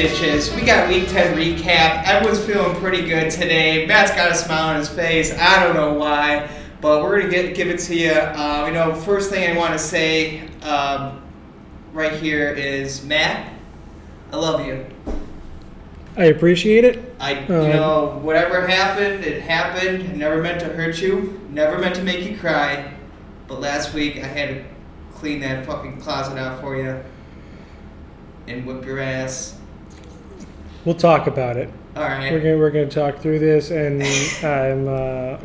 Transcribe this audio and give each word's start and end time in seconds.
crazy 0.00 0.14
sons 0.14 0.48
of 0.48 0.52
bitches? 0.52 0.56
We 0.56 0.62
got 0.66 0.88
week 0.88 1.08
10 1.08 1.36
recap. 1.36 2.04
Everyone's 2.04 2.44
feeling 2.44 2.76
pretty 2.76 3.04
good 3.06 3.30
today. 3.30 3.86
Matt's 3.86 4.10
got 4.12 4.30
a 4.30 4.34
smile 4.34 4.68
on 4.70 4.76
his 4.76 4.88
face. 4.88 5.36
I 5.38 5.62
don't 5.64 5.74
know 5.74 5.94
why, 5.94 6.48
but 6.80 7.02
we're 7.02 7.18
going 7.20 7.30
to 7.30 7.36
get 7.42 7.54
give 7.54 7.68
it 7.68 7.80
to 7.80 7.94
you. 7.96 8.12
Uh, 8.12 8.64
you 8.68 8.74
know, 8.74 8.94
first 8.94 9.30
thing 9.30 9.54
I 9.54 9.58
want 9.58 9.72
to 9.72 9.78
say 9.78 10.48
um, 10.62 11.22
right 11.92 12.12
here 12.12 12.52
is 12.52 13.04
Matt, 13.04 13.52
I 14.32 14.36
love 14.36 14.66
you. 14.66 14.86
I 16.16 16.24
appreciate 16.24 16.84
it. 16.84 17.14
I, 17.20 17.40
you 17.40 17.54
Um, 17.54 17.70
know, 17.70 18.18
whatever 18.22 18.66
happened, 18.66 19.24
it 19.24 19.42
happened. 19.42 20.02
I 20.10 20.12
never 20.12 20.42
meant 20.42 20.60
to 20.60 20.66
hurt 20.66 21.00
you. 21.00 21.40
Never 21.50 21.78
meant 21.78 21.94
to 21.96 22.02
make 22.02 22.28
you 22.28 22.36
cry. 22.36 22.94
But 23.46 23.60
last 23.60 23.94
week 23.94 24.16
I 24.16 24.26
had 24.26 24.48
to 24.50 24.64
clean 25.14 25.40
that 25.40 25.66
fucking 25.66 26.00
closet 26.00 26.38
out 26.38 26.60
for 26.60 26.76
you 26.76 27.02
and 28.48 28.66
whip 28.66 28.84
your 28.84 28.98
ass. 28.98 29.59
We'll 30.84 30.94
talk 30.94 31.26
about 31.26 31.56
it. 31.56 31.68
All 31.96 32.02
right. 32.02 32.32
We're 32.32 32.40
gonna 32.40 32.58
we're 32.58 32.70
gonna 32.70 32.88
talk 32.88 33.18
through 33.18 33.38
this, 33.40 33.70
and 33.70 34.02
I'm 34.44 34.88
uh, 34.88 35.38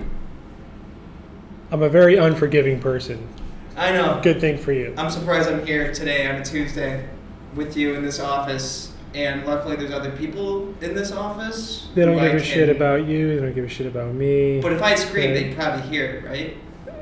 I'm 1.71 1.81
a 1.81 1.89
very 1.89 2.15
unforgiving 2.17 2.79
person. 2.79 3.27
I 3.75 3.91
know. 3.91 4.19
Good 4.23 4.39
thing 4.39 4.57
for 4.57 4.71
you. 4.71 4.93
I'm 4.97 5.09
surprised 5.11 5.49
I'm 5.49 5.65
here 5.65 5.93
today 5.93 6.27
on 6.27 6.35
a 6.35 6.45
Tuesday 6.45 7.07
with 7.55 7.75
you 7.75 7.95
in 7.95 8.03
this 8.05 8.19
office, 8.21 8.93
and 9.13 9.45
luckily 9.45 9.75
there's 9.75 9.91
other 9.91 10.11
people 10.11 10.73
in 10.81 10.93
this 10.93 11.11
office. 11.11 11.89
They 11.95 12.05
don't 12.05 12.17
give 12.17 12.35
a 12.35 12.43
shit 12.43 12.69
about 12.69 13.05
you. 13.05 13.35
They 13.35 13.41
don't 13.41 13.53
give 13.55 13.65
a 13.65 13.69
shit 13.69 13.87
about 13.87 14.13
me. 14.13 14.61
But 14.61 14.71
if 14.73 14.81
I 14.81 14.95
scream, 14.95 15.31
Okay. 15.31 15.43
they'd 15.49 15.55
probably 15.57 15.81
hear 15.89 16.05
it, 16.05 16.25
right? 16.25 16.57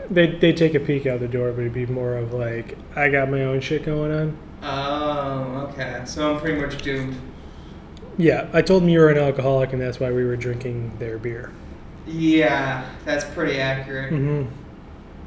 They 0.10 0.28
they 0.38 0.54
take 0.54 0.74
a 0.74 0.80
peek 0.80 1.06
out 1.06 1.20
the 1.20 1.28
door, 1.28 1.52
but 1.52 1.62
it'd 1.62 1.74
be 1.74 1.86
more 1.86 2.16
of 2.18 2.34
like 2.34 2.78
I 2.96 3.10
got 3.10 3.30
my 3.30 3.44
own 3.44 3.60
shit 3.62 3.86
going 3.86 4.12
on. 4.12 4.38
Oh, 4.64 5.68
okay. 5.70 6.02
So 6.06 6.34
I'm 6.34 6.40
pretty 6.40 6.60
much 6.60 6.82
doomed. 6.82 7.16
Yeah, 8.18 8.48
I 8.54 8.62
told 8.62 8.84
them 8.84 8.90
you 8.90 9.00
were 9.00 9.10
an 9.10 9.18
alcoholic, 9.18 9.74
and 9.74 9.82
that's 9.82 10.00
why 10.00 10.12
we 10.12 10.24
were 10.24 10.36
drinking 10.36 10.98
their 11.00 11.18
beer. 11.18 11.52
Yeah, 12.06 12.88
that's 13.06 13.26
pretty 13.26 13.60
accurate. 13.60 14.10
hmm 14.10 14.44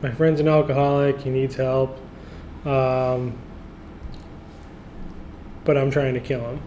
My 0.02 0.12
friend's 0.12 0.40
an 0.40 0.48
alcoholic. 0.48 1.20
He 1.20 1.30
needs 1.30 1.56
help. 1.56 1.98
Um, 2.64 3.36
but 5.64 5.76
I'm 5.76 5.90
trying 5.90 6.14
to 6.14 6.20
kill 6.20 6.40
him. 6.40 6.60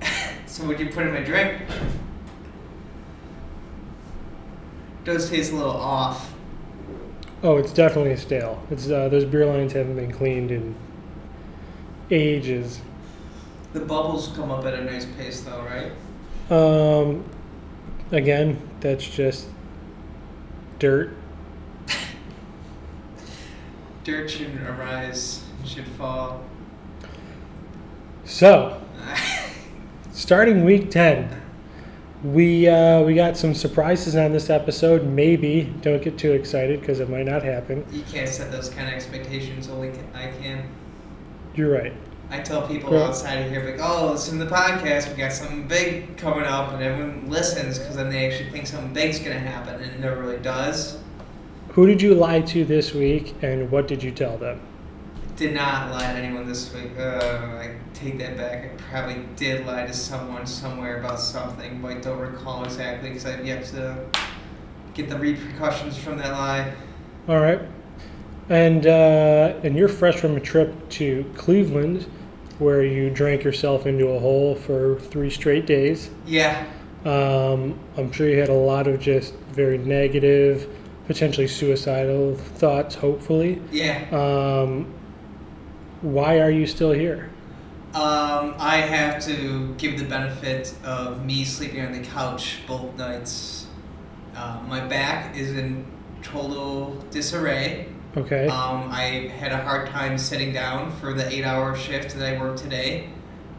So 0.46 0.66
would 0.66 0.80
you 0.80 0.88
put 0.88 1.06
in 1.06 1.14
a 1.14 1.24
drink? 1.24 1.60
Does 5.04 5.30
taste 5.30 5.52
a 5.52 5.56
little 5.56 5.70
off. 5.70 6.34
Oh, 7.42 7.56
it's 7.58 7.72
definitely 7.72 8.16
stale. 8.16 8.62
It's 8.70 8.90
uh, 8.90 9.08
those 9.08 9.24
beer 9.24 9.46
lines 9.46 9.72
haven't 9.74 9.94
been 9.96 10.10
cleaned 10.10 10.50
in 10.50 10.74
ages. 12.10 12.80
The 13.78 13.84
bubbles 13.84 14.28
come 14.34 14.50
up 14.50 14.64
at 14.64 14.74
a 14.74 14.82
nice 14.82 15.06
pace, 15.06 15.42
though, 15.42 15.62
right? 15.62 15.92
Um, 16.50 17.24
again, 18.10 18.60
that's 18.80 19.06
just 19.08 19.46
dirt. 20.80 21.14
Dirt 24.02 24.28
shouldn't 24.28 24.68
arise, 24.68 25.44
should 25.64 25.86
fall. 25.86 26.42
So, 28.24 28.82
starting 30.12 30.64
week 30.64 30.90
ten, 30.90 31.40
we 32.24 32.68
uh, 32.68 33.02
we 33.02 33.14
got 33.14 33.36
some 33.36 33.54
surprises 33.54 34.16
on 34.16 34.32
this 34.32 34.50
episode. 34.50 35.04
Maybe 35.04 35.72
don't 35.82 36.02
get 36.02 36.18
too 36.18 36.32
excited 36.32 36.80
because 36.80 36.98
it 36.98 37.08
might 37.08 37.26
not 37.26 37.44
happen. 37.44 37.86
you 37.92 38.02
can't 38.10 38.28
set 38.28 38.50
those 38.50 38.70
kind 38.70 38.88
of 38.88 38.94
expectations. 38.94 39.68
Only 39.68 39.90
I 40.14 40.32
can. 40.40 40.68
You're 41.54 41.72
right. 41.72 41.92
I 42.30 42.40
tell 42.40 42.66
people 42.68 42.96
outside 43.02 43.36
of 43.36 43.50
here, 43.50 43.64
like, 43.64 43.80
oh, 43.80 44.10
listen 44.12 44.38
to 44.38 44.44
the 44.44 44.50
podcast. 44.50 45.10
We 45.10 45.16
got 45.16 45.32
something 45.32 45.66
big 45.66 46.16
coming 46.18 46.44
up, 46.44 46.72
and 46.72 46.82
everyone 46.82 47.30
listens 47.30 47.78
because 47.78 47.96
then 47.96 48.10
they 48.10 48.26
actually 48.26 48.50
think 48.50 48.66
something 48.66 48.92
big's 48.92 49.18
gonna 49.18 49.38
happen, 49.38 49.82
and 49.82 49.92
it 49.92 50.00
never 50.00 50.20
really 50.20 50.38
does. 50.38 50.98
Who 51.70 51.86
did 51.86 52.02
you 52.02 52.14
lie 52.14 52.42
to 52.42 52.64
this 52.64 52.92
week, 52.92 53.34
and 53.40 53.70
what 53.70 53.88
did 53.88 54.02
you 54.02 54.10
tell 54.10 54.36
them? 54.36 54.60
Did 55.36 55.54
not 55.54 55.90
lie 55.90 56.12
to 56.12 56.18
anyone 56.18 56.46
this 56.46 56.74
week. 56.74 56.98
Uh, 56.98 57.58
I 57.60 57.76
take 57.94 58.18
that 58.18 58.36
back. 58.36 58.64
I 58.64 58.68
probably 58.90 59.24
did 59.36 59.64
lie 59.64 59.86
to 59.86 59.92
someone 59.92 60.46
somewhere 60.46 60.98
about 60.98 61.20
something, 61.20 61.80
but 61.80 61.92
I 61.92 62.00
don't 62.00 62.18
recall 62.18 62.64
exactly 62.64 63.10
because 63.10 63.24
I've 63.24 63.46
yet 63.46 63.64
to 63.66 64.04
get 64.94 65.08
the 65.08 65.18
repercussions 65.18 65.96
from 65.96 66.18
that 66.18 66.32
lie. 66.32 66.74
All 67.28 67.40
right. 67.40 67.60
And 68.48 68.86
uh, 68.86 69.60
and 69.62 69.76
you're 69.76 69.88
fresh 69.88 70.16
from 70.16 70.36
a 70.36 70.40
trip 70.40 70.88
to 70.90 71.30
Cleveland, 71.36 72.06
where 72.58 72.82
you 72.82 73.10
drank 73.10 73.44
yourself 73.44 73.86
into 73.86 74.08
a 74.08 74.18
hole 74.18 74.54
for 74.54 74.98
three 75.00 75.30
straight 75.30 75.66
days. 75.66 76.10
Yeah, 76.26 76.66
Um, 77.04 77.78
I'm 77.96 78.10
sure 78.12 78.28
you 78.28 78.38
had 78.38 78.48
a 78.48 78.52
lot 78.54 78.86
of 78.88 79.00
just 79.00 79.34
very 79.52 79.78
negative, 79.78 80.68
potentially 81.06 81.46
suicidal 81.48 82.34
thoughts. 82.36 82.96
Hopefully, 82.96 83.62
yeah. 83.70 84.04
um, 84.10 84.92
why 86.02 86.40
are 86.40 86.50
you 86.50 86.66
still 86.66 86.92
here? 86.92 87.30
Um, 87.94 88.54
I 88.58 88.76
have 88.78 89.24
to 89.24 89.74
give 89.78 89.98
the 89.98 90.04
benefit 90.04 90.74
of 90.84 91.24
me 91.24 91.44
sleeping 91.44 91.80
on 91.84 91.92
the 91.92 92.00
couch 92.00 92.58
both 92.66 92.94
nights. 92.96 93.66
Uh, 94.36 94.60
my 94.68 94.80
back 94.80 95.36
is 95.36 95.52
in 95.56 95.86
total 96.22 96.94
disarray. 97.10 97.88
Okay. 98.16 98.46
Um, 98.48 98.88
I 98.90 99.30
had 99.38 99.52
a 99.52 99.58
hard 99.58 99.88
time 99.88 100.18
sitting 100.18 100.52
down 100.52 100.90
for 100.92 101.12
the 101.12 101.28
eight-hour 101.28 101.76
shift 101.76 102.16
that 102.16 102.36
I 102.36 102.40
worked 102.40 102.58
today, 102.58 103.10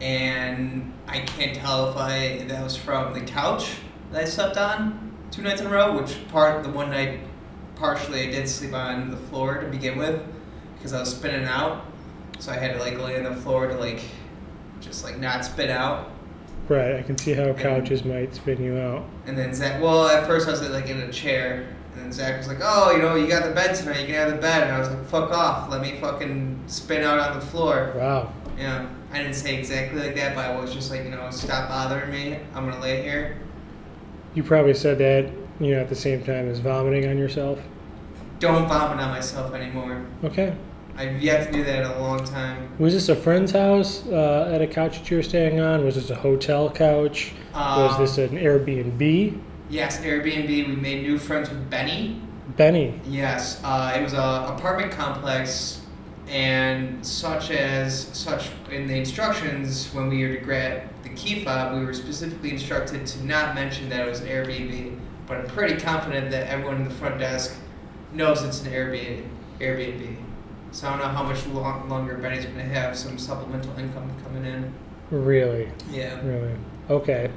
and 0.01 0.91
I 1.07 1.19
can't 1.19 1.55
tell 1.55 1.89
if 1.89 1.95
I 1.95 2.45
that 2.47 2.63
was 2.63 2.75
from 2.75 3.13
the 3.13 3.21
couch 3.21 3.77
that 4.11 4.21
I 4.21 4.25
slept 4.25 4.57
on 4.57 5.15
two 5.31 5.43
nights 5.43 5.61
in 5.61 5.67
a 5.67 5.69
row. 5.69 5.99
Which 6.01 6.27
part 6.29 6.63
the 6.63 6.69
one 6.69 6.89
night, 6.89 7.19
partially 7.75 8.27
I 8.27 8.31
did 8.31 8.49
sleep 8.49 8.73
on 8.73 9.11
the 9.11 9.17
floor 9.17 9.59
to 9.61 9.67
begin 9.67 9.97
with, 9.97 10.21
because 10.77 10.93
I 10.93 10.99
was 10.99 11.11
spinning 11.15 11.45
out, 11.45 11.85
so 12.39 12.51
I 12.51 12.55
had 12.55 12.73
to 12.73 12.79
like 12.79 12.97
lay 12.97 13.17
on 13.17 13.23
the 13.23 13.39
floor 13.41 13.67
to 13.67 13.75
like, 13.75 14.01
just 14.81 15.03
like 15.03 15.19
not 15.19 15.45
spin 15.45 15.69
out. 15.69 16.11
right. 16.67 16.95
I 16.95 17.01
can 17.03 17.17
see 17.17 17.33
how 17.33 17.53
couches 17.53 18.03
might 18.03 18.33
spin 18.35 18.63
you 18.63 18.77
out. 18.77 19.05
And 19.25 19.37
then 19.37 19.53
Zach, 19.53 19.81
well, 19.81 20.07
at 20.07 20.25
first 20.25 20.47
I 20.47 20.51
was 20.51 20.67
like 20.69 20.87
in 20.89 20.99
a 20.99 21.11
chair, 21.11 21.75
and 21.99 22.05
then 22.05 22.11
Zach 22.13 22.37
was 22.37 22.47
like, 22.47 22.59
"Oh, 22.61 22.91
you 22.91 22.99
know, 23.01 23.15
you 23.15 23.27
got 23.27 23.43
the 23.43 23.51
bed 23.51 23.75
tonight. 23.75 23.99
You 24.01 24.05
can 24.07 24.15
have 24.15 24.31
the 24.31 24.37
bed." 24.37 24.63
And 24.63 24.71
I 24.71 24.79
was 24.79 24.89
like, 24.89 25.05
"Fuck 25.05 25.31
off! 25.31 25.69
Let 25.69 25.81
me 25.81 25.97
fucking 25.99 26.63
spin 26.67 27.03
out 27.03 27.19
on 27.19 27.37
the 27.39 27.45
floor." 27.45 27.93
Wow. 27.95 28.31
Yeah, 28.57 28.87
I 29.13 29.17
didn't 29.19 29.35
say 29.35 29.57
exactly 29.57 29.99
like 30.01 30.15
that, 30.15 30.35
but 30.35 30.45
I 30.45 30.59
was 30.59 30.73
just 30.73 30.91
like, 30.91 31.03
you 31.03 31.11
know, 31.11 31.27
stop 31.31 31.69
bothering 31.69 32.11
me. 32.11 32.37
I'm 32.55 32.69
gonna 32.69 32.81
lay 32.81 33.01
here. 33.01 33.37
You 34.35 34.43
probably 34.43 34.73
said 34.73 34.97
that, 34.99 35.31
you 35.59 35.71
know, 35.75 35.81
at 35.81 35.89
the 35.89 35.95
same 35.95 36.23
time 36.23 36.47
as 36.49 36.59
vomiting 36.59 37.07
on 37.09 37.17
yourself. 37.17 37.59
Don't 38.39 38.67
vomit 38.67 38.99
on 39.03 39.09
myself 39.11 39.53
anymore. 39.53 40.05
Okay. 40.23 40.55
I've 40.97 41.21
yet 41.21 41.47
to 41.47 41.51
do 41.53 41.63
that 41.63 41.85
in 41.85 41.91
a 41.91 41.99
long 41.99 42.23
time. 42.25 42.69
Was 42.77 42.93
this 42.93 43.07
a 43.07 43.15
friend's 43.15 43.51
house 43.53 44.05
uh, 44.07 44.51
at 44.53 44.61
a 44.61 44.67
couch 44.67 44.99
that 44.99 45.09
you 45.09 45.17
were 45.17 45.23
staying 45.23 45.59
on? 45.61 45.85
Was 45.85 45.95
this 45.95 46.09
a 46.09 46.15
hotel 46.15 46.69
couch? 46.69 47.31
Was 47.55 47.93
Um, 47.95 48.01
this 48.01 48.17
an 48.17 48.37
Airbnb? 48.37 49.39
Yes, 49.69 49.99
Airbnb. 50.01 50.47
We 50.47 50.75
made 50.75 51.03
new 51.03 51.19
friends 51.19 51.49
with 51.49 51.69
Benny. 51.69 52.21
Benny. 52.57 52.99
Yes, 53.05 53.61
uh, 53.63 53.93
it 53.95 54.01
was 54.01 54.13
a 54.13 54.53
apartment 54.55 54.91
complex, 54.91 55.81
and 56.27 57.05
such 57.05 57.51
as 57.51 58.07
such 58.17 58.49
in 58.71 58.87
the 58.87 58.95
instructions 58.95 59.93
when 59.93 60.09
we 60.09 60.25
were 60.25 60.35
to 60.35 60.41
grab 60.41 60.89
the 61.03 61.09
key 61.09 61.43
fob, 61.43 61.77
we 61.77 61.85
were 61.85 61.93
specifically 61.93 62.51
instructed 62.51 63.05
to 63.05 63.25
not 63.25 63.53
mention 63.55 63.89
that 63.89 64.05
it 64.05 64.09
was 64.09 64.21
an 64.21 64.27
Airbnb. 64.27 64.99
But 65.27 65.37
I'm 65.37 65.47
pretty 65.47 65.79
confident 65.79 66.31
that 66.31 66.47
everyone 66.47 66.77
in 66.77 66.83
the 66.85 66.95
front 66.95 67.19
desk 67.19 67.55
knows 68.11 68.43
it's 68.43 68.63
an 68.63 68.71
Airbnb. 68.71 69.27
Airbnb. 69.59 70.17
So 70.71 70.87
I 70.87 70.91
don't 70.91 70.99
know 70.99 71.07
how 71.07 71.23
much 71.23 71.45
long, 71.47 71.87
longer 71.89 72.17
Benny's 72.17 72.45
going 72.45 72.57
to 72.57 72.63
have 72.63 72.97
some 72.97 73.17
supplemental 73.17 73.77
income 73.77 74.11
coming 74.23 74.45
in. 74.45 74.73
Really? 75.11 75.71
Yeah. 75.91 76.19
Really? 76.25 76.55
Okay. 76.89 77.31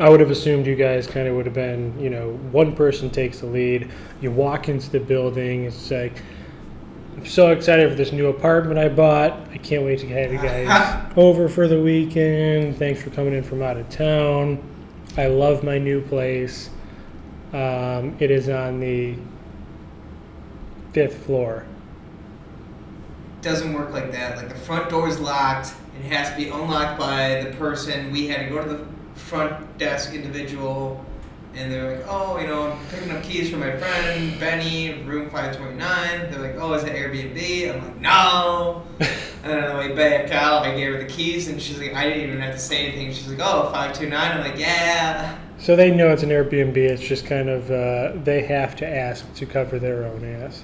I 0.00 0.08
would 0.08 0.20
have 0.20 0.30
assumed 0.30 0.66
you 0.66 0.76
guys 0.76 1.06
kind 1.06 1.28
of 1.28 1.36
would 1.36 1.44
have 1.44 1.54
been, 1.54 2.00
you 2.00 2.08
know, 2.08 2.32
one 2.52 2.74
person 2.74 3.10
takes 3.10 3.40
the 3.40 3.46
lead. 3.46 3.90
You 4.22 4.30
walk 4.30 4.66
into 4.68 4.88
the 4.88 4.98
building. 4.98 5.64
It's 5.64 5.90
like, 5.90 6.22
I'm 7.16 7.26
so 7.26 7.50
excited 7.52 7.90
for 7.90 7.96
this 7.96 8.10
new 8.10 8.28
apartment 8.28 8.78
I 8.78 8.88
bought. 8.88 9.32
I 9.52 9.58
can't 9.58 9.84
wait 9.84 9.98
to 9.98 10.08
have 10.08 10.32
you 10.32 10.38
guys 10.38 11.12
over 11.18 11.50
for 11.50 11.68
the 11.68 11.78
weekend. 11.78 12.78
Thanks 12.78 13.02
for 13.02 13.10
coming 13.10 13.34
in 13.34 13.42
from 13.44 13.60
out 13.60 13.76
of 13.76 13.90
town. 13.90 14.62
I 15.18 15.26
love 15.26 15.62
my 15.62 15.76
new 15.76 16.00
place. 16.00 16.70
Um, 17.52 18.16
it 18.20 18.30
is 18.30 18.48
on 18.48 18.80
the 18.80 19.16
fifth 20.92 21.26
floor. 21.26 21.66
doesn't 23.42 23.74
work 23.74 23.90
like 23.92 24.12
that. 24.12 24.38
Like 24.38 24.48
the 24.48 24.54
front 24.54 24.88
door 24.88 25.08
is 25.08 25.20
locked. 25.20 25.74
It 25.98 26.10
has 26.10 26.30
to 26.30 26.36
be 26.36 26.48
unlocked 26.48 26.98
by 26.98 27.42
the 27.42 27.54
person. 27.56 28.12
We 28.12 28.28
had 28.28 28.48
to 28.48 28.54
go 28.54 28.62
to 28.62 28.68
the 28.68 28.89
front 29.20 29.78
desk 29.78 30.14
individual, 30.14 31.04
and 31.54 31.70
they're 31.70 31.96
like, 31.96 32.06
"Oh, 32.08 32.38
you 32.38 32.46
know, 32.46 32.72
I'm 32.72 32.86
picking 32.88 33.10
up 33.10 33.22
keys 33.22 33.50
for 33.50 33.56
my 33.56 33.76
friend 33.76 34.38
Benny, 34.40 35.02
room 35.04 35.30
529." 35.30 36.30
They're 36.30 36.40
like, 36.40 36.56
"Oh, 36.56 36.72
is 36.74 36.84
it 36.84 36.92
Airbnb?" 36.92 37.74
I'm 37.74 37.84
like, 37.84 38.00
"No." 38.00 38.82
And 39.42 39.52
then 39.52 39.64
on 39.64 39.70
the 39.70 39.88
way 39.88 39.94
back 39.94 40.30
out, 40.32 40.66
I 40.66 40.74
gave 40.74 40.92
her 40.92 40.98
the 40.98 41.06
keys, 41.06 41.48
and 41.48 41.60
she's 41.60 41.78
like, 41.78 41.94
I 41.94 42.04
didn't 42.04 42.28
even 42.28 42.40
have 42.40 42.54
to 42.54 42.60
say 42.60 42.86
anything. 42.86 43.10
She's 43.10 43.26
like, 43.26 43.38
oh, 43.40 43.70
529. 43.72 44.32
I'm 44.32 44.40
like, 44.40 44.58
yeah. 44.58 45.38
So 45.58 45.76
they 45.76 45.90
know 45.90 46.10
it's 46.10 46.22
an 46.22 46.28
Airbnb. 46.28 46.76
It's 46.76 47.02
just 47.02 47.24
kind 47.24 47.48
of 47.48 47.70
uh, 47.70 48.12
they 48.22 48.42
have 48.42 48.76
to 48.76 48.86
ask 48.86 49.32
to 49.34 49.46
cover 49.46 49.78
their 49.78 50.04
own 50.04 50.24
ass. 50.24 50.62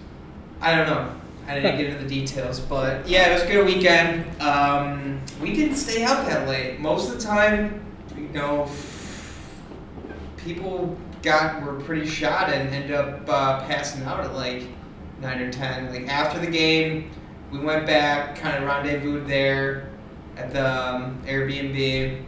I 0.60 0.74
don't 0.74 0.86
know. 0.86 1.14
I 1.46 1.54
didn't 1.54 1.78
get 1.78 1.86
into 1.86 2.02
the 2.02 2.08
details, 2.08 2.60
but 2.60 3.06
yeah, 3.08 3.30
it 3.30 3.34
was 3.34 3.42
a 3.44 3.46
good 3.46 3.64
weekend. 3.64 4.40
Um, 4.42 5.20
we 5.40 5.54
didn't 5.54 5.76
stay 5.76 6.02
up 6.04 6.26
that 6.26 6.48
late. 6.48 6.80
Most 6.80 7.08
of 7.08 7.14
the 7.14 7.24
time, 7.24 7.85
know, 8.36 8.68
people 10.36 10.96
got 11.22 11.62
were 11.62 11.74
pretty 11.80 12.06
shot 12.06 12.50
and 12.50 12.68
ended 12.72 12.92
up 12.92 13.28
uh, 13.28 13.60
passing 13.66 14.04
out 14.04 14.20
at 14.20 14.34
like 14.34 14.64
nine 15.20 15.40
or 15.40 15.50
ten. 15.52 15.90
Like 15.90 16.08
after 16.08 16.38
the 16.38 16.46
game, 16.50 17.10
we 17.50 17.58
went 17.58 17.86
back, 17.86 18.36
kind 18.36 18.56
of 18.56 18.68
rendezvoused 18.68 19.26
there 19.26 19.90
at 20.36 20.52
the 20.52 20.64
um, 20.66 21.20
Airbnb. 21.26 22.22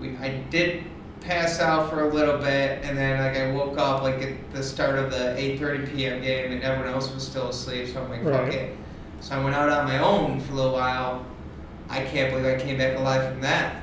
We 0.00 0.16
I 0.18 0.42
did 0.50 0.84
pass 1.20 1.60
out 1.60 1.90
for 1.90 2.08
a 2.08 2.12
little 2.12 2.38
bit, 2.38 2.80
and 2.84 2.96
then 2.96 3.18
like 3.20 3.36
I 3.36 3.50
woke 3.52 3.78
up 3.78 4.02
like 4.02 4.20
at 4.22 4.52
the 4.52 4.62
start 4.62 4.98
of 4.98 5.10
the 5.10 5.36
eight 5.36 5.58
thirty 5.58 5.86
p.m. 5.86 6.20
game, 6.22 6.52
and 6.52 6.62
everyone 6.62 6.92
else 6.92 7.12
was 7.12 7.26
still 7.26 7.48
asleep. 7.48 7.88
So 7.88 8.02
I'm 8.02 8.10
like, 8.10 8.22
fuck 8.22 8.32
Right. 8.42 8.52
it. 8.54 8.76
So 9.20 9.36
I 9.38 9.42
went 9.42 9.56
out 9.56 9.68
on 9.68 9.86
my 9.86 9.98
own 9.98 10.40
for 10.40 10.52
a 10.52 10.56
little 10.56 10.72
while. 10.72 11.24
I 11.88 12.04
can't 12.04 12.30
believe 12.32 12.46
I 12.46 12.60
came 12.62 12.78
back 12.78 12.96
alive 12.96 13.32
from 13.32 13.40
that. 13.40 13.82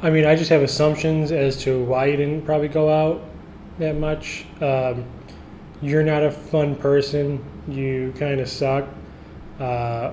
I 0.00 0.10
mean, 0.10 0.24
I 0.24 0.36
just 0.36 0.50
have 0.50 0.62
assumptions 0.62 1.32
as 1.32 1.56
to 1.62 1.82
why 1.82 2.06
you 2.06 2.16
didn't 2.16 2.42
probably 2.42 2.68
go 2.68 2.88
out 2.88 3.20
that 3.78 3.96
much. 3.96 4.46
Um, 4.60 5.04
you're 5.82 6.04
not 6.04 6.22
a 6.22 6.30
fun 6.30 6.76
person. 6.76 7.44
You 7.66 8.12
kind 8.16 8.40
of 8.40 8.48
suck. 8.48 8.88
Uh, 9.58 10.12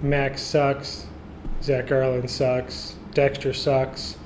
Max 0.00 0.42
sucks. 0.42 1.06
Zach 1.62 1.88
Garland 1.88 2.30
sucks. 2.30 2.96
Dexter 3.14 3.52
sucks. 3.52 4.16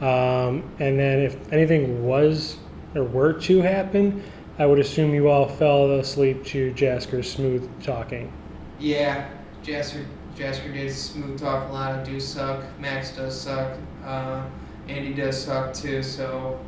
Um, 0.00 0.70
and 0.78 0.98
then 0.98 1.20
if 1.20 1.52
anything 1.52 2.06
was 2.06 2.56
or 2.94 3.04
were 3.04 3.32
to 3.34 3.60
happen, 3.60 4.22
I 4.58 4.66
would 4.66 4.78
assume 4.78 5.12
you 5.12 5.28
all 5.28 5.46
fell 5.46 5.90
asleep 5.92 6.44
to 6.46 6.72
Jasker's 6.72 7.30
smooth 7.30 7.68
talking. 7.82 8.32
Yeah, 8.78 9.28
Jasker 9.62 10.06
Jasker 10.36 10.72
did 10.72 10.92
smooth 10.92 11.38
talk 11.38 11.68
a 11.68 11.72
lot. 11.72 12.04
Do 12.04 12.18
suck. 12.20 12.64
Max 12.78 13.10
does 13.10 13.38
suck. 13.38 13.76
Uh, 14.04 14.44
Andy 14.88 15.12
does 15.14 15.42
suck 15.42 15.74
too. 15.74 16.02
So, 16.02 16.58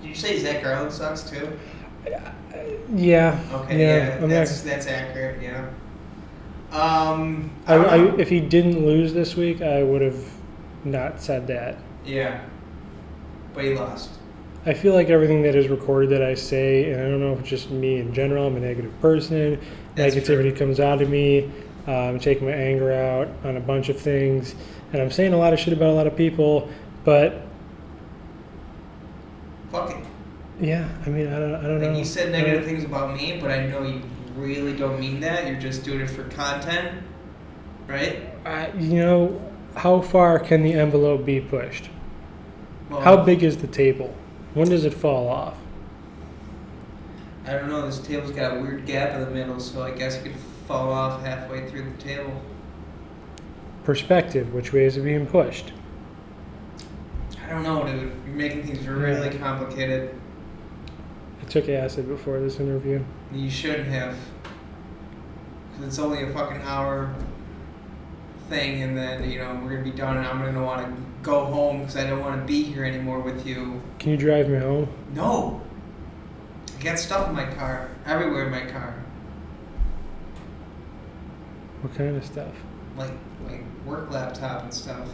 did 0.00 0.08
you 0.08 0.14
say 0.14 0.38
Zach 0.38 0.62
Garland 0.62 0.92
sucks 0.92 1.22
too? 1.28 1.58
Yeah. 2.94 3.40
Okay, 3.52 3.80
yeah. 3.80 4.20
yeah, 4.20 4.26
that's 4.26 4.62
that's 4.62 4.86
accurate. 4.86 5.42
Yeah. 5.42 5.68
Um, 6.72 7.50
I, 7.66 7.74
don't 7.74 7.88
I, 7.88 8.16
if 8.18 8.28
he 8.28 8.40
didn't 8.40 8.84
lose 8.84 9.12
this 9.12 9.36
week, 9.36 9.60
I 9.60 9.82
would 9.82 10.00
have 10.00 10.24
not 10.84 11.20
said 11.20 11.46
that. 11.48 11.76
yeah, 12.04 12.40
but 13.54 13.64
he 13.64 13.74
lost. 13.74 14.10
I 14.64 14.74
feel 14.74 14.94
like 14.94 15.08
everything 15.08 15.42
that 15.42 15.54
is 15.56 15.68
recorded 15.68 16.10
that 16.10 16.22
I 16.22 16.34
say, 16.34 16.92
and 16.92 17.00
I 17.02 17.08
don't 17.08 17.20
know 17.20 17.32
if 17.32 17.40
it's 17.40 17.48
just 17.48 17.70
me 17.70 17.98
in 17.98 18.14
general, 18.14 18.46
I'm 18.46 18.56
a 18.56 18.60
negative 18.60 18.92
person. 19.00 19.60
That's 19.96 20.14
Negativity 20.14 20.56
comes 20.56 20.78
out 20.78 21.02
of 21.02 21.10
me. 21.10 21.50
Uh, 21.86 21.92
I'm 21.92 22.20
taking 22.20 22.46
my 22.46 22.54
anger 22.54 22.92
out 22.92 23.28
on 23.44 23.56
a 23.56 23.60
bunch 23.60 23.88
of 23.88 23.98
things, 23.98 24.54
and 24.92 25.00
I'm 25.02 25.10
saying 25.10 25.32
a 25.32 25.36
lot 25.38 25.52
of 25.52 25.58
shit 25.58 25.72
about 25.72 25.88
a 25.90 25.92
lot 25.92 26.06
of 26.06 26.16
people. 26.16 26.68
But 27.04 27.42
Fuck 29.70 29.90
it. 29.90 30.04
yeah, 30.60 30.88
I 31.04 31.08
mean, 31.08 31.28
I 31.32 31.38
don't, 31.38 31.54
I 31.54 31.62
don't 31.62 31.80
Like 31.80 31.90
know. 31.92 31.98
you 31.98 32.04
said 32.04 32.30
negative 32.30 32.64
things 32.64 32.84
about 32.84 33.16
me, 33.16 33.38
but 33.40 33.50
I 33.50 33.66
know 33.66 33.82
you 33.82 34.02
really 34.36 34.76
don't 34.76 35.00
mean 35.00 35.20
that. 35.20 35.46
You're 35.46 35.58
just 35.60 35.84
doing 35.84 36.00
it 36.00 36.10
for 36.10 36.24
content, 36.24 37.02
right? 37.86 38.28
I, 38.44 38.70
you 38.72 38.96
know, 38.96 39.40
how 39.76 40.00
far 40.00 40.38
can 40.38 40.62
the 40.62 40.74
envelope 40.74 41.24
be 41.24 41.40
pushed? 41.40 41.88
Well, 42.90 43.00
How 43.00 43.16
big 43.24 43.42
is 43.42 43.58
the 43.58 43.66
table? 43.66 44.14
When 44.54 44.68
does 44.68 44.84
it 44.84 44.92
fall 44.92 45.28
off? 45.28 45.56
I 47.46 47.52
don't 47.54 47.68
know. 47.70 47.86
This 47.86 47.98
table's 47.98 48.30
got 48.32 48.56
a 48.56 48.60
weird 48.60 48.84
gap 48.86 49.14
in 49.14 49.20
the 49.20 49.30
middle, 49.30 49.58
so 49.58 49.82
I 49.82 49.90
guess 49.92 50.16
it 50.16 50.22
could 50.24 50.36
fall 50.68 50.92
off 50.92 51.22
halfway 51.24 51.68
through 51.68 51.90
the 51.90 51.96
table. 52.02 52.40
Perspective, 53.84 54.54
which 54.54 54.72
way 54.72 54.84
is 54.84 54.96
it 54.96 55.02
being 55.02 55.26
pushed? 55.26 55.72
I 57.44 57.48
don't 57.48 57.64
know, 57.64 57.84
dude. 57.84 58.12
You're 58.26 58.36
making 58.36 58.62
things 58.64 58.86
really 58.86 59.36
complicated. 59.38 60.14
I 61.40 61.44
took 61.46 61.68
acid 61.68 62.06
before 62.06 62.38
this 62.38 62.60
interview. 62.60 63.02
You 63.32 63.50
shouldn't 63.50 63.88
have. 63.88 64.16
Because 65.72 65.88
it's 65.88 65.98
only 65.98 66.22
a 66.22 66.32
fucking 66.32 66.62
hour 66.62 67.12
thing, 68.48 68.82
and 68.82 68.96
then, 68.96 69.28
you 69.28 69.38
know, 69.38 69.54
we're 69.62 69.70
going 69.70 69.84
to 69.84 69.90
be 69.90 69.96
done, 69.96 70.16
and 70.16 70.26
I'm 70.26 70.40
going 70.40 70.54
to 70.54 70.62
want 70.62 70.86
to 70.86 71.02
go 71.22 71.44
home 71.46 71.80
because 71.80 71.96
I 71.96 72.06
don't 72.06 72.20
want 72.20 72.40
to 72.40 72.46
be 72.46 72.62
here 72.62 72.84
anymore 72.84 73.18
with 73.20 73.44
you. 73.46 73.82
Can 73.98 74.12
you 74.12 74.16
drive 74.16 74.48
me 74.48 74.58
home? 74.58 74.88
No! 75.12 75.60
I 76.78 76.82
got 76.82 76.98
stuff 76.98 77.28
in 77.28 77.34
my 77.34 77.46
car. 77.46 77.90
Everywhere 78.06 78.46
in 78.46 78.50
my 78.52 78.70
car. 78.70 78.94
What 81.80 81.94
kind 81.96 82.16
of 82.16 82.24
stuff? 82.24 82.54
Like, 82.96 83.12
like 83.46 83.62
work 83.86 84.10
laptop 84.10 84.62
and 84.64 84.74
stuff. 84.74 85.08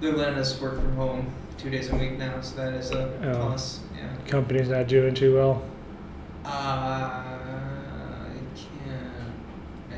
They're 0.00 0.12
letting 0.12 0.38
us 0.38 0.60
work 0.60 0.74
from 0.76 0.94
home 0.96 1.32
two 1.58 1.70
days 1.70 1.90
a 1.90 1.96
week 1.96 2.18
now, 2.18 2.40
so 2.40 2.56
that 2.56 2.74
is 2.74 2.90
a 2.90 3.08
Oh. 3.22 3.46
plus. 3.48 3.80
Yeah. 3.96 4.08
Company's 4.28 4.68
not 4.68 4.86
doing 4.88 5.14
too 5.14 5.34
well. 5.34 5.62
Uh, 6.44 6.48
I 6.48 8.28
can't. 8.54 9.32
I, 9.92 9.94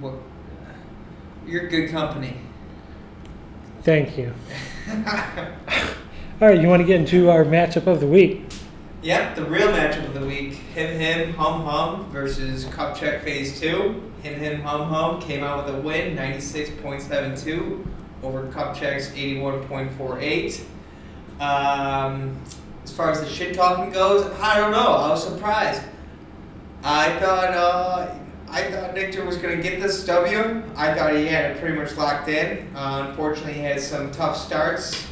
what? 0.00 0.14
You're 1.46 1.68
good 1.68 1.90
company. 1.90 2.36
Thank 3.82 4.16
you. 4.18 4.32
All 6.40 6.48
right, 6.48 6.60
you 6.60 6.68
want 6.68 6.80
to 6.80 6.86
get 6.86 7.00
into 7.00 7.30
our 7.30 7.44
matchup 7.44 7.86
of 7.86 8.00
the 8.00 8.06
week? 8.06 8.46
yep, 9.02 9.34
the 9.36 9.44
real 9.44 9.68
matchup 9.68 10.06
of 10.06 10.14
the 10.14 10.26
week: 10.26 10.54
Him 10.54 10.98
Him 10.98 11.34
Hum 11.34 11.62
Hum 11.64 12.10
versus 12.10 12.64
Cup 12.66 12.96
Check 12.96 13.22
Phase 13.22 13.60
Two. 13.60 14.11
Him 14.22 14.38
Him 14.38 14.62
Hum 14.62 14.88
Hum 14.88 15.20
came 15.20 15.42
out 15.42 15.64
with 15.64 15.74
a 15.74 15.78
win, 15.78 16.14
ninety-six 16.14 16.70
point 16.80 17.02
seven 17.02 17.36
two, 17.36 17.86
over 18.22 18.50
four 19.98 20.18
eight. 20.20 20.64
Um, 21.40 22.40
as 22.84 22.92
far 22.92 23.10
as 23.10 23.20
the 23.20 23.28
shit 23.28 23.54
talking 23.54 23.92
goes, 23.92 24.26
I 24.40 24.58
don't 24.58 24.70
know. 24.70 24.78
I 24.78 25.08
was 25.10 25.24
surprised. 25.24 25.82
I 26.84 27.18
thought 27.18 27.50
uh, 27.52 28.14
I 28.48 28.70
thought 28.70 28.94
Victor 28.94 29.24
was 29.24 29.38
gonna 29.38 29.62
get 29.62 29.80
this 29.80 30.04
W. 30.04 30.62
I 30.76 30.94
thought 30.94 31.14
he 31.14 31.26
had 31.26 31.52
it 31.52 31.60
pretty 31.60 31.76
much 31.76 31.96
locked 31.96 32.28
in. 32.28 32.74
Uh, 32.76 33.06
unfortunately, 33.08 33.54
he 33.54 33.60
had 33.60 33.80
some 33.80 34.10
tough 34.10 34.36
starts. 34.36 35.06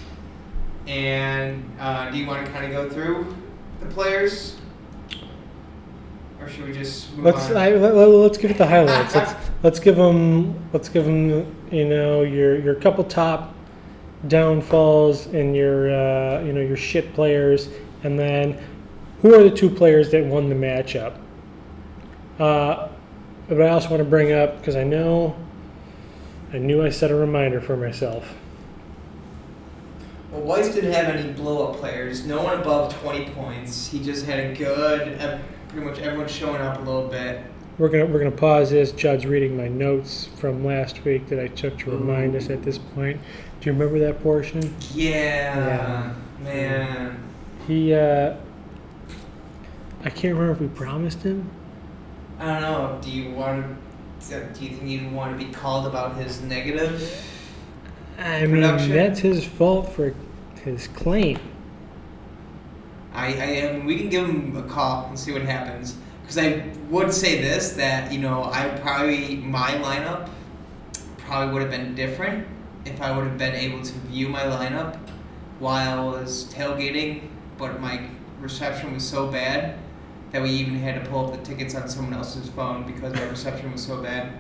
And 0.87 1.71
uh, 1.79 2.11
do 2.11 2.19
you 2.19 2.27
want 2.27 2.45
to 2.45 2.53
kind 2.53 2.65
of 2.65 2.73
go 2.73 2.89
through 2.89 3.37
the 3.81 3.87
players, 3.87 4.57
or 6.41 6.49
should 6.49 6.67
we 6.67 6.73
just 6.73 7.15
move 7.15 7.27
Let's 7.27 7.51
on? 7.51 7.57
I, 7.57 7.71
let, 7.71 7.95
us 7.95 8.39
give 8.39 8.51
it 8.51 8.59
the 8.59 8.67
highlights. 8.67 9.15
let's 9.15 9.35
let's 9.63 9.81
give 9.81 9.97
them 9.97 10.69
let's 10.73 10.89
give 10.89 11.05
them 11.05 11.55
you 11.71 11.89
know 11.89 12.23
your 12.23 12.59
your 12.59 12.75
couple 12.75 13.05
top 13.05 13.55
downfalls 14.27 15.27
and 15.27 15.55
your 15.55 15.91
uh, 15.91 16.43
you 16.43 16.53
know 16.53 16.61
your 16.61 16.77
shit 16.77 17.13
players, 17.15 17.69
and 18.03 18.19
then 18.19 18.59
who 19.23 19.35
are 19.35 19.43
the 19.43 19.55
two 19.55 19.71
players 19.71 20.11
that 20.11 20.25
won 20.25 20.49
the 20.49 20.55
matchup? 20.55 21.19
Uh, 22.39 22.89
but 23.49 23.61
I 23.61 23.69
also 23.69 23.91
want 23.91 24.03
to 24.03 24.09
bring 24.09 24.33
up 24.33 24.59
because 24.59 24.77
I 24.77 24.85
know 24.85 25.37
I 26.53 26.59
knew 26.59 26.83
I 26.83 26.89
set 26.91 27.11
a 27.11 27.15
reminder 27.15 27.61
for 27.61 27.77
myself. 27.77 28.35
Well, 30.31 30.43
Weiss 30.43 30.73
didn't 30.73 30.93
have 30.93 31.07
any 31.07 31.33
blow 31.33 31.69
up 31.69 31.81
players. 31.81 32.25
No 32.25 32.43
one 32.43 32.61
above 32.61 32.95
20 33.01 33.31
points. 33.31 33.89
He 33.89 34.03
just 34.03 34.27
had 34.27 34.39
a 34.39 34.55
good. 34.55 35.19
ev- 35.19 35.43
Pretty 35.71 35.87
much 35.87 36.01
everyone's 36.01 36.33
showing 36.33 36.61
up 36.61 36.79
a 36.79 36.81
little 36.81 37.07
bit. 37.07 37.45
We're 37.79 37.91
gonna 37.91 38.07
we're 38.07 38.19
gonna 38.19 38.33
pause 38.33 38.71
this. 38.71 38.91
Judd's 38.91 39.25
reading 39.25 39.57
my 39.57 39.69
notes 39.69 40.29
from 40.37 40.65
last 40.65 41.05
week 41.05 41.29
that 41.29 41.39
I 41.39 41.47
took 41.47 41.79
to 41.79 41.93
remind 41.93 42.35
us 42.35 42.51
at 42.51 42.65
this 42.65 42.77
point. 42.77 43.21
Do 43.61 43.67
you 43.67 43.73
remember 43.73 44.01
that 44.01 44.21
portion? 44.21 44.75
Yeah, 44.93 45.15
yeah. 45.57 46.15
man. 46.43 47.23
He, 47.69 47.95
uh, 47.95 48.35
I 50.03 50.11
can't 50.11 50.35
remember 50.35 50.53
if 50.53 50.61
we 50.61 50.67
promised 50.67 51.23
him. 51.23 51.49
I 52.41 52.47
don't 52.47 52.63
know. 52.63 52.99
Do 53.01 53.11
you 53.13 53.31
want 53.31 53.79
to? 54.29 54.45
Do 54.53 54.65
you 54.65 54.77
think 54.77 54.89
you 54.91 55.09
want 55.11 55.39
to 55.39 55.47
be 55.47 55.53
called 55.53 55.87
about 55.87 56.17
his 56.17 56.43
negative? 56.43 57.25
I 58.19 58.45
mean, 58.47 58.61
that's 58.61 59.21
his 59.21 59.45
fault 59.45 59.93
for 59.93 60.15
his 60.65 60.89
claim. 60.89 61.39
I, 63.13 63.27
I 63.27 63.47
am. 63.63 63.85
We 63.85 63.97
can 63.97 64.09
give 64.09 64.29
him 64.29 64.57
a 64.57 64.63
call 64.63 65.07
and 65.07 65.19
see 65.19 65.33
what 65.33 65.43
happens. 65.43 65.97
Because 66.23 66.39
I 66.39 66.65
would 66.89 67.13
say 67.13 67.41
this 67.41 67.73
that 67.73 68.13
you 68.13 68.21
know 68.21 68.45
I 68.45 68.69
probably 68.81 69.37
my 69.37 69.73
lineup 69.73 70.31
probably 71.19 71.53
would 71.53 71.63
have 71.63 71.71
been 71.71 71.95
different 71.95 72.47
if 72.85 73.01
I 73.01 73.17
would 73.17 73.27
have 73.27 73.39
been 73.39 73.55
able 73.55 73.83
to 73.83 73.93
view 73.93 74.29
my 74.29 74.43
lineup 74.43 74.97
while 75.59 76.09
I 76.09 76.21
was 76.21 76.53
tailgating, 76.53 77.29
but 77.59 77.81
my 77.81 78.09
reception 78.41 78.95
was 78.95 79.07
so 79.07 79.27
bad 79.27 79.79
that 80.33 80.43
we 80.43 80.51
even 80.51 80.77
had 80.77 81.03
to 81.03 81.11
pull 81.11 81.27
up 81.27 81.39
the 81.39 81.45
tickets 81.45 81.75
on 81.75 81.89
someone 81.89 82.15
else's 82.15 82.49
phone 82.49 82.85
because 82.85 83.13
my 83.15 83.25
reception 83.25 83.73
was 83.73 83.85
so 83.85 84.03
bad. 84.03 84.33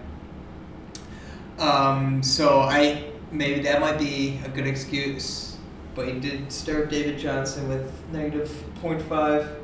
Um, 1.58 2.22
so 2.22 2.60
I 2.60 3.10
maybe 3.30 3.60
that 3.60 3.80
might 3.80 3.98
be 3.98 4.40
a 4.44 4.48
good 4.48 4.66
excuse, 4.66 5.49
but 5.94 6.08
he 6.08 6.18
did 6.18 6.50
start 6.52 6.90
David 6.90 7.18
Johnson 7.18 7.68
with 7.68 7.92
negative 8.12 8.50
0.5. 8.82 9.56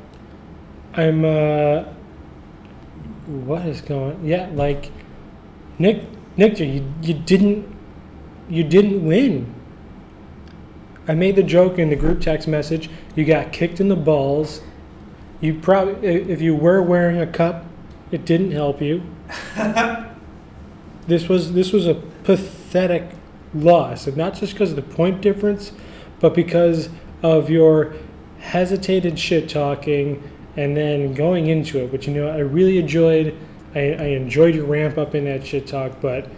I'm 0.94 1.24
uh 1.24 1.84
what 3.26 3.66
is 3.66 3.80
going 3.80 4.24
yeah, 4.24 4.48
like 4.52 4.90
Nick 5.78 6.04
Nick 6.36 6.58
you 6.60 6.92
you 7.02 7.14
didn't 7.14 7.74
you 8.48 8.64
didn't 8.64 9.04
win. 9.04 9.52
I 11.08 11.14
made 11.14 11.36
the 11.36 11.42
joke 11.42 11.78
in 11.78 11.90
the 11.90 11.96
group 11.96 12.20
text 12.20 12.48
message. 12.48 12.90
You 13.14 13.24
got 13.24 13.52
kicked 13.52 13.80
in 13.80 13.88
the 13.88 13.96
balls. 13.96 14.62
You 15.40 15.54
probably 15.54 16.08
if 16.08 16.40
you 16.40 16.54
were 16.54 16.82
wearing 16.82 17.18
a 17.18 17.26
cup, 17.26 17.64
it 18.10 18.24
didn't 18.24 18.52
help 18.52 18.80
you. 18.80 19.02
This 21.06 21.28
was 21.28 21.52
this 21.52 21.72
was 21.72 21.86
a 21.86 21.94
pathetic 21.94 23.10
loss, 23.54 24.06
and 24.06 24.16
not 24.16 24.34
just 24.34 24.52
because 24.52 24.70
of 24.70 24.76
the 24.76 24.82
point 24.82 25.20
difference, 25.20 25.72
but 26.20 26.34
because 26.34 26.88
of 27.22 27.50
your 27.50 27.94
hesitated 28.38 29.18
shit 29.18 29.48
talking 29.48 30.22
and 30.56 30.76
then 30.76 31.14
going 31.14 31.48
into 31.48 31.78
it. 31.82 31.92
Which 31.92 32.06
you 32.06 32.14
know 32.14 32.28
I 32.28 32.38
really 32.38 32.78
enjoyed. 32.78 33.36
I, 33.74 33.80
I 33.92 34.06
enjoyed 34.06 34.54
your 34.54 34.64
ramp 34.64 34.96
up 34.96 35.14
in 35.14 35.24
that 35.24 35.46
shit 35.46 35.66
talk, 35.66 36.00
but 36.00 36.28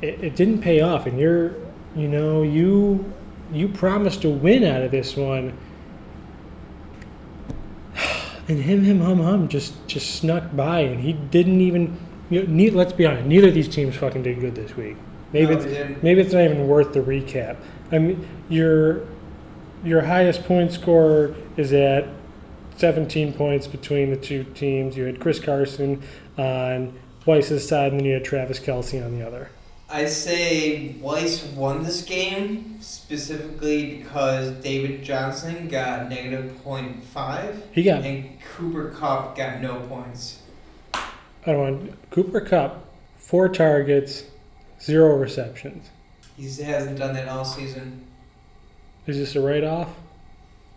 it, 0.00 0.22
it 0.24 0.36
didn't 0.36 0.62
pay 0.62 0.80
off. 0.80 1.06
And 1.06 1.18
you're 1.18 1.54
you 1.94 2.08
know 2.08 2.42
you 2.42 3.12
you 3.52 3.68
promised 3.68 4.22
to 4.22 4.30
win 4.30 4.64
out 4.64 4.82
of 4.82 4.90
this 4.90 5.16
one. 5.16 5.56
And 8.48 8.62
him, 8.62 8.84
him, 8.84 9.00
hum, 9.00 9.18
hum 9.18 9.48
just 9.48 9.88
just 9.88 10.14
snuck 10.14 10.54
by, 10.54 10.80
and 10.80 11.00
he 11.00 11.12
didn't 11.12 11.60
even. 11.60 11.98
You 12.30 12.42
know, 12.42 12.52
ne- 12.52 12.70
let's 12.70 12.92
be 12.92 13.04
honest. 13.04 13.26
Neither 13.26 13.48
of 13.48 13.54
these 13.54 13.68
teams 13.68 13.96
fucking 13.96 14.22
did 14.22 14.38
good 14.38 14.54
this 14.54 14.76
week. 14.76 14.96
Maybe 15.32 15.52
No, 15.52 15.60
it's 15.60 16.02
maybe 16.02 16.20
it's 16.20 16.32
not 16.32 16.42
even 16.42 16.68
worth 16.68 16.92
the 16.92 17.00
recap. 17.00 17.56
I 17.90 17.98
mean, 17.98 18.28
your 18.48 19.02
your 19.86 20.02
highest 20.02 20.44
point 20.44 20.72
scorer 20.72 21.34
is 21.56 21.72
at 21.72 22.08
17 22.76 23.32
points 23.32 23.66
between 23.66 24.10
the 24.10 24.16
two 24.16 24.44
teams. 24.44 24.96
You 24.96 25.04
had 25.04 25.20
Chris 25.20 25.38
Carson 25.38 26.02
on 26.36 26.98
Weiss's 27.24 27.66
side, 27.66 27.92
and 27.92 28.00
then 28.00 28.06
you 28.06 28.14
had 28.14 28.24
Travis 28.24 28.60
Kelce 28.60 29.04
on 29.04 29.18
the 29.18 29.26
other. 29.26 29.50
I 29.88 30.06
say 30.06 30.96
Weiss 31.00 31.44
won 31.44 31.84
this 31.84 32.02
game 32.02 32.78
specifically 32.80 33.98
because 33.98 34.50
David 34.62 35.04
Johnson 35.04 35.68
got 35.68 36.08
negative 36.08 36.60
0.5 36.64 37.62
He 37.70 37.84
got 37.84 38.02
and 38.02 38.40
Cooper 38.40 38.90
Kupp 38.90 39.36
got 39.36 39.60
no 39.60 39.78
points. 39.86 40.42
I 40.92 41.52
don't 41.52 41.58
want 41.58 42.10
Cooper 42.10 42.40
Kupp, 42.40 42.84
four 43.16 43.48
targets, 43.48 44.24
zero 44.80 45.16
receptions. 45.16 45.90
He 46.36 46.44
hasn't 46.62 46.98
done 46.98 47.14
that 47.14 47.28
all 47.28 47.44
season. 47.44 48.05
Is 49.06 49.18
this 49.18 49.36
a 49.36 49.40
write 49.40 49.64
off? 49.64 49.90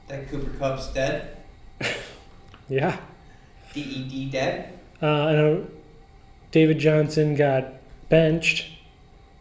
That 0.08 0.30
Cooper 0.30 0.52
Kupp's 0.58 0.88
dead. 0.88 1.38
Yeah. 2.70 3.00
DED 3.74 4.32
dead. 4.32 4.80
Uh, 5.02 5.08
I 5.08 5.32
know 5.32 5.68
David 6.52 6.78
Johnson 6.78 7.36
got 7.36 7.66
benched 8.10 8.72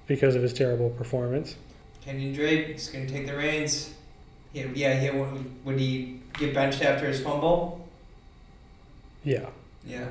because 0.07 0.35
of 0.35 0.43
his 0.43 0.55
terrible 0.55 0.89
performance. 0.89 1.57
Kenyon 2.03 2.33
Drake 2.33 2.69
is 2.71 2.89
going 2.89 3.07
to 3.07 3.13
take 3.13 3.27
the 3.27 3.37
reins. 3.37 3.93
Yeah, 4.55 4.69
yeah, 4.75 4.99
he, 4.99 5.11
would, 5.11 5.65
would 5.67 5.79
he 5.79 6.21
get 6.39 6.55
benched 6.55 6.83
after 6.83 7.07
his 7.07 7.21
fumble? 7.21 7.87
Yeah. 9.25 9.51
Yeah, 9.87 10.07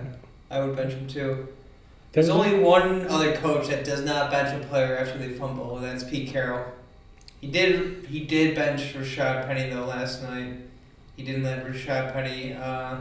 I 0.52 0.60
would 0.60 0.76
bench 0.76 0.94
him 0.94 1.08
too. 1.08 1.48
There's 2.12 2.28
There's 2.28 2.30
only 2.30 2.60
one 2.60 3.08
other 3.08 3.36
coach 3.36 3.68
that 3.70 3.84
does 3.84 4.06
not 4.06 4.30
bench 4.30 4.64
a 4.64 4.68
player 4.68 4.96
after 4.96 5.18
they 5.18 5.30
fumble, 5.30 5.78
and 5.78 5.86
that's 5.86 6.04
Pete 6.04 6.30
Carroll. 6.30 6.66
He 7.42 7.48
did 7.48 8.06
he 8.06 8.22
did 8.22 8.56
bench 8.56 8.94
Rashad 8.94 9.46
Penny 9.48 9.70
though 9.70 9.86
last 9.86 10.24
night. 10.24 10.56
He 11.16 11.24
didn't 11.24 11.44
let 11.44 11.66
Rashad 11.66 12.14
Penny 12.14 12.54
uh, 12.54 12.98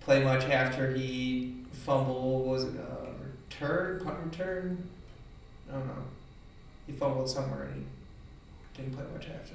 play 0.00 0.22
much 0.22 0.44
after 0.44 0.92
he 0.92 1.54
fumbled. 1.72 2.46
Was 2.46 2.64
it 2.64 2.74
a 2.76 3.08
return, 3.22 4.04
punt 4.04 4.18
return? 4.24 4.88
I 5.68 5.74
don't 5.74 5.86
know. 5.86 6.04
He 6.86 6.92
fumbled 6.92 7.28
somewhere 7.28 7.64
and 7.64 7.86
he 8.76 8.82
didn't 8.82 8.96
play 8.96 9.04
much 9.12 9.28
after. 9.28 9.54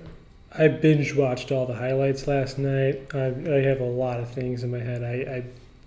I 0.52 0.68
binge 0.68 1.16
watched 1.16 1.52
all 1.52 1.66
the 1.66 1.76
highlights 1.76 2.28
last 2.28 2.58
night. 2.58 3.14
I, 3.14 3.26
I 3.28 3.62
have 3.62 3.82
a 3.82 3.86
lot 3.86 4.20
of 4.20 4.32
things 4.32 4.64
in 4.64 4.72
my 4.72 4.80
head. 4.80 5.04
I, 5.04 5.32
I, 5.32 5.44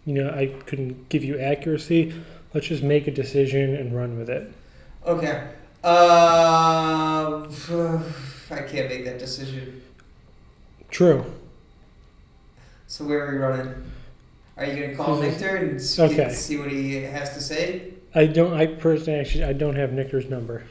you 0.06 0.14
know, 0.14 0.30
I 0.30 0.46
couldn't 0.66 1.08
give 1.08 1.25
you 1.25 1.38
accuracy. 1.38 2.14
Let's 2.54 2.68
just 2.68 2.82
make 2.82 3.06
a 3.08 3.11
decision 3.11 3.75
and 3.75 3.96
run 3.96 4.18
with 4.18 4.30
it. 4.30 4.52
Okay. 5.04 5.49
Uh, 5.84 7.46
I 8.50 8.62
can't 8.62 8.88
make 8.88 9.04
that 9.04 9.18
decision. 9.18 9.82
True. 10.90 11.24
So 12.86 13.04
where 13.04 13.26
are 13.26 13.32
we 13.32 13.38
running? 13.38 13.74
Are 14.56 14.66
you 14.66 14.82
gonna 14.82 14.94
call 14.96 15.16
Victor 15.16 15.56
and 15.56 15.76
s- 15.76 15.98
Okay. 15.98 16.16
get- 16.16 16.32
see 16.32 16.58
what 16.58 16.70
he 16.70 16.96
has 16.96 17.34
to 17.34 17.40
say? 17.40 17.94
I 18.14 18.26
don't. 18.26 18.52
I 18.52 18.66
personally 18.66 19.18
actually 19.18 19.44
I 19.44 19.54
don't 19.54 19.76
have 19.76 19.92
Nicker's 19.92 20.28
number. 20.28 20.64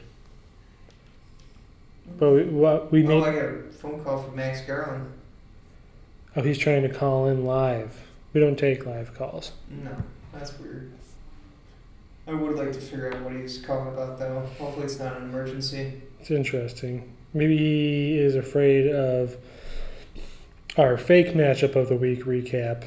But 2.18 2.30
we, 2.30 2.44
what 2.44 2.92
we 2.92 3.04
oh, 3.04 3.08
made. 3.08 3.24
I 3.24 3.32
got 3.34 3.44
a 3.44 3.62
phone 3.72 4.02
call 4.04 4.22
from 4.22 4.36
Max 4.36 4.60
Garland. 4.60 5.10
Oh, 6.36 6.42
he's 6.42 6.58
trying 6.58 6.82
to 6.82 6.88
call 6.88 7.26
in 7.26 7.44
live. 7.44 8.00
We 8.32 8.40
don't 8.40 8.56
take 8.56 8.86
live 8.86 9.14
calls. 9.14 9.52
No, 9.68 9.90
that's 10.32 10.58
weird. 10.58 10.92
I 12.26 12.34
would 12.34 12.56
like 12.56 12.72
to 12.72 12.80
figure 12.80 13.12
out 13.12 13.20
what 13.22 13.34
he's 13.34 13.58
calling 13.58 13.88
about 13.88 14.18
though. 14.18 14.46
Hopefully 14.58 14.84
it's 14.84 14.98
not 14.98 15.16
an 15.16 15.24
emergency. 15.24 16.00
It's 16.20 16.30
interesting. 16.30 17.12
Maybe 17.34 17.56
he 17.56 18.18
is 18.18 18.36
afraid 18.36 18.86
of 18.86 19.36
our 20.76 20.96
fake 20.96 21.28
matchup 21.28 21.74
of 21.74 21.88
the 21.88 21.96
week 21.96 22.24
recap, 22.24 22.84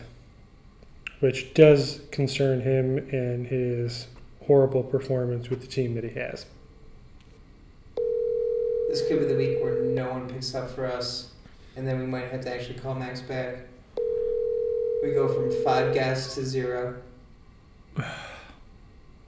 which 1.20 1.54
does 1.54 2.01
concern 2.12 2.62
him 2.62 2.98
and 3.12 3.48
his 3.48 4.08
horrible 4.46 4.84
performance 4.84 5.50
with 5.50 5.62
the 5.62 5.68
team 5.68 5.96
that 5.96 6.04
he 6.06 6.12
has. 6.12 6.46
This 8.89 9.06
could 9.08 9.20
be 9.20 9.25
the 9.25 9.36
week 9.36 9.62
where 9.62 9.82
no 9.82 10.10
one 10.12 10.30
picks 10.30 10.56
up 10.56 10.70
for 10.70 10.86
us, 10.86 11.32
and 11.75 11.86
then 11.86 12.00
we 12.00 12.06
might 12.06 12.32
have 12.32 12.42
to 12.42 12.54
actually 12.54 12.80
call 12.80 12.96
Max 12.96 13.20
back. 13.20 13.58
We 15.04 15.12
go 15.12 15.27
from 15.27 15.51
five 15.63 15.94
guests 15.94 16.36
to 16.36 16.46
zero. 16.46 16.96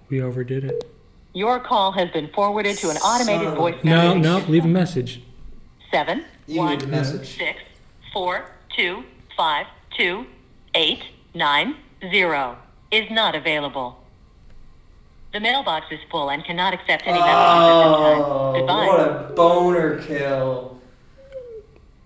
We 0.10 0.22
overdid 0.22 0.64
it. 0.64 0.90
Your 1.34 1.60
call 1.60 1.92
has 1.92 2.10
been 2.12 2.30
forwarded 2.34 2.78
to 2.78 2.90
an 2.90 2.98
automated 2.98 3.42
Son 3.44 3.48
of 3.48 3.54
a- 3.54 3.56
voice 3.56 3.84
No, 3.84 4.16
message. 4.16 4.24
no, 4.48 4.52
leave 4.52 4.66
a 4.66 4.70
message. 4.70 5.22
Seven 5.92 6.26
You 6.48 6.60
one 6.60 6.72
need 6.72 6.82
the 6.82 6.88
message. 6.88 7.38
six 7.38 7.60
four 8.14 8.46
two 8.76 9.04
five 9.36 9.68
two 9.98 10.26
eight 10.76 11.02
nine 11.34 11.76
zero 12.12 12.58
is 12.92 13.10
not 13.12 13.36
available. 13.36 14.04
The 15.34 15.40
mailbox 15.42 15.88
is 15.92 16.00
full 16.10 16.30
and 16.30 16.44
cannot 16.44 16.74
accept 16.74 17.04
any 17.06 17.20
messages 17.20 17.30
at 17.30 18.14
this 18.14 18.24
time. 18.24 18.54
Goodbye. 18.60 18.88
what 18.88 19.00
a 19.00 19.34
boner 19.36 20.02
kill. 20.02 20.80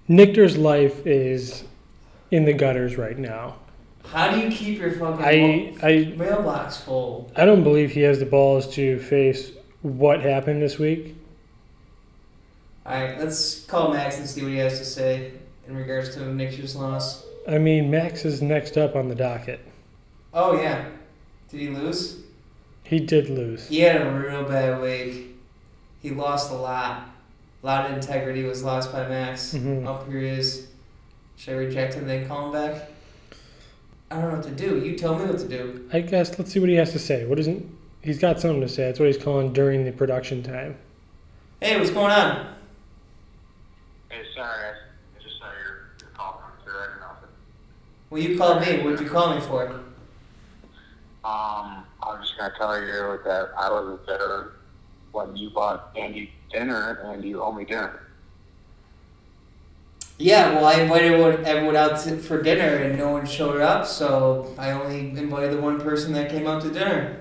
Nictor's 0.07 0.57
life 0.57 1.05
is 1.07 1.63
in 2.31 2.45
the 2.45 2.53
gutters 2.53 2.97
right 2.97 3.17
now. 3.17 3.55
How 4.11 4.29
do 4.29 4.39
you 4.41 4.51
keep 4.51 4.77
your 4.79 4.91
fucking 4.91 5.23
I, 5.23 5.73
I, 5.81 6.13
mailbox 6.17 6.77
full? 6.81 7.31
I 7.35 7.45
don't 7.45 7.63
believe 7.63 7.91
he 7.91 8.01
has 8.01 8.19
the 8.19 8.25
balls 8.25 8.67
to 8.75 8.99
face 8.99 9.51
what 9.81 10.19
happened 10.19 10.61
this 10.61 10.77
week. 10.77 11.15
Alright, 12.85 13.17
let's 13.19 13.63
call 13.65 13.93
Max 13.93 14.17
and 14.17 14.27
see 14.27 14.41
what 14.41 14.51
he 14.51 14.57
has 14.57 14.79
to 14.79 14.85
say 14.85 15.31
in 15.65 15.77
regards 15.77 16.13
to 16.15 16.33
Nick's 16.33 16.75
loss. 16.75 17.25
I 17.47 17.57
mean, 17.57 17.89
Max 17.89 18.25
is 18.25 18.41
next 18.41 18.77
up 18.77 18.97
on 18.97 19.07
the 19.07 19.15
docket. 19.15 19.61
Oh, 20.33 20.59
yeah. 20.61 20.89
Did 21.49 21.59
he 21.61 21.69
lose? 21.69 22.21
He 22.83 22.99
did 22.99 23.29
lose. 23.29 23.69
He 23.69 23.79
had 23.79 24.01
a 24.01 24.11
real 24.11 24.43
bad 24.43 24.81
week. 24.81 25.37
He 26.01 26.09
lost 26.09 26.51
a 26.51 26.55
lot. 26.55 27.07
A 27.63 27.65
lot 27.65 27.85
of 27.89 27.95
integrity 27.95 28.43
was 28.43 28.61
lost 28.61 28.91
by 28.91 29.07
Max. 29.07 29.53
Mhm. 29.53 29.85
Oh, 29.87 30.03
here 30.09 30.19
he 30.19 30.27
is. 30.27 30.67
Should 31.37 31.53
I 31.53 31.57
reject 31.57 31.93
him 31.93 32.01
and 32.01 32.09
then 32.09 32.27
call 32.27 32.47
him 32.47 32.51
back? 32.51 32.89
I 34.11 34.15
don't 34.15 34.29
know 34.29 34.35
what 34.37 34.43
to 34.43 34.51
do. 34.51 34.77
You 34.79 34.97
tell 34.97 35.17
me 35.17 35.25
what 35.25 35.39
to 35.39 35.47
do. 35.47 35.89
I 35.93 36.01
guess 36.01 36.37
let's 36.37 36.51
see 36.51 36.59
what 36.59 36.67
he 36.69 36.75
has 36.75 36.91
to 36.91 36.99
say. 36.99 37.25
What 37.25 37.39
isn't? 37.39 37.65
He's 38.01 38.19
got 38.19 38.39
something 38.41 38.59
to 38.61 38.67
say. 38.67 38.83
That's 38.83 38.99
what 38.99 39.07
he's 39.07 39.17
calling 39.17 39.53
during 39.53 39.85
the 39.85 39.91
production 39.91 40.43
time. 40.43 40.75
Hey, 41.61 41.77
what's 41.77 41.91
going 41.91 42.11
on? 42.11 42.55
Hey, 44.09 44.23
sorry, 44.35 44.47
I 44.65 44.69
I 45.17 45.23
just 45.23 45.37
saw 45.39 45.45
your, 45.45 45.91
your 46.01 46.09
call 46.13 46.41
come 46.43 46.51
through. 46.63 46.77
I 46.77 46.87
didn't 46.87 46.99
know 46.99 47.07
if 47.17 47.23
it, 47.23 47.29
Well, 48.09 48.21
you 48.21 48.37
called 48.37 48.61
me. 48.61 48.83
What'd 48.83 48.99
you 48.99 49.09
call 49.09 49.35
me 49.35 49.41
for? 49.41 49.67
um, 51.23 51.85
I 52.03 52.07
was 52.07 52.19
just 52.27 52.37
gonna 52.37 52.53
tell 52.57 52.79
you 52.81 53.19
that 53.23 53.49
I 53.57 53.71
wasn't 53.71 54.05
there 54.07 54.51
when 55.11 55.35
you 55.37 55.51
bought 55.51 55.91
Andy 55.95 56.31
dinner, 56.51 56.99
and 57.05 57.23
you 57.23 57.41
owe 57.43 57.51
me 57.51 57.63
dinner. 57.63 58.07
Yeah, 60.21 60.53
well, 60.55 60.65
I 60.65 60.73
invited 60.75 61.11
everyone- 61.45 61.75
out 61.75 61.99
to, 62.01 62.17
for 62.17 62.41
dinner 62.41 62.75
and 62.83 62.97
no 62.97 63.11
one 63.11 63.25
showed 63.25 63.59
up, 63.61 63.85
so 63.87 64.53
I 64.57 64.71
only 64.71 65.09
invited 65.17 65.51
the 65.53 65.61
one 65.61 65.79
person 65.81 66.13
that 66.13 66.29
came 66.29 66.45
out 66.47 66.61
to 66.63 66.69
dinner. 66.69 67.17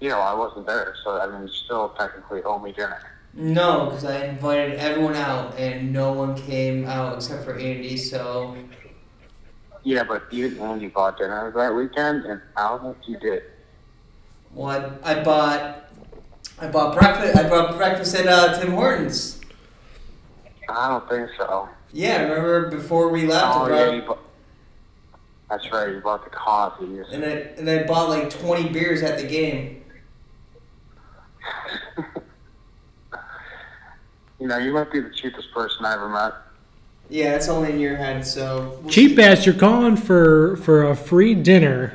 you 0.00 0.08
know, 0.08 0.18
I 0.20 0.34
wasn't 0.34 0.66
there, 0.66 0.94
so 1.04 1.20
I 1.20 1.26
mean, 1.26 1.42
you 1.42 1.48
still 1.48 1.90
technically 1.98 2.42
owe 2.44 2.58
me 2.58 2.72
dinner. 2.72 2.98
No, 3.34 3.86
because 3.86 4.04
I 4.04 4.24
invited 4.26 4.78
everyone 4.78 5.14
out 5.16 5.58
and 5.58 5.92
no 5.92 6.12
one 6.12 6.34
came 6.36 6.84
out 6.86 7.16
except 7.16 7.44
for 7.44 7.54
Andy. 7.58 7.96
So 7.96 8.56
Yeah, 9.84 10.04
but 10.04 10.32
you 10.32 10.60
Andy 10.62 10.88
bought 10.88 11.18
dinner 11.18 11.50
that 11.56 11.74
weekend, 11.74 12.24
and 12.26 12.40
I 12.56 12.68
don't 12.68 12.94
think 12.94 13.08
you 13.08 13.18
did. 13.18 13.42
well, 14.54 14.98
I, 15.02 15.12
I 15.12 15.22
bought 15.24 15.84
I 16.60 16.66
bought 16.68 16.96
breakfast. 16.98 17.36
I 17.36 17.48
bought 17.48 17.76
breakfast 17.76 18.14
at 18.14 18.26
uh, 18.26 18.60
Tim 18.60 18.72
Hortons. 18.72 19.40
I 20.68 20.88
don't 20.88 21.08
think 21.08 21.28
so. 21.38 21.68
Yeah, 21.92 22.22
remember 22.22 22.70
before 22.70 23.08
we 23.08 23.26
left, 23.26 23.56
oh, 23.56 23.60
I 23.60 23.64
Oh, 23.64 23.66
brought, 23.68 23.78
yeah, 23.78 23.92
you 23.94 24.02
bought. 24.02 24.18
That's 25.50 25.70
right, 25.72 25.88
you 25.90 26.00
bought 26.00 26.24
the 26.24 26.30
coffees. 26.30 27.04
and 27.12 27.24
I 27.24 27.28
and 27.58 27.68
I 27.68 27.82
bought 27.84 28.08
like 28.08 28.30
twenty 28.30 28.68
beers 28.70 29.02
at 29.02 29.18
the 29.18 29.26
game. 29.26 29.82
You 34.40 34.48
know, 34.48 34.58
you 34.58 34.72
might 34.72 34.90
be 34.90 34.98
the 34.98 35.10
cheapest 35.10 35.52
person 35.54 35.84
I 35.84 35.94
ever 35.94 36.08
met. 36.08 36.32
Yeah, 37.08 37.36
it's 37.36 37.48
only 37.48 37.70
in 37.70 37.78
your 37.78 37.94
head. 37.96 38.26
So 38.26 38.76
we'll 38.82 38.90
Cheap 38.90 39.16
see. 39.16 39.22
ass, 39.22 39.46
you're 39.46 39.54
calling 39.54 39.96
for 39.96 40.56
for 40.56 40.82
a 40.82 40.96
free 40.96 41.36
dinner, 41.36 41.94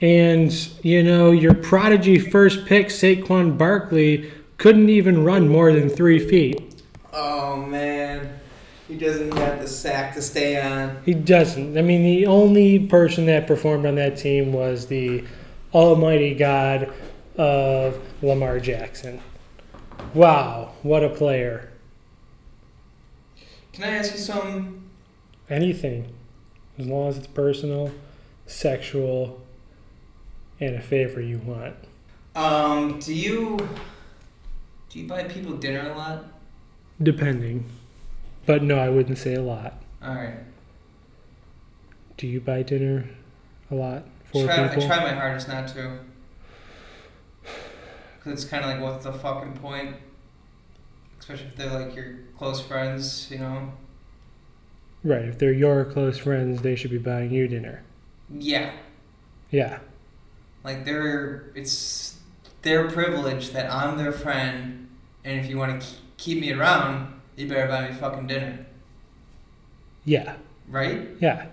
and 0.00 0.52
you 0.84 1.02
know 1.02 1.32
your 1.32 1.54
prodigy 1.54 2.20
first 2.20 2.66
pick 2.66 2.86
Saquon 2.86 3.58
Barkley 3.58 4.30
couldn't 4.58 4.90
even 4.90 5.24
run 5.24 5.48
more 5.48 5.72
than 5.72 5.88
three 5.88 6.20
feet. 6.20 6.69
Oh 7.12 7.56
man, 7.56 8.40
he 8.88 8.96
doesn't 8.96 9.36
have 9.36 9.60
the 9.60 9.68
sack 9.68 10.14
to 10.14 10.22
stay 10.22 10.60
on. 10.60 11.02
He 11.04 11.14
doesn't. 11.14 11.76
I 11.76 11.82
mean, 11.82 12.02
the 12.02 12.26
only 12.26 12.78
person 12.78 13.26
that 13.26 13.46
performed 13.46 13.86
on 13.86 13.96
that 13.96 14.16
team 14.16 14.52
was 14.52 14.86
the 14.86 15.24
Almighty 15.74 16.34
God 16.34 16.92
of 17.36 18.00
Lamar 18.22 18.60
Jackson. 18.60 19.20
Wow, 20.14 20.72
what 20.82 21.04
a 21.04 21.08
player! 21.08 21.70
Can 23.72 23.84
I 23.84 23.96
ask 23.96 24.12
you 24.12 24.18
something? 24.18 24.88
Anything, 25.48 26.12
as 26.78 26.86
long 26.86 27.08
as 27.08 27.18
it's 27.18 27.26
personal, 27.26 27.92
sexual, 28.46 29.40
and 30.60 30.76
a 30.76 30.80
favor 30.80 31.20
you 31.20 31.38
want. 31.38 31.74
Um, 32.34 32.98
do 32.98 33.14
you 33.14 33.56
do 34.88 34.98
you 34.98 35.08
buy 35.08 35.24
people 35.24 35.56
dinner 35.56 35.90
a 35.90 35.96
lot? 35.96 36.24
Depending. 37.02 37.64
But 38.46 38.62
no, 38.62 38.78
I 38.78 38.88
wouldn't 38.88 39.18
say 39.18 39.34
a 39.34 39.42
lot. 39.42 39.82
All 40.02 40.14
right. 40.14 40.38
Do 42.16 42.26
you 42.26 42.40
buy 42.40 42.62
dinner 42.62 43.08
a 43.70 43.74
lot 43.74 44.04
for 44.24 44.44
try, 44.44 44.68
people? 44.68 44.84
I 44.84 44.86
try 44.86 45.02
my 45.04 45.14
hardest 45.14 45.48
not 45.48 45.68
to. 45.68 45.98
Cause 48.22 48.32
it's 48.34 48.44
kind 48.44 48.62
of 48.64 48.70
like, 48.70 48.80
what's 48.80 49.04
the 49.04 49.12
fucking 49.12 49.54
point? 49.54 49.96
Especially 51.18 51.46
if 51.46 51.56
they're 51.56 51.70
like 51.80 51.94
your 51.96 52.18
close 52.36 52.60
friends, 52.60 53.28
you 53.30 53.38
know. 53.38 53.72
Right. 55.02 55.24
If 55.24 55.38
they're 55.38 55.52
your 55.52 55.86
close 55.86 56.18
friends, 56.18 56.60
they 56.60 56.76
should 56.76 56.90
be 56.90 56.98
buying 56.98 57.30
you 57.32 57.48
dinner. 57.48 57.82
Yeah, 58.32 58.72
Yeah. 59.50 59.78
like 60.62 60.84
they're 60.84 61.50
it's 61.54 62.18
their 62.62 62.88
privilege 62.88 63.50
that 63.50 63.72
I'm 63.72 63.96
their 63.96 64.12
friend, 64.12 64.88
and 65.24 65.40
if 65.40 65.48
you 65.50 65.56
want 65.58 65.80
to 65.80 65.88
keep 66.20 66.38
me 66.38 66.52
around, 66.52 67.18
you 67.34 67.48
better 67.48 67.66
buy 67.66 67.88
me 67.88 67.94
fucking 67.94 68.26
dinner, 68.26 68.66
Yeah. 70.04 70.36
right? 70.68 71.08
Yeah. 71.18 71.46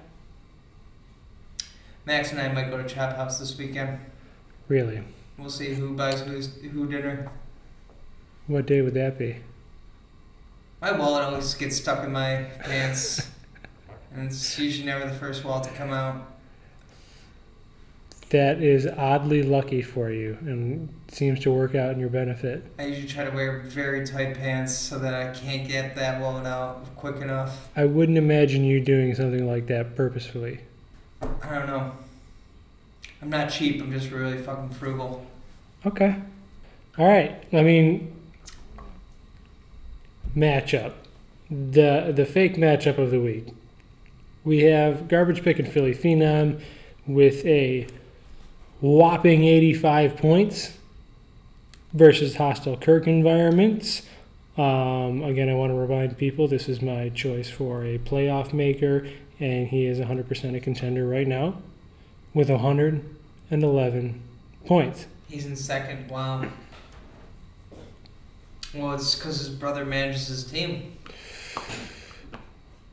Max 2.05 2.31
and 2.31 2.39
I 2.41 2.49
might 2.51 2.69
go 2.69 2.77
to 2.77 2.87
Chop 2.87 3.15
House 3.15 3.39
this 3.39 3.57
weekend. 3.57 3.99
Really. 4.67 5.01
We'll 5.37 5.49
see 5.49 5.73
who 5.73 5.93
buys 5.95 6.21
who's, 6.21 6.53
who 6.61 6.87
dinner. 6.89 7.29
What 8.47 8.65
day 8.65 8.81
would 8.81 8.93
that 8.95 9.17
be? 9.17 9.37
My 10.81 10.91
wallet 10.91 11.23
always 11.23 11.53
gets 11.53 11.77
stuck 11.77 12.03
in 12.03 12.11
my 12.11 12.43
pants, 12.59 13.29
and 14.13 14.27
it's 14.27 14.59
usually 14.59 14.85
never 14.85 15.05
the 15.07 15.13
first 15.15 15.43
wallet 15.45 15.63
to 15.63 15.69
come 15.71 15.91
out. 15.91 16.27
That 18.29 18.61
is 18.61 18.85
oddly 18.85 19.41
lucky 19.41 19.81
for 19.81 20.11
you 20.11 20.37
and 20.41 20.89
seems 21.07 21.39
to 21.41 21.51
work 21.51 21.75
out 21.75 21.93
in 21.93 21.99
your 21.99 22.09
benefit. 22.09 22.65
I 22.77 22.87
usually 22.87 23.07
try 23.07 23.23
to 23.23 23.31
wear 23.31 23.59
very 23.59 24.05
tight 24.05 24.35
pants 24.37 24.75
so 24.75 24.99
that 24.99 25.13
I 25.13 25.33
can't 25.33 25.65
get 25.65 25.95
that 25.95 26.19
wallet 26.19 26.45
out 26.45 26.93
quick 26.97 27.17
enough. 27.17 27.69
I 27.75 27.85
wouldn't 27.85 28.17
imagine 28.17 28.65
you 28.65 28.81
doing 28.81 29.15
something 29.15 29.47
like 29.47 29.67
that 29.67 29.95
purposefully. 29.95 30.59
I 31.21 31.55
don't 31.55 31.67
know. 31.67 31.93
I'm 33.21 33.29
not 33.29 33.49
cheap. 33.49 33.81
I'm 33.81 33.91
just 33.91 34.11
really 34.11 34.37
fucking 34.37 34.71
frugal. 34.71 35.25
Okay. 35.85 36.17
All 36.97 37.07
right. 37.07 37.41
I 37.53 37.63
mean, 37.63 38.13
matchup. 40.35 40.93
The 41.49 42.11
the 42.13 42.25
fake 42.25 42.57
matchup 42.57 42.97
of 42.97 43.11
the 43.11 43.21
week. 43.21 43.53
We 44.43 44.63
have 44.63 45.07
garbage 45.07 45.43
pick 45.43 45.59
and 45.59 45.67
Philly 45.67 45.93
Phenom 45.93 46.61
with 47.05 47.45
a 47.45 47.87
whopping 48.81 49.43
85 49.43 50.17
points 50.17 50.77
versus 51.93 52.35
hostile 52.35 52.77
Kirk 52.77 53.07
environments. 53.07 54.03
Um, 54.57 55.23
again, 55.23 55.49
I 55.49 55.53
want 55.53 55.71
to 55.71 55.75
remind 55.75 56.17
people 56.17 56.47
this 56.47 56.67
is 56.67 56.81
my 56.81 57.09
choice 57.09 57.49
for 57.49 57.83
a 57.83 57.99
playoff 57.99 58.53
maker, 58.53 59.07
and 59.39 59.67
he 59.67 59.85
is 59.85 59.99
100% 59.99 60.55
a 60.55 60.59
contender 60.59 61.07
right 61.07 61.27
now 61.27 61.57
with 62.33 62.49
111 62.49 64.21
points. 64.65 65.05
He's 65.29 65.45
in 65.45 65.55
second. 65.55 66.09
Wow. 66.09 66.45
Well, 68.73 68.93
it's 68.93 69.15
because 69.15 69.39
his 69.39 69.49
brother 69.49 69.85
manages 69.85 70.27
his 70.27 70.43
team. 70.43 70.97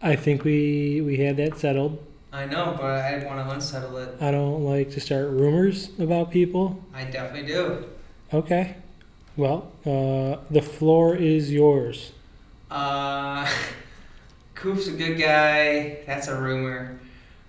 I 0.03 0.17
think 0.17 0.45
we 0.45 1.01
we 1.01 1.17
had 1.19 1.37
that 1.39 1.59
settled. 1.59 2.05
I 2.35 2.47
know, 2.47 2.75
but 2.77 2.85
I 2.85 3.25
want 3.25 3.47
to 3.47 3.55
unsettle 3.55 3.97
it. 3.99 4.17
I 4.21 4.33
don't 4.33 4.65
like 4.65 4.91
to 4.91 5.01
start 5.01 5.29
rumors 5.29 5.91
about 6.01 6.33
people. 6.33 6.85
I 6.93 7.05
definitely 7.05 7.47
do. 7.47 7.85
Okay. 8.33 8.75
Well, 9.37 9.71
uh, 9.87 10.43
the 10.51 10.61
floor 10.61 11.15
is 11.15 11.53
yours. 11.53 12.11
Uh, 12.69 13.49
Coop's 14.57 14.89
a 14.89 14.91
good 14.91 15.17
guy. 15.17 15.99
That's 16.07 16.27
a 16.27 16.37
rumor. 16.37 16.99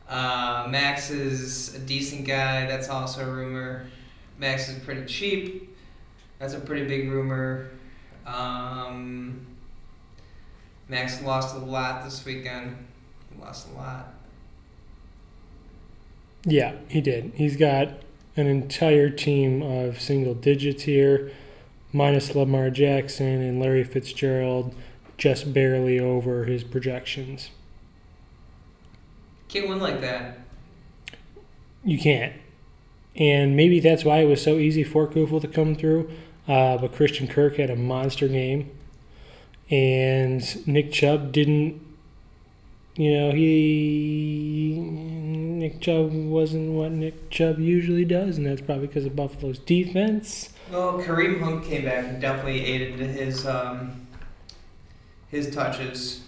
Uh, 0.07 0.67
Max 0.69 1.09
is 1.09 1.73
a 1.73 1.79
decent 1.79 2.27
guy. 2.27 2.67
That's 2.67 2.87
also 2.87 3.27
a 3.27 3.33
rumor. 3.33 3.87
Max 4.37 4.69
is 4.69 4.77
pretty 4.83 5.07
cheap. 5.07 5.75
That's 6.37 6.53
a 6.53 6.59
pretty 6.59 6.85
big 6.85 7.09
rumor. 7.09 7.71
Um, 8.27 9.47
Max 10.87 11.23
lost 11.23 11.55
a 11.55 11.59
lot 11.59 12.03
this 12.03 12.23
weekend. 12.23 12.85
He 13.33 13.41
lost 13.41 13.67
a 13.69 13.73
lot. 13.73 14.14
Yeah, 16.45 16.75
he 16.87 17.01
did. 17.01 17.33
He's 17.35 17.57
got 17.57 17.89
an 18.37 18.47
entire 18.47 19.09
team 19.09 19.61
of 19.61 19.99
single 19.99 20.35
digits 20.35 20.83
here, 20.83 21.31
minus 21.91 22.35
Lamar 22.35 22.69
Jackson 22.69 23.41
and 23.41 23.59
Larry 23.59 23.83
Fitzgerald, 23.83 24.75
just 25.17 25.53
barely 25.53 25.99
over 25.99 26.45
his 26.45 26.63
projections. 26.63 27.49
Can't 29.47 29.67
win 29.67 29.79
like 29.79 30.01
that. 30.01 30.39
You 31.83 31.97
can't. 31.97 32.33
And 33.15 33.55
maybe 33.55 33.79
that's 33.79 34.03
why 34.03 34.19
it 34.19 34.25
was 34.25 34.43
so 34.43 34.57
easy 34.57 34.83
for 34.83 35.07
Kufel 35.07 35.39
to 35.41 35.47
come 35.47 35.75
through. 35.75 36.11
Uh, 36.47 36.77
but 36.77 36.93
Christian 36.93 37.27
Kirk 37.27 37.55
had 37.55 37.69
a 37.69 37.75
monster 37.75 38.27
game. 38.27 38.69
And 39.69 40.67
Nick 40.67 40.91
Chubb 40.91 41.31
didn't, 41.31 41.81
you 42.95 43.13
know, 43.17 43.31
he. 43.31 45.14
Nick 45.65 45.81
Chubb 45.81 46.13
wasn't 46.13 46.73
what 46.73 46.91
Nick 46.91 47.31
Chubb 47.31 47.57
usually 47.59 48.05
does. 48.05 48.37
And 48.37 48.45
that's 48.45 48.61
probably 48.61 48.85
because 48.85 49.05
of 49.05 49.15
Buffalo's 49.15 49.57
defense. 49.57 50.49
Well, 50.71 50.99
Kareem 51.01 51.41
Hunt 51.41 51.65
came 51.65 51.85
back 51.85 52.05
and 52.05 52.21
definitely 52.21 52.63
aided 52.63 52.99
his 52.99 53.47
um, 53.47 54.05
his 55.29 55.49
touches. 55.53 56.21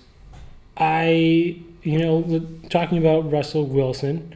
I, 0.76 1.60
you 1.84 2.00
know, 2.00 2.48
talking 2.70 2.98
about 2.98 3.32
Russell 3.32 3.66
Wilson. 3.66 4.34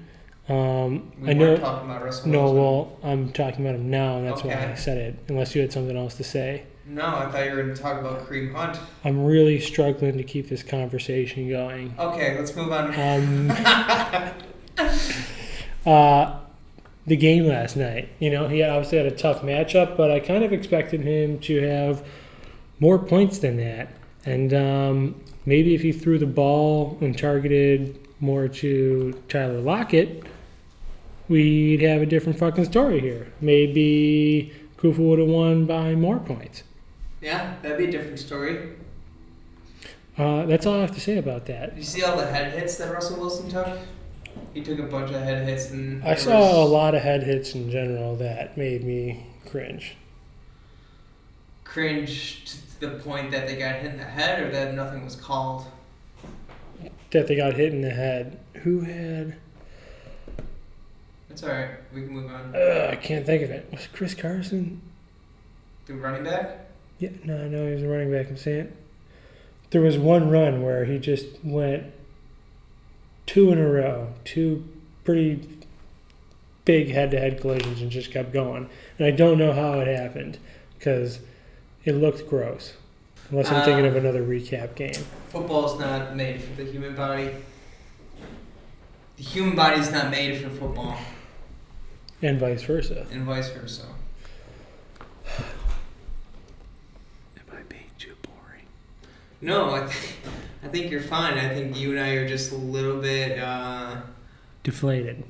Um, 0.49 1.11
We 1.19 1.31
I 1.31 1.33
know. 1.33 1.49
weren't 1.51 1.61
talking 1.61 1.89
about 1.89 2.03
Russell 2.03 2.29
No, 2.29 2.39
Wilson. 2.51 2.57
well, 2.61 2.97
I'm 3.03 3.31
talking 3.31 3.65
about 3.65 3.75
him 3.79 3.89
now, 3.89 4.17
and 4.17 4.27
that's 4.27 4.43
why 4.43 4.53
I 4.71 4.75
said 4.75 4.97
it. 4.97 5.17
Unless 5.29 5.55
you 5.55 5.61
had 5.61 5.71
something 5.73 5.97
else 5.97 6.15
to 6.17 6.23
say. 6.23 6.63
No, 6.85 7.05
I 7.05 7.29
thought 7.31 7.45
you 7.45 7.51
were 7.55 7.63
going 7.63 7.75
to 7.75 7.81
talk 7.81 7.99
about 7.99 8.27
Kareem 8.27 8.53
Hunt. 8.53 8.77
I'm 9.03 9.23
really 9.23 9.59
struggling 9.59 10.17
to 10.17 10.23
keep 10.23 10.49
this 10.49 10.61
conversation 10.63 11.47
going. 11.49 11.93
Okay, 11.97 12.37
let's 12.37 12.55
move 12.55 12.71
on. 12.71 12.87
Um, 12.99 13.47
uh, 15.86 16.39
the 17.05 17.15
game 17.15 17.45
last 17.45 17.75
night, 17.75 18.10
you 18.19 18.29
know, 18.29 18.47
he 18.47 18.63
obviously 18.63 18.97
had 18.97 19.07
a 19.07 19.15
tough 19.15 19.41
matchup, 19.41 19.97
but 19.97 20.12
I 20.12 20.19
kind 20.19 20.43
of 20.43 20.53
expected 20.53 21.01
him 21.01 21.39
to 21.39 21.62
have 21.62 22.05
more 22.79 22.99
points 22.99 23.39
than 23.39 23.57
that. 23.57 23.89
And 24.25 24.53
um, 24.53 25.23
maybe 25.45 25.73
if 25.73 25.81
he 25.81 25.91
threw 25.91 26.19
the 26.19 26.27
ball 26.27 26.97
and 27.01 27.17
targeted 27.17 27.99
more 28.19 28.47
to 28.47 29.21
Tyler 29.27 29.60
Lockett, 29.60 30.23
we'd 31.27 31.81
have 31.81 32.01
a 32.01 32.05
different 32.05 32.38
fucking 32.38 32.65
story 32.65 32.99
here. 32.99 33.31
Maybe 33.41 34.53
Kufel 34.77 35.10
would 35.10 35.19
have 35.19 35.27
won 35.27 35.65
by 35.65 35.95
more 35.95 36.19
points. 36.19 36.63
Yeah, 37.21 37.55
that'd 37.62 37.77
be 37.77 37.86
a 37.86 37.91
different 37.91 38.19
story. 38.19 38.73
Uh, 40.17 40.45
that's 40.45 40.65
all 40.65 40.77
I 40.77 40.81
have 40.81 40.91
to 40.91 40.99
say 40.99 41.17
about 41.17 41.45
that. 41.45 41.77
You 41.77 41.84
see 41.84 42.03
all 42.03 42.17
the 42.17 42.25
head 42.25 42.53
hits 42.53 42.77
that 42.77 42.93
Russell 42.93 43.19
Wilson 43.19 43.49
took? 43.49 43.77
He 44.53 44.61
took 44.61 44.79
a 44.79 44.83
bunch 44.83 45.11
of 45.11 45.21
head 45.21 45.47
hits 45.47 45.71
and 45.71 46.03
I 46.03 46.15
saw 46.15 46.63
a 46.63 46.65
lot 46.65 46.93
of 46.95 47.01
head 47.01 47.23
hits 47.23 47.55
in 47.55 47.69
general 47.71 48.15
that 48.17 48.57
made 48.57 48.83
me 48.83 49.25
cringe. 49.49 49.95
cringe 51.63 52.43
to 52.79 52.79
the 52.81 52.99
point 52.99 53.31
that 53.31 53.47
they 53.47 53.55
got 53.55 53.75
hit 53.75 53.91
in 53.91 53.97
the 53.97 54.03
head 54.03 54.41
or 54.41 54.51
that 54.51 54.73
nothing 54.73 55.05
was 55.05 55.15
called. 55.15 55.65
That 57.11 57.27
they 57.27 57.35
got 57.35 57.53
hit 57.53 57.73
in 57.73 57.81
the 57.81 57.91
head. 57.91 58.39
Who 58.63 58.81
had? 58.81 59.35
It's 61.29 61.43
alright. 61.43 61.71
We 61.93 62.01
can 62.01 62.11
move 62.11 62.29
on. 62.31 62.53
Uh, 62.55 62.89
I 62.91 62.95
can't 62.95 63.25
think 63.25 63.43
of 63.43 63.51
it. 63.51 63.69
Was 63.71 63.81
it 63.85 63.89
Chris 63.93 64.13
Carson? 64.13 64.81
The 65.85 65.93
running 65.93 66.23
back? 66.23 66.67
Yeah, 66.99 67.09
no, 67.23 67.45
I 67.45 67.47
know 67.47 67.67
he 67.67 67.73
was 67.73 67.83
a 67.83 67.87
running 67.87 68.11
back. 68.11 68.27
I'm 68.29 68.37
saying 68.37 68.71
there 69.71 69.81
was 69.81 69.97
one 69.97 70.29
run 70.29 70.61
where 70.61 70.85
he 70.85 70.99
just 70.99 71.25
went 71.43 71.85
two 73.25 73.51
in 73.51 73.57
a 73.57 73.67
row, 73.69 74.13
two 74.25 74.67
pretty 75.03 75.47
big 76.65 76.89
head-to-head 76.91 77.41
collisions, 77.41 77.81
and 77.81 77.89
just 77.91 78.12
kept 78.12 78.31
going. 78.34 78.69
And 78.97 79.07
I 79.07 79.12
don't 79.12 79.38
know 79.38 79.53
how 79.53 79.79
it 79.79 79.88
happened 79.88 80.38
because 80.77 81.19
it 81.84 81.93
looked 81.93 82.27
gross. 82.29 82.73
Unless 83.29 83.49
I'm 83.51 83.63
thinking 83.63 83.86
of 83.86 83.95
Uh, 83.95 83.99
another 83.99 84.23
recap 84.23 84.75
game. 84.75 84.93
Football's 85.29 85.79
not 85.79 86.15
made 86.15 86.41
for 86.41 86.53
the 86.62 86.69
human 86.69 86.95
body. 86.95 87.29
The 89.17 89.23
human 89.23 89.55
body 89.55 89.79
is 89.79 89.91
not 89.91 90.12
made 90.12 90.41
for 90.41 90.49
football, 90.49 90.97
And 92.21 92.39
vice 92.39 92.63
versa. 92.63 93.07
and 93.12 93.23
vice 93.23 93.49
versa. 93.51 93.84
Am 95.38 95.43
I 97.51 97.62
being 97.69 97.89
too 97.97 98.15
boring? 98.21 98.65
No, 99.41 99.73
I, 99.75 99.79
th- 99.88 100.15
I 100.63 100.67
think 100.67 100.91
you're 100.91 101.02
fine. 101.02 101.38
I 101.38 101.50
think 101.54 101.78
you 101.78 101.91
and 101.91 102.00
I 102.00 102.10
are 102.12 102.28
just 102.28 102.52
a 102.52 102.56
little 102.56 103.02
bit. 103.02 103.39
Uh, 103.39 104.02
Deflated. 104.63 105.24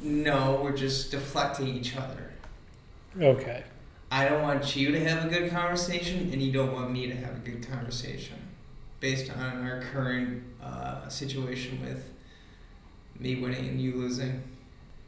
no, 0.00 0.60
we're 0.62 0.76
just 0.76 1.10
deflecting 1.10 1.68
each 1.68 1.96
other. 1.96 2.32
Okay. 3.20 3.64
I 4.10 4.26
don't 4.26 4.42
want 4.42 4.74
you 4.76 4.90
to 4.92 5.04
have 5.04 5.26
a 5.26 5.28
good 5.28 5.50
conversation, 5.50 6.30
and 6.32 6.40
you 6.40 6.50
don't 6.52 6.72
want 6.72 6.90
me 6.90 7.06
to 7.08 7.14
have 7.14 7.36
a 7.36 7.40
good 7.40 7.68
conversation, 7.68 8.36
based 9.00 9.30
on 9.30 9.62
our 9.68 9.82
current 9.82 10.42
uh, 10.62 11.06
situation 11.08 11.80
with 11.84 12.10
me 13.18 13.36
winning 13.36 13.68
and 13.68 13.80
you 13.80 13.94
losing. 13.94 14.42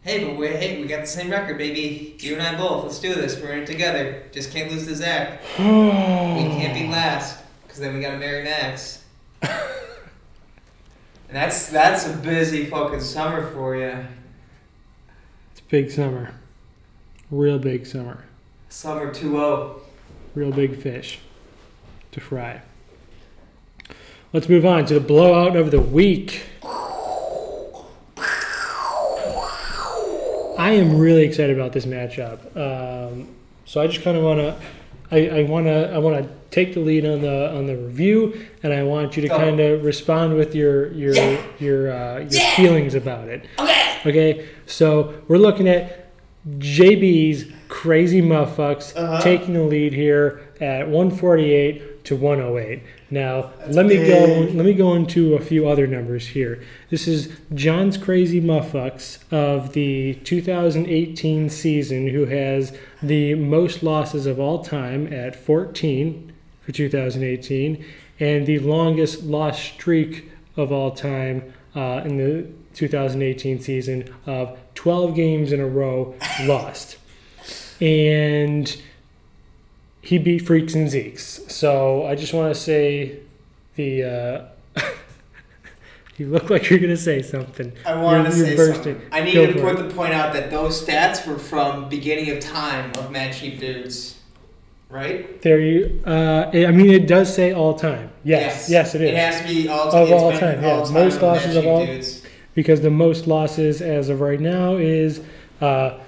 Hey, 0.02 0.24
but 0.24 0.36
we 0.36 0.48
hey, 0.48 0.80
we 0.80 0.86
got 0.88 1.00
the 1.02 1.06
same 1.06 1.30
record, 1.30 1.56
baby. 1.56 2.16
You 2.18 2.34
and 2.34 2.42
I 2.42 2.56
both. 2.58 2.84
Let's 2.84 2.98
do 2.98 3.14
this. 3.14 3.40
We're 3.40 3.52
in 3.52 3.60
it 3.60 3.66
together. 3.66 4.24
Just 4.32 4.50
can't 4.52 4.70
lose 4.70 4.86
to 4.86 4.94
Zach. 4.94 5.40
We 5.58 6.46
can't 6.56 6.74
be 6.74 6.88
last, 6.88 7.42
because 7.62 7.78
then 7.80 7.94
we 7.94 8.00
gotta 8.00 8.18
marry 8.18 8.44
Max. 8.44 8.99
And 9.42 9.50
that's 11.28 11.68
that's 11.68 12.06
a 12.06 12.12
busy 12.16 12.66
fucking 12.66 13.00
summer 13.00 13.50
for 13.52 13.76
you. 13.76 14.06
It's 15.52 15.60
big 15.60 15.90
summer. 15.90 16.34
Real 17.30 17.58
big 17.58 17.86
summer. 17.86 18.24
Summer 18.68 19.08
oh. 19.08 19.18
2-0. 19.18 19.80
Real 20.34 20.50
big 20.52 20.80
fish 20.80 21.20
to 22.12 22.20
fry. 22.20 22.62
Let's 24.32 24.48
move 24.48 24.64
on 24.64 24.86
to 24.86 24.94
the 24.94 25.00
blowout 25.00 25.56
of 25.56 25.70
the 25.72 25.80
week. 25.80 26.46
I 30.60 30.72
am 30.72 30.98
really 30.98 31.22
excited 31.22 31.58
about 31.58 31.72
this 31.72 31.86
matchup. 31.86 32.38
Um, 32.56 33.28
so 33.64 33.80
I 33.80 33.86
just 33.86 34.04
kind 34.04 34.16
of 34.16 34.22
want 34.22 34.38
to, 34.40 34.56
I, 35.10 35.40
I 35.40 35.42
want 35.44 35.66
to, 35.66 35.92
I 35.92 35.98
want 35.98 36.24
to 36.24 36.39
take 36.50 36.74
the 36.74 36.80
lead 36.80 37.04
on 37.06 37.20
the 37.20 37.50
on 37.54 37.66
the 37.66 37.76
review, 37.76 38.46
and 38.62 38.72
I 38.72 38.82
want 38.82 39.16
you 39.16 39.22
to 39.22 39.28
kind 39.28 39.60
of 39.60 39.84
respond 39.84 40.34
with 40.36 40.54
your 40.54 40.92
your 40.92 41.14
your 41.58 41.92
uh, 41.92 42.18
your 42.20 42.40
feelings 42.56 42.94
about 42.94 43.28
it. 43.28 43.46
Okay. 43.58 43.76
Okay, 44.06 44.48
so 44.66 45.22
we're 45.28 45.36
looking 45.38 45.68
at 45.68 46.10
JB's 46.58 47.44
crazy 47.68 48.22
muffucks 48.22 48.96
Uh-huh. 48.96 49.20
taking 49.20 49.54
the 49.54 49.62
lead 49.62 49.92
here 49.92 50.40
at 50.60 50.88
148 50.88 52.04
to 52.04 52.16
108. 52.16 52.82
Now 53.10 53.52
That's 53.58 53.76
let 53.76 53.86
me 53.86 53.96
go. 54.06 54.24
Let 54.54 54.64
me 54.64 54.72
go 54.72 54.94
into 54.94 55.34
a 55.34 55.40
few 55.40 55.68
other 55.68 55.86
numbers 55.86 56.28
here. 56.28 56.62
This 56.88 57.06
is 57.06 57.28
John's 57.54 57.96
crazy 57.98 58.40
muffucks 58.40 59.18
of 59.30 59.72
the 59.74 60.14
2018 60.24 61.50
season, 61.50 62.08
who 62.08 62.26
has 62.26 62.72
the 63.02 63.34
most 63.34 63.82
losses 63.82 64.26
of 64.26 64.40
all 64.40 64.64
time 64.64 65.12
at 65.12 65.36
14 65.36 66.29
for 66.70 66.76
2018, 66.76 67.84
and 68.20 68.46
the 68.46 68.58
longest 68.60 69.24
lost 69.24 69.60
streak 69.74 70.30
of 70.56 70.70
all 70.70 70.92
time 70.92 71.52
uh, 71.74 72.02
in 72.04 72.16
the 72.16 72.46
2018 72.74 73.60
season 73.60 74.12
of 74.26 74.56
12 74.74 75.14
games 75.14 75.52
in 75.52 75.60
a 75.60 75.66
row 75.66 76.14
lost. 76.42 76.96
And 77.80 78.80
he 80.02 80.18
beat 80.18 80.46
Freaks 80.46 80.74
and 80.74 80.88
Zeeks. 80.88 81.50
So 81.50 82.06
I 82.06 82.14
just 82.14 82.32
want 82.32 82.54
to 82.54 82.60
say 82.60 83.20
the. 83.74 84.04
Uh, 84.04 84.80
you 86.18 86.26
look 86.26 86.50
like 86.50 86.70
you're 86.70 86.78
going 86.78 86.90
to 86.90 86.96
say 86.96 87.22
something. 87.22 87.72
I 87.84 88.00
You're- 88.22 88.30
to 88.30 88.32
say 88.32 88.56
bursting. 88.56 88.94
something. 88.94 89.08
I 89.12 89.22
need 89.22 89.32
to 89.34 89.54
the 89.88 89.94
point 89.94 90.12
out 90.12 90.32
that 90.34 90.50
those 90.50 90.84
stats 90.84 91.26
were 91.26 91.38
from 91.38 91.88
beginning 91.88 92.30
of 92.30 92.40
time 92.40 92.92
of 92.96 93.10
Mad 93.10 93.34
Cheap 93.34 93.58
Dudes, 93.58 94.19
right? 94.90 95.40
There 95.42 95.60
you. 95.60 96.02
Uh, 96.06 96.50
I 96.52 96.70
mean, 96.70 96.90
it 96.90 97.06
does 97.06 97.34
say 97.34 97.52
all 97.52 97.74
time. 97.74 98.10
Yes, 98.24 98.68
yes, 98.68 98.94
it 98.94 99.00
is. 99.02 99.10
It 99.10 99.16
has 99.16 99.40
to 99.40 99.46
be 99.46 99.68
all 99.68 99.90
time. 99.90 100.02
Of 100.02 100.12
all 100.12 100.32
time, 100.32 100.62
yeah. 100.62 100.70
all 100.70 100.84
time 100.84 100.94
Most 100.94 101.22
losses 101.22 101.56
of 101.56 101.66
all- 101.66 101.86
Dudes. 101.86 102.22
because 102.54 102.80
the 102.82 102.90
most 102.90 103.26
losses 103.26 103.80
as 103.80 104.08
of 104.08 104.20
right 104.20 104.40
now 104.40 104.74
is 104.76 105.20
uh, 105.60 105.98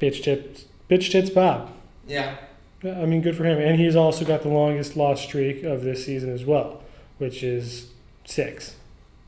bitch 0.00 0.22
tits, 0.22 0.66
bitch 0.90 1.10
tits 1.10 1.30
Bob. 1.30 1.70
Yeah. 2.06 2.36
I 2.84 3.06
mean, 3.06 3.22
good 3.22 3.36
for 3.36 3.44
him, 3.44 3.58
and 3.58 3.78
he's 3.80 3.96
also 3.96 4.24
got 4.24 4.42
the 4.42 4.48
longest 4.48 4.96
loss 4.96 5.20
streak 5.20 5.64
of 5.64 5.82
this 5.82 6.04
season 6.06 6.32
as 6.32 6.44
well, 6.44 6.82
which 7.18 7.42
is 7.42 7.88
six, 8.24 8.76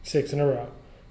six 0.04 0.32
in 0.32 0.38
a 0.38 0.46
row. 0.46 0.68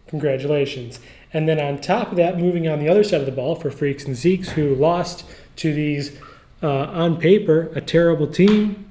Congratulations! 0.07 0.99
And 1.33 1.47
then 1.47 1.59
on 1.59 1.79
top 1.81 2.11
of 2.11 2.15
that, 2.17 2.39
moving 2.39 2.67
on 2.67 2.79
the 2.79 2.87
other 2.89 3.03
side 3.03 3.19
of 3.19 3.25
the 3.25 3.31
ball 3.33 3.55
for 3.55 3.69
Freaks 3.69 4.05
and 4.05 4.15
Zeeks, 4.15 4.51
who 4.51 4.73
lost 4.73 5.23
to 5.57 5.73
these 5.73 6.17
uh, 6.61 6.85
on 6.85 7.17
paper 7.17 7.71
a 7.75 7.81
terrible 7.81 8.27
team. 8.27 8.89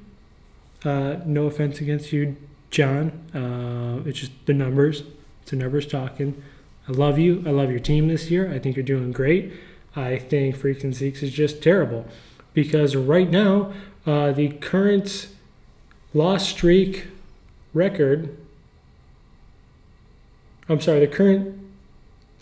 Uh, 0.85 1.17
no 1.25 1.47
offense 1.47 1.81
against 1.81 2.13
you, 2.13 2.37
John. 2.71 3.11
Uh, 3.35 4.09
it's 4.09 4.21
just 4.21 4.33
the 4.47 4.55
numbers. 4.55 5.03
It's 5.43 5.51
the 5.51 5.57
numbers 5.57 5.87
talking. 5.87 6.43
I 6.89 6.93
love 6.93 7.19
you. 7.19 7.43
I 7.47 7.51
love 7.51 7.71
your 7.71 7.81
team 7.81 8.09
this 8.09 8.31
year. 8.31 8.53
I 8.53 8.59
think 8.59 8.77
you're 8.77 8.85
doing 8.85 9.13
great. 9.13 9.53
I 9.95 10.19
think 10.19 10.57
Freaks 10.57 10.85
and 10.85 10.95
Zeeks 10.95 11.23
is 11.23 11.33
just 11.33 11.63
terrible 11.63 12.07
because 12.55 12.95
right 12.97 13.29
now 13.29 13.73
uh, 14.07 14.33
the 14.33 14.49
current 14.49 15.29
loss 16.15 16.49
streak 16.49 17.09
record. 17.75 18.37
I'm 20.69 20.81
sorry, 20.81 21.01
the 21.01 21.07
current. 21.07 21.59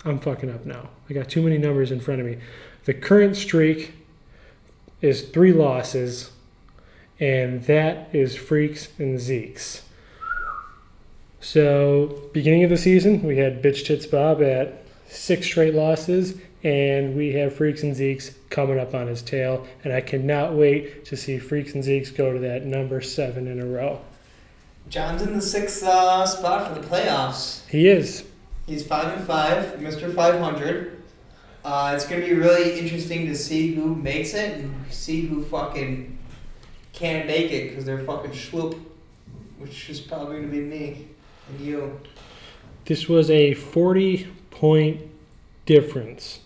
I'm 0.04 0.18
fucking 0.18 0.50
up 0.50 0.64
now. 0.64 0.90
I 1.10 1.14
got 1.14 1.28
too 1.28 1.42
many 1.42 1.58
numbers 1.58 1.90
in 1.90 2.00
front 2.00 2.20
of 2.20 2.26
me. 2.26 2.38
The 2.84 2.94
current 2.94 3.36
streak 3.36 3.94
is 5.06 5.22
three 5.22 5.52
losses, 5.52 6.30
and 7.18 7.62
that 7.64 8.14
is 8.14 8.36
Freaks 8.36 8.88
and 8.98 9.18
Zeeks. 9.18 9.82
So, 11.40 12.28
beginning 12.32 12.64
of 12.64 12.70
the 12.70 12.76
season, 12.76 13.22
we 13.22 13.38
had 13.38 13.62
Bitch 13.62 13.86
Tits 13.86 14.06
Bob 14.06 14.42
at 14.42 14.84
six 15.08 15.46
straight 15.46 15.74
losses, 15.74 16.38
and 16.64 17.14
we 17.14 17.34
have 17.34 17.54
Freaks 17.54 17.82
and 17.82 17.94
Zeeks 17.94 18.34
coming 18.50 18.78
up 18.78 18.94
on 18.94 19.06
his 19.06 19.22
tail. 19.22 19.66
And 19.84 19.92
I 19.92 20.00
cannot 20.00 20.54
wait 20.54 21.04
to 21.04 21.16
see 21.16 21.38
Freaks 21.38 21.74
and 21.74 21.84
Zeeks 21.84 22.14
go 22.14 22.32
to 22.32 22.38
that 22.40 22.64
number 22.64 23.00
seven 23.00 23.46
in 23.46 23.60
a 23.60 23.66
row. 23.66 24.00
John's 24.88 25.22
in 25.22 25.34
the 25.34 25.42
sixth 25.42 25.82
uh, 25.82 26.26
spot 26.26 26.68
for 26.68 26.80
the 26.80 26.86
playoffs. 26.86 27.66
He 27.68 27.88
is. 27.88 28.24
He's 28.66 28.84
five 28.84 29.16
and 29.16 29.26
five, 29.26 29.78
Mr. 29.78 30.12
Five 30.12 30.40
Hundred. 30.40 31.02
Uh, 31.66 31.90
it's 31.96 32.06
gonna 32.06 32.24
be 32.24 32.32
really 32.32 32.78
interesting 32.78 33.26
to 33.26 33.34
see 33.34 33.74
who 33.74 33.92
makes 33.96 34.34
it 34.34 34.56
and 34.58 34.72
see 34.88 35.22
who 35.22 35.42
fucking 35.42 36.16
can't 36.92 37.26
make 37.26 37.50
it 37.50 37.70
because 37.70 37.84
they're 37.84 38.04
fucking 38.04 38.30
schloop, 38.30 38.80
which 39.58 39.90
is 39.90 40.00
probably 40.00 40.36
gonna 40.36 40.46
be 40.46 40.60
me 40.60 41.08
and 41.48 41.60
you. 41.60 42.00
This 42.84 43.08
was 43.08 43.32
a 43.32 43.54
40 43.54 44.28
point 44.52 45.10
difference. 45.64 46.38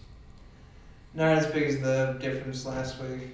Not 1.12 1.36
as 1.36 1.46
big 1.48 1.64
as 1.64 1.82
the 1.82 2.16
difference 2.18 2.64
last 2.64 2.98
week. 3.02 3.28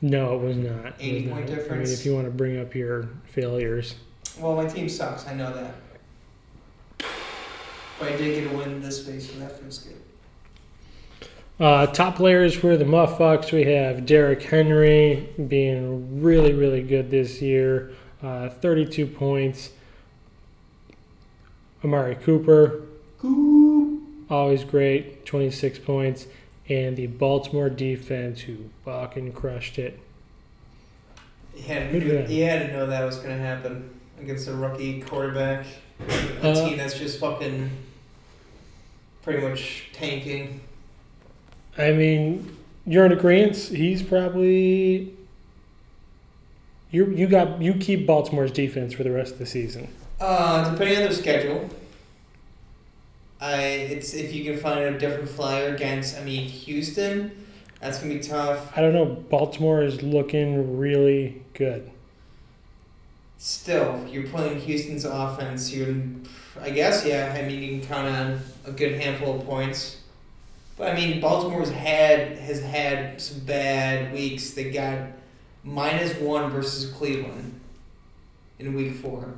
No, 0.00 0.34
it 0.34 0.42
was 0.42 0.56
not. 0.56 0.86
It 0.86 0.94
80 0.98 1.14
was 1.14 1.32
point 1.32 1.48
not. 1.50 1.70
I 1.70 1.74
mean, 1.76 1.82
if 1.86 2.04
you 2.04 2.12
want 2.12 2.26
to 2.26 2.32
bring 2.32 2.58
up 2.58 2.74
your 2.74 3.08
failures. 3.26 3.94
Well, 4.40 4.56
my 4.56 4.66
team 4.66 4.88
sucks. 4.88 5.28
I 5.28 5.34
know 5.34 5.54
that. 5.54 5.76
But 7.98 8.12
I 8.12 8.16
did 8.16 8.42
get 8.44 8.52
a 8.52 8.56
win 8.56 8.80
this 8.82 9.06
week, 9.06 9.20
so 9.20 9.38
that 9.38 9.58
feels 9.58 9.78
good. 9.78 9.96
Uh, 11.58 11.86
top 11.86 12.16
players 12.16 12.54
for 12.54 12.76
the 12.76 12.84
Muff 12.84 13.18
Bucks, 13.18 13.50
we 13.50 13.64
have 13.64 14.04
Derrick 14.04 14.42
Henry 14.42 15.30
being 15.48 16.20
really, 16.22 16.52
really 16.52 16.82
good 16.82 17.10
this 17.10 17.40
year. 17.40 17.92
Uh, 18.22 18.50
32 18.50 19.06
points. 19.06 19.70
Amari 21.84 22.16
Cooper, 22.16 22.82
always 24.28 24.64
great, 24.64 25.24
26 25.24 25.78
points. 25.80 26.26
And 26.68 26.96
the 26.96 27.06
Baltimore 27.06 27.70
defense, 27.70 28.40
who 28.40 28.56
fucking 28.84 29.32
crushed 29.32 29.78
it. 29.78 30.00
You 31.54 31.62
had, 31.62 31.92
Good 31.92 32.00
to, 32.02 32.08
for 32.08 32.14
them. 32.22 32.30
you 32.30 32.44
had 32.44 32.66
to 32.66 32.72
know 32.72 32.86
that 32.86 33.04
was 33.04 33.16
going 33.18 33.28
to 33.28 33.42
happen 33.42 33.88
against 34.20 34.48
a 34.48 34.54
rookie 34.54 35.00
quarterback. 35.00 35.64
A 36.42 36.48
Uh, 36.50 36.68
team 36.68 36.76
that's 36.76 36.98
just 36.98 37.20
fucking 37.20 37.70
pretty 39.26 39.44
much 39.44 39.88
tanking. 39.92 40.60
I 41.76 41.90
mean, 41.90 42.56
you're 42.86 43.04
in 43.04 43.10
agreement. 43.10 43.56
He's 43.56 44.00
probably 44.00 45.12
you. 46.92 47.10
You 47.10 47.26
got 47.26 47.60
you 47.60 47.74
keep 47.74 48.06
Baltimore's 48.06 48.52
defense 48.52 48.94
for 48.94 49.02
the 49.02 49.10
rest 49.10 49.32
of 49.32 49.38
the 49.40 49.46
season. 49.46 49.88
Uh, 50.20 50.70
depending 50.70 50.98
on 50.98 51.02
their 51.02 51.12
schedule, 51.12 51.68
I 53.40 53.62
it's 53.62 54.14
if 54.14 54.32
you 54.32 54.44
can 54.44 54.60
find 54.60 54.78
a 54.78 54.96
different 54.96 55.28
flyer 55.28 55.74
against. 55.74 56.16
I 56.16 56.22
mean, 56.22 56.48
Houston, 56.48 57.46
that's 57.80 57.98
gonna 57.98 58.14
be 58.14 58.20
tough. 58.20 58.78
I 58.78 58.80
don't 58.80 58.94
know. 58.94 59.06
Baltimore 59.06 59.82
is 59.82 60.02
looking 60.02 60.78
really 60.78 61.42
good. 61.52 61.90
Still, 63.38 64.06
you're 64.08 64.28
playing 64.28 64.60
Houston's 64.60 65.04
offense. 65.04 65.74
You're, 65.74 65.94
I 66.60 66.70
guess, 66.70 67.04
yeah. 67.04 67.34
I 67.36 67.46
mean, 67.46 67.62
you 67.62 67.78
can 67.78 67.88
count 67.88 68.08
on 68.08 68.40
a 68.64 68.72
good 68.72 69.00
handful 69.00 69.38
of 69.38 69.46
points. 69.46 69.98
But 70.76 70.92
I 70.92 70.94
mean, 70.94 71.20
Baltimore's 71.20 71.70
had 71.70 72.36
has 72.38 72.62
had 72.62 73.20
some 73.20 73.40
bad 73.40 74.12
weeks. 74.12 74.50
They 74.50 74.70
got 74.70 75.08
minus 75.64 76.14
one 76.20 76.50
versus 76.50 76.90
Cleveland 76.92 77.58
in 78.58 78.74
week 78.74 78.94
four, 78.96 79.34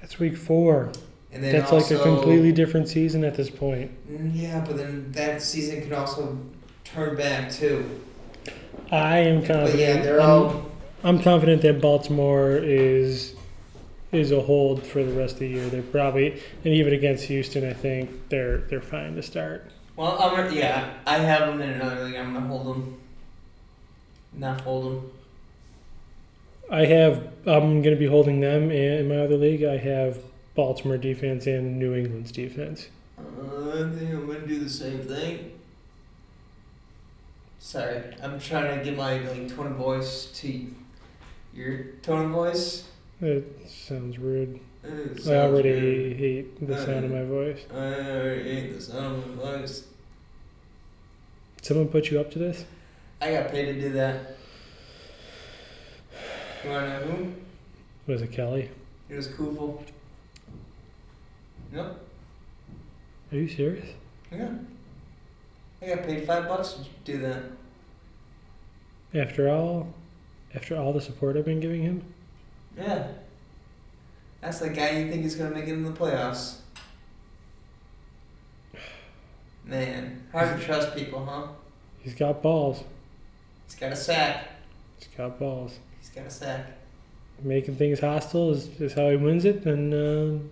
That's 0.00 0.18
week 0.18 0.36
four. 0.36 0.90
and 1.32 1.42
then 1.44 1.52
That's 1.52 1.72
also, 1.72 1.96
like 1.96 2.06
a 2.06 2.08
completely 2.08 2.52
different 2.52 2.88
season 2.88 3.24
at 3.24 3.34
this 3.36 3.50
point. 3.50 3.90
Mm, 4.10 4.30
Yeah, 4.34 4.64
but 4.66 4.76
then 4.76 5.10
that 5.12 5.42
season 5.42 5.80
can 5.82 5.92
also 5.92 6.38
turn 6.84 7.16
back 7.16 7.50
too. 7.52 8.00
I 8.90 9.18
am 9.18 9.40
confident. 9.44 9.70
But 9.72 9.78
yeah, 9.78 10.02
they're 10.02 10.20
I'm, 10.20 10.28
all. 10.30 10.70
I'm 11.04 11.20
confident 11.22 11.62
that 11.62 11.80
Baltimore 11.80 12.52
is 12.56 13.33
is 14.14 14.30
a 14.32 14.40
hold 14.42 14.86
for 14.86 15.02
the 15.04 15.12
rest 15.12 15.34
of 15.34 15.40
the 15.40 15.48
year. 15.48 15.68
They're 15.68 15.82
probably 15.82 16.32
and 16.64 16.74
even 16.74 16.92
against 16.92 17.24
Houston, 17.24 17.68
I 17.68 17.72
think 17.72 18.28
they're 18.28 18.58
they're 18.58 18.80
fine 18.80 19.16
to 19.16 19.22
start. 19.22 19.70
Well, 19.96 20.20
I'm 20.20 20.34
gonna- 20.36 20.54
yeah. 20.54 20.94
I 21.06 21.18
have 21.18 21.46
them 21.48 21.60
in 21.60 21.70
another 21.70 22.04
league. 22.04 22.16
I'm 22.16 22.34
gonna 22.34 22.46
hold 22.46 22.66
them. 22.76 23.00
Not 24.32 24.62
fold 24.62 24.84
them. 24.86 25.10
I 26.70 26.86
have. 26.86 27.28
I'm 27.46 27.82
going 27.82 27.94
to 27.94 27.96
be 27.96 28.06
holding 28.06 28.40
them 28.40 28.70
in, 28.70 28.92
in 29.00 29.08
my 29.08 29.18
other 29.18 29.36
league. 29.36 29.62
I 29.62 29.76
have 29.76 30.18
Baltimore 30.54 30.96
defense 30.96 31.46
and 31.46 31.78
New 31.78 31.94
England's 31.94 32.32
defense. 32.32 32.88
Uh, 33.18 33.70
I 33.70 33.90
think 33.96 34.10
I'm 34.10 34.26
gonna 34.26 34.46
do 34.46 34.58
the 34.58 34.68
same 34.68 35.00
thing. 35.00 35.52
Sorry, 37.58 38.02
I'm 38.22 38.38
trying 38.40 38.78
to 38.78 38.84
get 38.84 38.96
my 38.96 39.18
like 39.18 39.54
tone 39.54 39.66
of 39.68 39.76
voice 39.76 40.26
to 40.40 40.66
your 41.54 41.84
tone 42.02 42.26
of 42.26 42.30
voice. 42.30 42.84
It 43.20 43.68
sounds 43.68 44.18
rude. 44.18 44.60
Uh, 44.84 45.30
I 45.30 45.36
already 45.36 45.70
weird. 45.70 46.16
hate 46.16 46.66
the 46.66 46.76
sound 46.84 47.04
of 47.06 47.10
my 47.10 47.24
voice. 47.24 47.64
I 47.72 47.76
already 47.76 48.42
hate 48.42 48.74
the 48.74 48.80
sound 48.80 49.22
of 49.22 49.36
my 49.36 49.42
voice. 49.42 49.84
Someone 51.62 51.88
put 51.88 52.10
you 52.10 52.20
up 52.20 52.30
to 52.32 52.38
this? 52.38 52.64
I 53.22 53.32
got 53.32 53.50
paid 53.50 53.66
to 53.66 53.80
do 53.80 53.92
that. 53.92 54.36
You 56.62 56.70
wanna 56.70 57.00
know 57.00 57.06
who? 57.06 57.32
Was 58.06 58.20
it 58.22 58.32
Kelly? 58.32 58.70
It 59.08 59.16
was 59.16 59.28
Kufel. 59.28 59.82
Yep. 61.72 61.98
Are 63.32 63.36
you 63.36 63.48
serious? 63.48 63.88
Yeah. 64.30 64.50
I 65.80 65.86
got 65.86 66.04
paid 66.04 66.26
five 66.26 66.46
bucks 66.48 66.74
to 66.74 67.12
do 67.12 67.18
that. 67.22 67.42
After 69.14 69.48
all, 69.48 69.94
after 70.54 70.76
all 70.76 70.92
the 70.92 71.00
support 71.00 71.36
I've 71.36 71.44
been 71.44 71.60
giving 71.60 71.82
him, 71.82 72.13
Yeah. 72.76 73.08
That's 74.40 74.58
the 74.58 74.70
guy 74.70 74.90
you 74.90 75.10
think 75.10 75.24
is 75.24 75.36
gonna 75.36 75.54
make 75.54 75.64
it 75.64 75.72
in 75.72 75.84
the 75.84 75.92
playoffs. 75.92 76.56
Man, 79.64 80.26
hard 80.32 80.58
to 80.58 80.64
trust 80.64 80.94
people, 80.94 81.24
huh? 81.24 81.46
he's 82.00 82.14
got 82.14 82.42
balls. 82.42 82.84
He's 83.66 83.76
got 83.76 83.92
a 83.92 83.96
sack. 83.96 84.48
He's 84.98 85.08
got 85.16 85.38
balls. 85.38 85.78
He's 86.00 86.10
got 86.10 86.26
a 86.26 86.30
sack. 86.30 86.66
Making 87.42 87.76
things 87.76 88.00
hostile 88.00 88.50
is, 88.50 88.68
is 88.80 88.92
how 88.92 89.08
he 89.08 89.16
wins 89.16 89.44
it, 89.44 89.64
and 89.64 89.94
um 89.94 90.50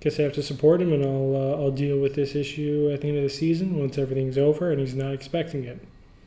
guess 0.00 0.18
I 0.18 0.22
have 0.22 0.32
to 0.34 0.42
support 0.42 0.80
him, 0.80 0.92
and 0.92 1.04
I'll 1.04 1.36
uh, 1.36 1.62
I'll 1.62 1.70
deal 1.70 1.98
with 1.98 2.14
this 2.14 2.34
issue 2.34 2.90
at 2.92 3.02
the 3.02 3.08
end 3.08 3.18
of 3.18 3.22
the 3.22 3.30
season 3.30 3.78
once 3.78 3.98
everything's 3.98 4.38
over, 4.38 4.70
and 4.70 4.80
he's 4.80 4.94
not 4.94 5.12
expecting 5.12 5.64
it. 5.64 5.78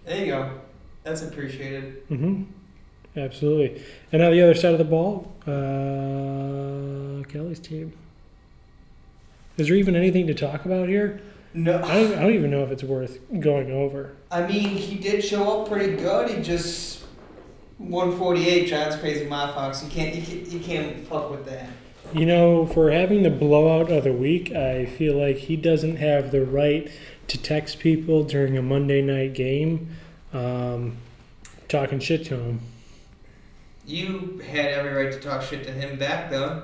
There 0.06 0.18
you 0.18 0.26
go. 0.28 0.62
That's 1.04 1.24
appreciated. 1.24 2.08
Mm-hmm. 2.10 2.44
Absolutely. 3.15 3.84
And 4.12 4.21
now 4.21 4.32
the 4.32 4.41
other 4.41 4.56
side 4.56 4.73
of 4.73 4.80
the 4.80 4.86
ball, 4.86 5.32
uh, 5.45 7.23
Kelly's 7.30 7.60
team. 7.60 7.93
Is 9.58 9.67
there 9.67 9.76
even 9.76 9.95
anything 9.95 10.26
to 10.28 10.34
talk 10.34 10.65
about 10.65 10.89
here? 10.89 11.21
No, 11.54 11.78
I 11.84 11.93
don't, 11.93 12.13
I 12.17 12.21
don't 12.21 12.34
even 12.34 12.49
know 12.49 12.63
if 12.63 12.71
it's 12.71 12.84
worth 12.84 13.19
going 13.39 13.71
over. 13.71 14.15
I 14.32 14.47
mean 14.47 14.69
he 14.69 14.95
did 14.97 15.23
show 15.23 15.62
up 15.62 15.69
pretty 15.69 15.95
good. 15.95 16.30
He 16.30 16.41
just 16.41 17.04
148 17.78 18.67
John's 18.67 18.95
crazy 18.95 19.26
muffucks. 19.26 19.84
You 19.84 19.89
can't 19.89 20.15
you 20.15 20.21
can't, 20.23 20.47
you 20.47 20.60
can't 20.60 21.08
fuck 21.08 21.30
with 21.30 21.45
that. 21.45 21.69
You 22.12 22.26
know, 22.26 22.65
for 22.65 22.91
having 22.91 23.23
the 23.23 23.30
blowout 23.30 23.91
of 23.91 24.04
the 24.04 24.13
week, 24.13 24.52
I 24.52 24.86
feel 24.86 25.15
like 25.15 25.38
he 25.38 25.56
doesn't 25.56 25.97
have 25.97 26.32
the 26.32 26.45
right 26.45 26.91
to 27.28 27.38
text 27.38 27.80
people 27.80 28.23
during 28.23 28.58
a 28.58 28.62
Monday 28.62 29.02
night 29.02 29.34
game, 29.34 29.95
um, 30.32 30.97
talking 31.69 31.99
shit 31.99 32.26
to 32.26 32.38
him. 32.38 32.60
You 33.86 34.41
had 34.50 34.65
every 34.67 34.93
right 34.93 35.12
to 35.12 35.19
talk 35.19 35.41
shit 35.41 35.63
to 35.65 35.72
him 35.72 36.00
back 36.00 36.30
though. 36.30 36.63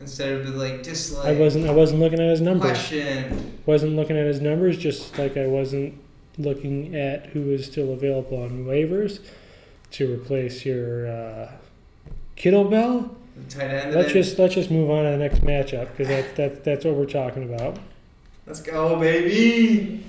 Instead 0.00 0.32
of 0.32 0.48
like 0.56 0.82
dislike. 0.82 1.26
I 1.26 1.38
wasn't. 1.38 1.68
I 1.68 1.72
wasn't 1.72 2.00
looking 2.00 2.20
at 2.20 2.28
his 2.28 2.40
numbers. 2.40 2.70
Question. 2.70 3.60
wasn't 3.66 3.94
looking 3.94 4.16
at 4.16 4.26
his 4.26 4.40
numbers, 4.40 4.76
just 4.76 5.16
like 5.16 5.36
I 5.36 5.46
wasn't 5.46 5.98
looking 6.38 6.96
at 6.96 7.26
who 7.26 7.42
was 7.42 7.66
still 7.66 7.92
available 7.92 8.42
on 8.42 8.64
waivers 8.64 9.20
to 9.92 10.12
replace 10.12 10.64
your 10.64 11.06
uh, 11.06 11.52
tight 13.48 13.70
end. 13.70 13.94
Let's 13.94 14.12
just 14.12 14.38
let's 14.38 14.54
just 14.54 14.70
move 14.70 14.90
on 14.90 15.04
to 15.04 15.10
the 15.10 15.16
next 15.16 15.40
matchup 15.40 15.90
because 15.90 16.08
that's 16.08 16.32
that's 16.36 16.58
that's 16.64 16.84
what 16.84 16.94
we're 16.94 17.06
talking 17.06 17.44
about. 17.54 17.78
Let's 18.46 18.60
go, 18.60 18.98
baby. 18.98 20.04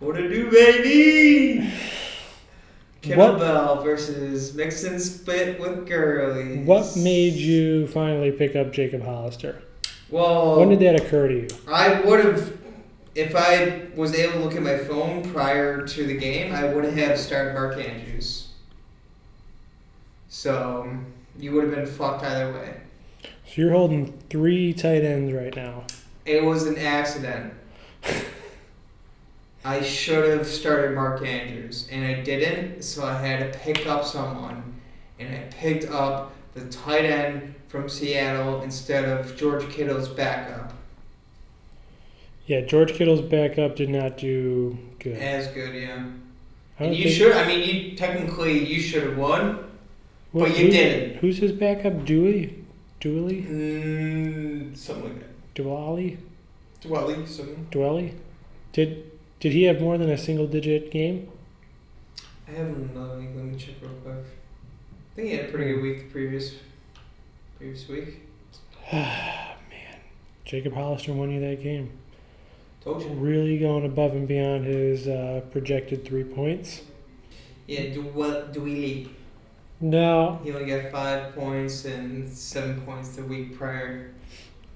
What 0.00 0.14
to 0.14 0.28
do, 0.28 0.50
baby? 0.50 1.72
What- 3.14 3.38
Kettlebell 3.38 3.84
versus 3.84 4.54
Mixon 4.54 4.98
split 4.98 5.58
with 5.60 5.86
girlies. 5.86 6.66
What 6.66 6.96
made 6.96 7.34
you 7.34 7.86
finally 7.88 8.32
pick 8.32 8.56
up 8.56 8.72
Jacob 8.72 9.02
Hollister? 9.02 9.62
Well, 10.10 10.58
When 10.60 10.68
did 10.68 10.80
that 10.80 11.00
occur 11.00 11.28
to 11.28 11.34
you? 11.34 11.48
I 11.68 12.00
would 12.02 12.24
have, 12.24 12.56
if 13.14 13.34
I 13.34 13.82
was 13.96 14.14
able 14.14 14.34
to 14.34 14.38
look 14.40 14.54
at 14.54 14.62
my 14.62 14.78
phone 14.78 15.22
prior 15.32 15.84
to 15.86 16.06
the 16.06 16.16
game, 16.16 16.52
I 16.54 16.64
would 16.72 16.84
have 16.84 17.18
started 17.18 17.54
Mark 17.54 17.76
Andrews. 17.78 18.48
So 20.28 20.88
you 21.38 21.52
would 21.52 21.64
have 21.64 21.74
been 21.74 21.86
fucked 21.86 22.24
either 22.24 22.52
way. 22.52 22.76
So 23.46 23.62
you're 23.62 23.72
holding 23.72 24.12
three 24.30 24.72
tight 24.72 25.02
ends 25.04 25.32
right 25.32 25.54
now. 25.54 25.84
It 26.24 26.44
was 26.44 26.66
an 26.66 26.78
accident. 26.78 27.52
I 29.66 29.82
should 29.82 30.28
have 30.30 30.46
started 30.46 30.94
Mark 30.94 31.26
Andrews, 31.26 31.88
and 31.90 32.04
I 32.04 32.22
didn't, 32.22 32.82
so 32.82 33.04
I 33.04 33.20
had 33.20 33.52
to 33.52 33.58
pick 33.58 33.84
up 33.88 34.04
someone. 34.04 34.74
And 35.18 35.34
I 35.34 35.40
picked 35.50 35.86
up 35.90 36.32
the 36.54 36.66
tight 36.66 37.04
end 37.04 37.52
from 37.66 37.88
Seattle 37.88 38.62
instead 38.62 39.04
of 39.06 39.36
George 39.36 39.68
Kittle's 39.68 40.08
backup. 40.08 40.72
Yeah, 42.46 42.60
George 42.60 42.92
Kittle's 42.92 43.22
backup 43.22 43.74
did 43.74 43.88
not 43.88 44.16
do 44.18 44.78
good. 45.00 45.16
As 45.18 45.48
good, 45.48 45.74
yeah. 45.74 46.04
And 46.78 46.94
you 46.94 47.10
should, 47.10 47.32
I 47.32 47.44
mean, 47.48 47.68
you 47.68 47.96
technically, 47.96 48.64
you 48.72 48.80
should 48.80 49.02
have 49.02 49.18
won, 49.18 49.64
What- 50.30 50.50
but 50.50 50.58
you 50.60 50.66
who- 50.66 50.70
didn't. 50.70 51.16
Who's 51.16 51.38
his 51.38 51.50
backup? 51.50 52.04
Dewey? 52.04 52.54
Dooley? 53.00 53.42
Mm, 53.42 54.76
something 54.76 55.04
like 55.04 55.18
that. 55.18 55.54
Duali? 55.56 56.18
Dwelly, 56.84 57.26
something. 57.26 57.66
Dwelly? 57.72 58.12
Did 58.72 59.02
did 59.46 59.52
he 59.52 59.62
have 59.62 59.80
more 59.80 59.96
than 59.96 60.10
a 60.10 60.18
single 60.18 60.48
digit 60.48 60.90
game? 60.90 61.30
I 62.48 62.50
have 62.50 62.66
another 62.66 63.14
link, 63.14 63.30
let 63.36 63.44
me 63.44 63.56
check 63.56 63.76
real 63.80 63.92
quick. 64.02 64.16
I 64.16 65.14
think 65.14 65.28
he 65.28 65.36
had 65.36 65.44
a 65.46 65.52
pretty 65.52 65.72
good 65.72 65.82
week 65.82 65.98
the 66.00 66.10
previous, 66.10 66.56
previous 67.56 67.86
week. 67.86 68.22
Man. 68.92 69.54
Jacob 70.44 70.74
Hollister 70.74 71.12
won 71.12 71.30
you 71.30 71.38
that 71.48 71.62
game. 71.62 71.92
Told 72.82 73.02
you. 73.02 73.10
Really 73.10 73.56
going 73.60 73.84
above 73.84 74.14
and 74.14 74.26
beyond 74.26 74.64
his 74.64 75.06
uh, 75.06 75.42
projected 75.52 76.04
three 76.04 76.24
points. 76.24 76.82
Yeah, 77.68 77.94
do 77.94 78.02
what? 78.02 78.52
Do 78.52 78.62
we? 78.62 78.74
Leave? 78.74 79.10
No, 79.78 80.40
He 80.42 80.50
only 80.50 80.66
got 80.66 80.90
five 80.90 81.36
points 81.36 81.84
and 81.84 82.28
seven 82.28 82.80
points 82.80 83.10
the 83.10 83.22
week 83.22 83.56
prior. 83.56 84.12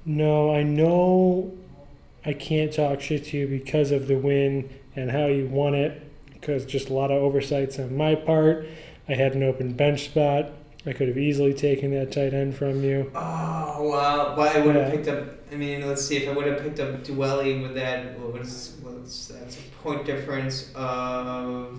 no, 0.05 0.55
I 0.55 0.63
know 0.63 1.59
I 2.25 2.33
can't 2.35 2.73
talk 2.73 3.01
shit 3.01 3.25
to 3.27 3.37
you 3.39 3.47
because 3.47 3.91
of 3.91 4.07
the 4.09 4.17
win 4.17 4.71
and 4.95 5.11
how 5.11 5.27
you 5.27 5.47
won 5.47 5.75
it. 5.75 6.07
Because 6.33 6.65
just 6.65 6.89
a 6.89 6.95
lot 6.95 7.11
of 7.11 7.23
oversights 7.23 7.79
on 7.79 7.97
my 7.97 8.15
part. 8.15 8.67
I 9.09 9.15
had 9.15 9.35
an 9.35 9.43
open 9.43 9.73
bench 9.75 10.05
spot. 10.07 10.53
I 10.87 10.93
could 10.95 11.09
have 11.09 11.19
easily 11.19 11.53
taken 11.53 11.91
that 11.93 12.11
tight 12.13 12.33
end 12.33 12.57
from 12.57 12.83
you. 12.83 13.11
Oh 13.15 13.89
wow! 13.91 14.35
Well, 14.37 14.57
I 14.57 14.61
would 14.65 14.75
have 14.75 14.89
Yeah. 14.89 14.97
picked 14.97 15.09
up. 15.09 15.25
I 15.53 15.57
mean, 15.57 15.87
let's 15.87 16.03
see 16.03 16.17
if 16.17 16.27
I 16.29 16.33
would 16.33 16.47
have 16.47 16.63
picked 16.63 16.81
up 16.81 17.05
Dwelley 17.05 17.61
with 17.61 17.75
that. 17.75 18.19
What 18.19 18.33
was 18.33 18.79
what's 18.83 19.27
that's 19.29 19.59
a 19.59 19.63
point 19.83 20.07
difference 20.07 20.73
of. 20.75 21.79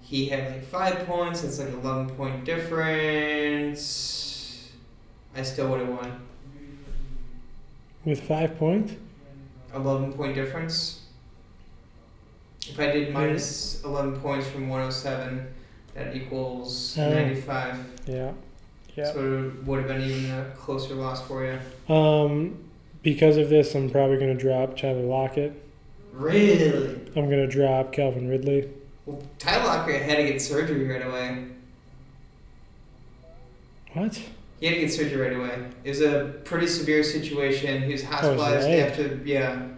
He 0.00 0.26
had 0.28 0.52
like 0.52 0.62
five 0.64 1.04
points. 1.04 1.42
It's 1.42 1.58
like 1.58 1.70
eleven 1.70 2.08
point 2.10 2.44
difference. 2.44 3.82
I 5.34 5.42
still 5.42 5.68
would 5.70 5.80
have 5.80 5.88
won. 5.88 6.20
With 8.04 8.22
five 8.22 8.56
points? 8.56 8.92
Eleven 9.76 10.12
point 10.14 10.34
difference. 10.34 11.02
If 12.66 12.80
I 12.80 12.86
did 12.86 13.12
minus 13.12 13.84
eleven 13.84 14.18
points 14.20 14.48
from 14.48 14.68
one 14.68 14.80
hundred 14.80 14.92
seven, 14.92 15.54
that 15.94 16.16
equals 16.16 16.96
ninety 16.96 17.40
five. 17.40 17.78
Yeah. 18.06 18.32
Yeah. 18.96 19.12
So 19.12 19.52
it 19.54 19.64
would 19.66 19.80
have 19.80 19.88
been 19.88 20.00
even 20.00 20.30
a 20.30 20.50
closer 20.56 20.94
loss 20.94 21.26
for 21.26 21.44
you. 21.44 21.94
Um, 21.94 22.64
because 23.02 23.36
of 23.36 23.50
this, 23.50 23.74
I'm 23.74 23.90
probably 23.90 24.16
going 24.16 24.34
to 24.34 24.42
drop 24.42 24.76
Tyler 24.76 25.02
Lockett. 25.02 25.62
Really? 26.12 26.94
I'm 27.14 27.26
going 27.26 27.30
to 27.30 27.46
drop 27.46 27.92
Calvin 27.92 28.28
Ridley. 28.28 28.70
Well, 29.04 29.22
Tyler 29.38 29.66
Lockett 29.66 30.00
had 30.00 30.16
to 30.16 30.24
get 30.24 30.40
surgery 30.40 30.88
right 30.88 31.06
away. 31.06 31.44
What? 33.92 34.18
He 34.60 34.66
had 34.66 34.74
to 34.76 34.80
get 34.80 34.92
surgery 34.92 35.20
right 35.20 35.36
away. 35.36 35.66
It 35.84 35.90
was 35.90 36.00
a 36.00 36.34
pretty 36.44 36.66
severe 36.66 37.02
situation. 37.02 37.82
He 37.82 37.92
was 37.92 38.02
hospitalized 38.04 38.68
after, 38.68 39.20
yeah. 39.24 39.68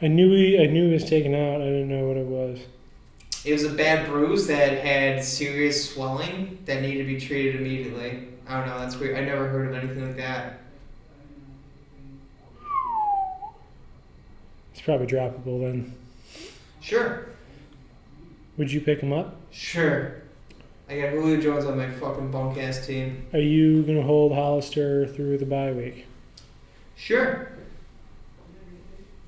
I 0.00 0.06
knew 0.08 0.30
he. 0.30 0.62
I 0.62 0.66
knew 0.66 0.86
he 0.86 0.92
was 0.94 1.04
taken 1.04 1.34
out. 1.34 1.60
I 1.60 1.64
didn't 1.64 1.88
know 1.88 2.06
what 2.06 2.16
it 2.16 2.26
was. 2.26 2.60
It 3.44 3.52
was 3.52 3.64
a 3.64 3.70
bad 3.70 4.06
bruise 4.06 4.46
that 4.46 4.84
had 4.84 5.24
serious 5.24 5.90
swelling 5.92 6.58
that 6.66 6.82
needed 6.82 6.98
to 6.98 7.06
be 7.06 7.18
treated 7.20 7.56
immediately. 7.56 8.28
I 8.46 8.58
don't 8.58 8.68
know. 8.68 8.78
That's 8.78 8.96
weird. 8.96 9.16
I 9.16 9.24
never 9.24 9.48
heard 9.48 9.68
of 9.68 9.74
anything 9.82 10.06
like 10.06 10.16
that. 10.18 10.60
It's 14.72 14.80
probably 14.82 15.06
droppable 15.06 15.60
then. 15.60 15.94
Sure, 16.80 17.26
Would 18.56 18.72
you 18.72 18.80
pick 18.80 19.00
him 19.00 19.12
up? 19.12 19.36
sure. 19.50 20.19
I 20.90 20.98
got 21.00 21.10
Julio 21.10 21.40
Jones 21.40 21.64
on 21.66 21.76
my 21.78 21.88
fucking 21.88 22.30
bunk 22.32 22.58
ass 22.58 22.84
team. 22.86 23.24
Are 23.32 23.38
you 23.38 23.82
going 23.84 23.96
to 23.96 24.02
hold 24.02 24.32
Hollister 24.32 25.06
through 25.06 25.38
the 25.38 25.46
bye 25.46 25.70
week? 25.72 26.06
Sure. 26.96 27.52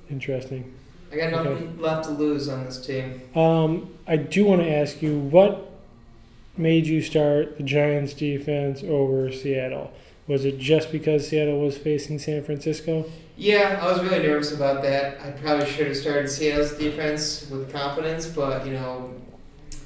Interesting. 0.09 0.73
I 1.11 1.15
got 1.15 1.31
nothing 1.31 1.51
Okay. 1.53 1.67
left 1.81 2.05
to 2.05 2.11
lose 2.11 2.49
on 2.49 2.65
this 2.65 2.85
team. 2.85 3.21
Um, 3.35 3.93
I 4.05 4.17
do 4.17 4.45
want 4.45 4.61
to 4.61 4.69
ask 4.69 5.01
you 5.01 5.17
what 5.17 5.69
made 6.57 6.85
you 6.85 7.01
start 7.01 7.57
the 7.57 7.63
Giants 7.63 8.13
defense 8.13 8.83
over 8.83 9.31
Seattle? 9.31 9.91
Was 10.27 10.45
it 10.45 10.57
just 10.59 10.91
because 10.91 11.27
Seattle 11.29 11.59
was 11.59 11.77
facing 11.77 12.19
San 12.19 12.43
Francisco? 12.43 13.05
Yeah, 13.37 13.79
I 13.81 13.91
was 13.91 14.01
really 14.03 14.19
nervous 14.25 14.53
about 14.53 14.81
that. 14.83 15.19
I 15.21 15.31
probably 15.31 15.65
should 15.65 15.87
have 15.87 15.97
started 15.97 16.29
Seattle's 16.29 16.73
defense 16.73 17.49
with 17.49 17.71
confidence, 17.71 18.27
but 18.27 18.65
you 18.65 18.73
know, 18.73 19.13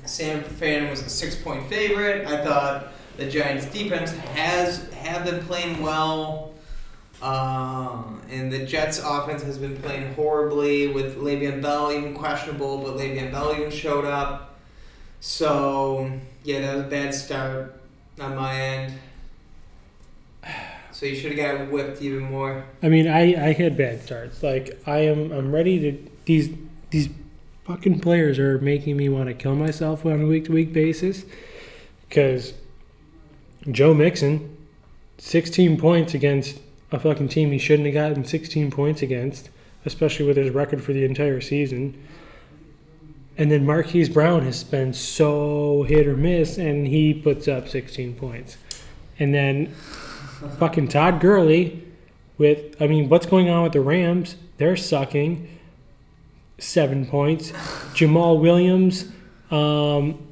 San 0.07 0.43
Fran 0.43 0.89
was 0.89 1.01
a 1.01 1.09
six-point 1.09 1.67
favorite. 1.69 2.27
I 2.27 2.43
thought 2.43 2.87
the 3.17 3.29
Giants' 3.29 3.65
defense 3.65 4.11
has 4.11 4.89
have 4.93 5.25
been 5.25 5.43
playing 5.45 5.81
well, 5.81 6.53
um, 7.21 8.21
and 8.29 8.51
the 8.51 8.65
Jets' 8.65 8.99
offense 9.03 9.43
has 9.43 9.57
been 9.57 9.77
playing 9.77 10.13
horribly 10.13 10.87
with 10.87 11.17
Le'Veon 11.17 11.61
Bell 11.61 11.91
even 11.91 12.13
questionable, 12.13 12.79
but 12.79 12.97
Le'Veon 12.97 13.31
Bell 13.31 13.53
even 13.55 13.71
showed 13.71 14.05
up. 14.05 14.59
So 15.19 16.11
yeah, 16.43 16.61
that 16.61 16.75
was 16.75 16.85
a 16.85 16.89
bad 16.89 17.13
start 17.13 17.79
on 18.19 18.35
my 18.35 18.53
end. 18.55 18.93
So 20.91 21.05
you 21.05 21.15
should 21.15 21.37
have 21.37 21.59
got 21.59 21.71
whipped 21.71 22.01
even 22.01 22.23
more. 22.23 22.65
I 22.81 22.89
mean, 22.89 23.07
I, 23.07 23.49
I 23.49 23.53
had 23.53 23.77
bad 23.77 24.01
starts. 24.01 24.41
Like 24.41 24.81
I 24.87 24.99
am 24.99 25.31
I'm 25.31 25.51
ready 25.51 25.79
to 25.79 26.09
these 26.25 26.49
these 26.89 27.09
fucking 27.67 27.99
players 27.99 28.39
are 28.39 28.57
making 28.59 28.95
me 28.95 29.09
want 29.09 29.27
to 29.27 29.33
kill 29.33 29.55
myself 29.55 30.05
on 30.05 30.21
a 30.21 30.25
week 30.25 30.45
to 30.45 30.53
week 30.53 30.71
basis 30.71 31.25
cuz 32.09 32.53
Joe 33.69 33.93
Mixon 33.93 34.55
16 35.17 35.77
points 35.77 36.13
against 36.13 36.59
a 36.91 36.99
fucking 36.99 37.27
team 37.27 37.51
he 37.51 37.57
shouldn't 37.57 37.85
have 37.85 37.93
gotten 37.93 38.23
16 38.23 38.71
points 38.71 39.01
against, 39.01 39.49
especially 39.85 40.25
with 40.25 40.37
his 40.37 40.51
record 40.51 40.81
for 40.81 40.93
the 40.93 41.03
entire 41.03 41.41
season. 41.41 42.01
And 43.37 43.51
then 43.51 43.65
Marquise 43.65 44.09
Brown 44.09 44.43
has 44.43 44.63
been 44.63 44.93
so 44.93 45.83
hit 45.83 46.07
or 46.07 46.15
miss 46.15 46.57
and 46.57 46.87
he 46.87 47.13
puts 47.13 47.47
up 47.47 47.67
16 47.67 48.15
points. 48.15 48.57
And 49.19 49.33
then 49.33 49.73
fucking 50.57 50.87
Todd 50.87 51.19
Gurley 51.19 51.83
with 52.37 52.81
I 52.81 52.87
mean, 52.87 53.09
what's 53.09 53.25
going 53.25 53.49
on 53.49 53.63
with 53.63 53.73
the 53.73 53.81
Rams? 53.81 54.37
They're 54.57 54.77
sucking. 54.77 55.56
Seven 56.59 57.05
points. 57.05 57.51
Jamaal 57.93 58.39
Williams, 58.41 59.05
um, 59.51 60.27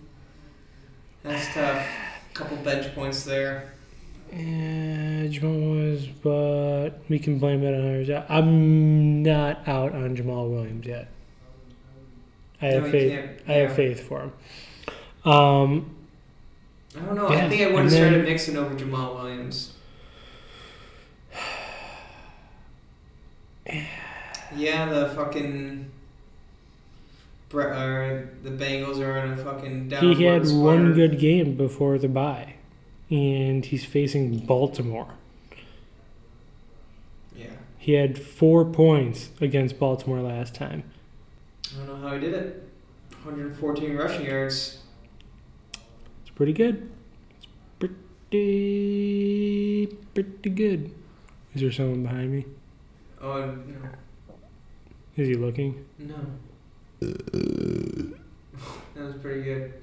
That's 1.23 1.53
tough. 1.53 1.85
Couple 2.33 2.57
bench 2.57 2.93
points 2.95 3.23
there. 3.23 3.71
eh, 4.31 5.27
Jamaal 5.27 5.71
Williams, 5.71 6.07
but 6.23 6.89
we 7.09 7.19
can 7.19 7.37
blame 7.37 7.63
it 7.63 7.73
on 7.73 7.79
others. 7.81 8.09
I'm 8.27 9.21
not 9.23 9.67
out 9.67 9.93
on 9.93 10.15
Jamaal 10.17 10.49
Williams 10.49 10.85
yet. 10.87 11.07
I 12.61 12.65
have 12.67 12.83
No, 12.85 12.91
faith. 12.91 13.11
can't- 13.11 13.31
I 13.47 13.53
have 13.53 13.75
faith 13.75 14.07
for 14.07 14.21
him. 14.21 14.33
Um, 15.31 15.95
I 16.97 17.01
don't 17.05 17.15
know. 17.15 17.29
Yeah, 17.29 17.45
I 17.45 17.49
think 17.49 17.61
I 17.61 17.71
would 17.71 17.83
have 17.83 17.91
started 17.91 18.23
Mixon 18.25 18.57
over 18.57 18.73
Jamaal 18.75 19.15
Williams. 19.15 19.73
Yeah, 24.55 24.85
the 24.89 25.09
fucking. 25.09 25.91
Or 27.53 27.73
uh, 27.73 28.25
the 28.43 28.49
Bengals 28.49 28.99
are 28.99 29.17
on 29.19 29.31
a 29.31 29.37
fucking 29.37 29.87
downward 29.89 30.17
he 30.17 30.23
had 30.25 30.45
spiral. 30.47 30.63
one 30.63 30.93
good 30.93 31.19
game 31.19 31.55
before 31.55 31.97
the 31.97 32.09
bye, 32.09 32.55
and 33.09 33.63
he's 33.65 33.85
facing 33.85 34.39
Baltimore. 34.39 35.07
Yeah, 37.35 37.47
He 37.77 37.93
had 37.93 38.17
four 38.19 38.65
points 38.65 39.29
against 39.39 39.79
Baltimore 39.79 40.21
last 40.21 40.53
time. 40.55 40.83
I 41.73 41.77
don't 41.85 42.01
know 42.01 42.07
how 42.09 42.15
he 42.15 42.19
did 42.19 42.33
it. 42.33 42.67
114 43.23 43.95
rushing 43.95 44.25
yards. 44.25 44.79
It's 46.21 46.29
pretty 46.35 46.53
good. 46.53 46.89
It's 47.37 47.47
pretty 47.79 49.87
pretty 50.13 50.49
good. 50.49 50.91
Is 51.53 51.61
there 51.61 51.71
someone 51.71 52.03
behind 52.03 52.31
me? 52.31 52.45
Oh 53.21 53.45
no, 53.45 53.89
Is 55.15 55.27
he 55.29 55.35
looking? 55.35 55.85
no. 55.99 56.15
That 58.95 59.03
was 59.03 59.15
pretty 59.21 59.43
good. 59.43 59.73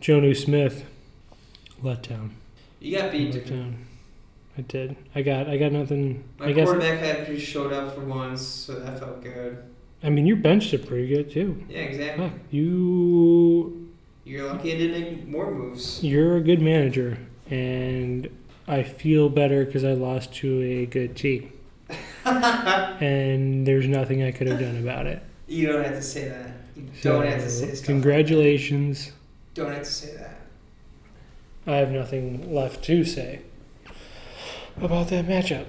Jonnu 0.00 0.36
Smith. 0.36 0.84
Letdown. 1.82 2.30
You 2.80 2.98
got 2.98 3.12
beat. 3.12 3.34
Letdown. 3.34 3.74
I 4.56 4.62
did. 4.62 4.96
I 5.14 5.22
got 5.22 5.48
I 5.48 5.56
got 5.56 5.72
nothing 5.72 6.24
My 6.38 6.46
I 6.46 6.52
guess 6.52 6.68
quarterback 6.68 7.02
actually 7.02 7.40
showed 7.40 7.72
up 7.72 7.94
for 7.94 8.00
once, 8.02 8.40
so 8.40 8.78
that 8.78 8.98
felt 8.98 9.22
good. 9.22 9.58
I 10.02 10.10
mean 10.10 10.26
you 10.26 10.36
benched 10.36 10.72
it 10.74 10.86
pretty 10.86 11.08
good 11.08 11.30
too. 11.30 11.64
Yeah, 11.68 11.80
exactly. 11.80 12.28
Fuck. 12.28 12.38
You 12.50 13.90
You're 14.24 14.46
lucky 14.46 14.74
I 14.74 14.78
didn't 14.78 15.02
make 15.02 15.26
more 15.26 15.50
moves. 15.50 16.02
you're 16.04 16.36
a 16.36 16.40
good 16.40 16.62
manager 16.62 17.18
and 17.50 18.28
I 18.66 18.82
feel 18.82 19.28
better 19.28 19.64
because 19.64 19.84
I 19.84 19.92
lost 19.92 20.32
to 20.36 20.62
a 20.62 20.86
good 20.86 21.16
team. 21.16 21.52
and 22.24 23.66
there's 23.66 23.86
nothing 23.86 24.22
I 24.22 24.30
could 24.30 24.46
have 24.46 24.58
done 24.60 24.78
about 24.78 25.06
it. 25.06 25.22
You 25.46 25.66
don't 25.66 25.84
have 25.84 25.94
to 25.96 26.02
say 26.02 26.28
that. 26.28 26.52
Don't 27.02 27.26
have 27.26 27.40
to 27.42 27.50
say 27.50 27.74
stuff. 27.74 27.86
Congratulations. 27.86 29.12
Don't 29.54 29.72
have 29.72 29.82
to 29.82 29.90
say 29.90 30.16
that. 30.16 30.40
I 31.66 31.76
have 31.76 31.90
nothing 31.90 32.54
left 32.54 32.84
to 32.84 33.04
say 33.04 33.42
about 34.80 35.08
that 35.08 35.26
matchup. 35.26 35.66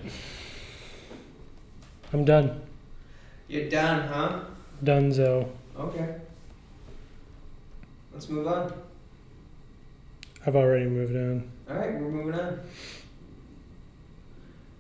I'm 2.12 2.26
done. 2.26 2.62
You're 3.48 3.70
done, 3.70 4.08
huh? 4.08 4.40
Dunzo. 4.84 5.50
Okay. 5.78 6.16
Let's 8.14 8.30
move 8.30 8.48
on. 8.48 8.74
I've 10.46 10.56
already 10.56 10.86
moved 10.86 11.16
on. 11.16 11.52
All 11.70 11.76
right, 11.76 11.94
we're 11.94 12.10
moving 12.10 12.40
on. 12.40 12.60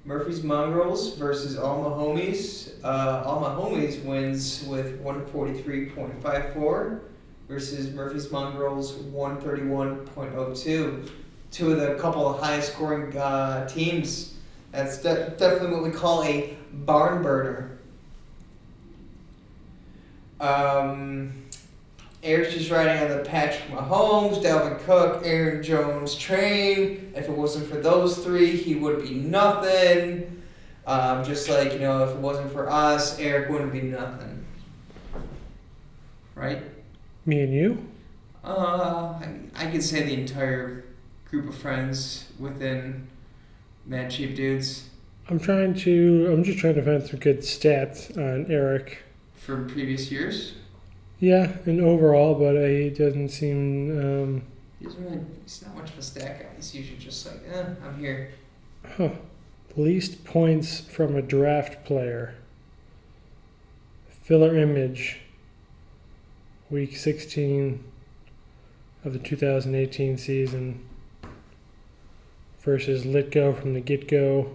Murphy's 0.06 0.43
Mongrels 0.43 1.16
versus 1.16 1.58
All 1.58 1.84
Homies. 1.84 2.74
Uh, 2.84 3.24
All 3.26 3.39
My 3.39 3.49
Homies 3.49 4.03
wins 4.06 4.64
with 4.68 5.03
143.54 5.03 6.99
versus 7.47 7.91
Murphy's 7.91 8.32
Mongrels 8.32 8.93
131.02. 8.93 11.10
Two 11.51 11.72
of 11.72 11.80
the 11.80 11.95
couple 11.95 12.28
of 12.28 12.39
highest 12.39 12.74
scoring 12.74 13.18
uh, 13.18 13.68
teams. 13.68 14.36
That's 14.72 14.99
de- 14.99 15.32
definitely 15.39 15.72
what 15.72 15.82
we 15.84 15.89
call 15.89 16.24
a 16.24 16.56
barn 16.72 17.24
burner. 17.24 17.72
Um, 20.39 21.45
Eric's 22.26 22.53
just 22.53 22.71
riding 22.71 23.03
on 23.03 23.17
the 23.17 23.23
Patrick 23.23 23.69
Mahomes, 23.69 24.43
Dalvin 24.43 24.80
Cook, 24.80 25.21
Aaron 25.23 25.63
Jones 25.63 26.15
train. 26.15 27.13
If 27.15 27.30
it 27.30 27.32
wasn't 27.32 27.69
for 27.69 27.78
those 27.78 28.17
three, 28.17 28.57
he 28.57 28.76
would 28.76 29.03
be 29.03 29.13
nothing. 29.15 30.43
Um, 30.88 31.23
just 31.23 31.47
like, 31.49 31.73
you 31.73 31.80
know, 31.80 32.03
if 32.03 32.15
it 32.15 32.19
wasn't 32.19 32.51
for 32.51 32.69
us, 32.69 33.17
Eric 33.19 33.49
wouldn't 33.49 33.71
be 33.71 33.82
nothing. 33.82 34.45
Right? 36.36 36.63
Me 37.26 37.41
and 37.41 37.53
you? 37.53 37.88
Uh, 38.43 39.19
I, 39.21 39.30
I 39.55 39.71
could 39.71 39.84
say 39.84 40.03
the 40.03 40.13
entire 40.13 40.86
group 41.30 41.47
of 41.47 41.55
friends 41.55 42.30
within 42.38 43.07
Mad 43.86 44.11
Cheap 44.11 44.36
Dudes 44.36 44.89
I'm 45.28 45.39
trying 45.39 45.73
to. 45.73 46.30
I'm 46.32 46.43
just 46.43 46.59
trying 46.59 46.76
to 46.76 46.84
find 46.84 47.03
some 47.03 47.19
good 47.19 47.39
stats 47.39 48.15
on 48.15 48.51
Eric. 48.51 48.99
from 49.34 49.67
previous 49.67 50.11
years. 50.11 50.53
Yeah, 51.20 51.57
and 51.66 51.80
overall, 51.82 52.36
but 52.36 52.55
he 52.70 52.89
doesn't 52.89 53.30
seem. 53.30 53.97
Um, 53.99 54.41
He 54.80 54.86
doesn't 54.86 55.03
really, 55.03 55.22
he's 55.43 55.61
not 55.66 55.76
much 55.76 55.91
of 55.91 55.97
a 55.99 56.01
stack 56.01 56.39
guy. 56.41 56.49
He's 56.57 56.76
usually 56.76 56.97
just 56.97 57.26
like, 57.26 57.41
eh, 57.51 57.66
I'm 57.84 57.97
here. 57.97 58.32
huh. 58.97 59.09
Least 59.78 60.24
points 60.24 60.80
from 60.82 61.16
a 61.16 61.22
draft 61.22 61.86
player. 61.86 62.36
Filler 64.09 64.55
image. 64.57 65.20
Week 66.70 66.95
16 66.95 67.84
of 69.03 69.13
the 69.13 69.20
2018 69.20 70.18
season 70.18 70.84
versus 72.61 73.03
Litgo 73.05 73.59
from 73.59 73.74
the 73.74 73.82
get 73.82 74.07
go. 74.07 74.53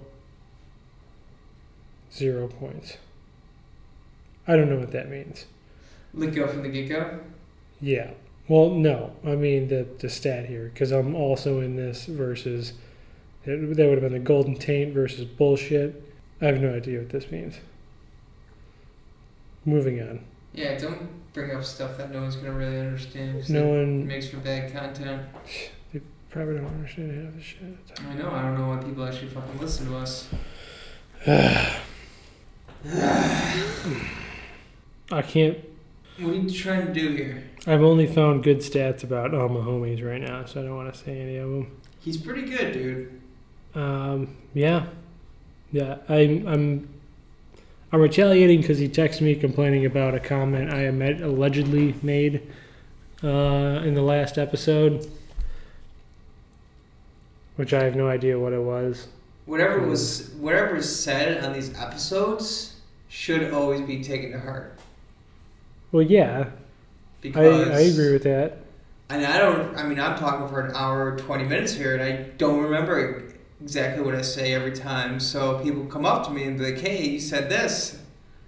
Zero 2.12 2.48
points. 2.48 2.96
I 4.48 4.56
don't 4.56 4.68
know 4.68 4.78
what 4.78 4.90
that 4.90 5.08
means. 5.08 5.44
Let 6.14 6.34
go 6.34 6.46
from 6.46 6.62
the 6.62 6.68
get 6.68 6.88
go. 6.88 7.20
Yeah. 7.80 8.10
Well, 8.48 8.70
no. 8.70 9.12
I 9.24 9.36
mean 9.36 9.68
the 9.68 9.86
the 9.98 10.08
stat 10.08 10.46
here 10.46 10.70
because 10.72 10.90
I'm 10.90 11.14
also 11.14 11.60
in 11.60 11.76
this 11.76 12.06
versus 12.06 12.72
it, 13.44 13.76
that 13.76 13.88
would 13.88 14.02
have 14.02 14.02
been 14.02 14.12
the 14.12 14.18
golden 14.18 14.56
taint 14.56 14.92
versus 14.92 15.24
bullshit. 15.24 16.02
I 16.40 16.46
have 16.46 16.60
no 16.60 16.74
idea 16.74 16.98
what 16.98 17.10
this 17.10 17.30
means. 17.30 17.56
Moving 19.64 20.00
on. 20.00 20.24
Yeah, 20.52 20.76
don't 20.78 21.08
bring 21.32 21.54
up 21.54 21.64
stuff 21.64 21.96
that 21.98 22.10
no 22.10 22.22
one's 22.22 22.36
gonna 22.36 22.52
really 22.52 22.78
understand. 22.80 23.48
No 23.48 23.74
it 23.74 23.78
one 23.78 24.06
makes 24.06 24.28
for 24.28 24.38
bad 24.38 24.72
content. 24.72 25.22
probably 26.28 26.56
don't 26.56 26.66
understand 26.66 27.24
half 27.24 27.34
the 27.34 27.42
shit. 27.42 27.76
I 28.08 28.14
know. 28.14 28.30
I 28.30 28.42
don't 28.42 28.58
know 28.58 28.68
why 28.68 28.82
people 28.82 29.04
actually 29.04 29.28
fucking 29.28 29.60
listen 29.60 29.86
to 29.86 29.96
us. 29.96 30.28
I 35.12 35.22
can't. 35.22 35.58
What 36.20 36.34
are 36.34 36.36
you 36.36 36.50
trying 36.50 36.86
to 36.86 36.92
do 36.92 37.14
here? 37.16 37.44
I've 37.66 37.82
only 37.82 38.06
found 38.06 38.42
good 38.42 38.58
stats 38.58 39.02
about 39.02 39.34
all 39.34 39.48
my 39.48 39.60
homies 39.60 40.04
right 40.06 40.20
now, 40.20 40.44
so 40.44 40.60
I 40.60 40.64
don't 40.64 40.76
want 40.76 40.92
to 40.92 40.98
say 40.98 41.18
any 41.18 41.36
of 41.38 41.48
them. 41.48 41.80
He's 42.00 42.18
pretty 42.18 42.42
good, 42.42 42.72
dude. 42.72 43.20
Um, 43.74 44.36
yeah, 44.52 44.86
yeah. 45.72 45.96
I'm 46.08 46.46
I'm 46.46 46.88
I'm 47.92 48.00
retaliating 48.00 48.60
because 48.60 48.78
he 48.78 48.88
texted 48.88 49.22
me 49.22 49.34
complaining 49.34 49.86
about 49.86 50.14
a 50.14 50.20
comment 50.20 50.72
I 50.72 50.84
am 50.84 51.00
allegedly 51.00 51.94
made 52.02 52.46
uh, 53.24 53.82
in 53.84 53.94
the 53.94 54.02
last 54.02 54.36
episode, 54.36 55.10
which 57.56 57.72
I 57.72 57.82
have 57.84 57.96
no 57.96 58.08
idea 58.08 58.38
what 58.38 58.52
it 58.52 58.62
was. 58.62 59.08
Whatever 59.46 59.80
was, 59.86 60.30
whatever 60.38 60.76
is 60.76 61.02
said 61.02 61.42
on 61.42 61.54
these 61.54 61.74
episodes 61.78 62.76
should 63.08 63.52
always 63.52 63.80
be 63.80 64.02
taken 64.04 64.32
to 64.32 64.40
heart. 64.40 64.79
Well, 65.92 66.02
yeah, 66.02 66.44
I, 66.44 66.50
Because 67.20 67.68
I 67.68 67.80
agree 67.80 68.12
with 68.12 68.22
that. 68.24 68.58
And 69.08 69.26
I 69.26 69.38
don't. 69.38 69.76
I 69.76 69.82
mean, 69.82 69.98
I'm 69.98 70.16
talking 70.18 70.46
for 70.48 70.64
an 70.64 70.74
hour, 70.76 71.18
twenty 71.18 71.44
minutes 71.44 71.72
here, 71.74 71.94
and 71.96 72.02
I 72.02 72.30
don't 72.38 72.62
remember 72.62 73.24
exactly 73.60 74.04
what 74.04 74.14
I 74.14 74.22
say 74.22 74.54
every 74.54 74.72
time. 74.72 75.18
So 75.18 75.58
people 75.58 75.84
come 75.86 76.06
up 76.06 76.24
to 76.26 76.32
me 76.32 76.44
and 76.44 76.58
be 76.58 76.72
like, 76.72 76.80
"Hey, 76.80 77.08
you 77.08 77.20
said 77.20 77.50
this," 77.50 78.00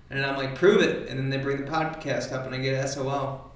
and 0.09 0.25
I'm 0.25 0.37
like, 0.37 0.55
"Prove 0.55 0.81
it." 0.81 1.09
And 1.09 1.19
then 1.19 1.31
they 1.31 1.39
bring 1.39 1.57
the 1.65 1.69
podcast 1.71 2.33
up, 2.33 2.47
and 2.47 2.55
I 2.55 2.59
get 2.59 2.89
SOL. 2.89 3.51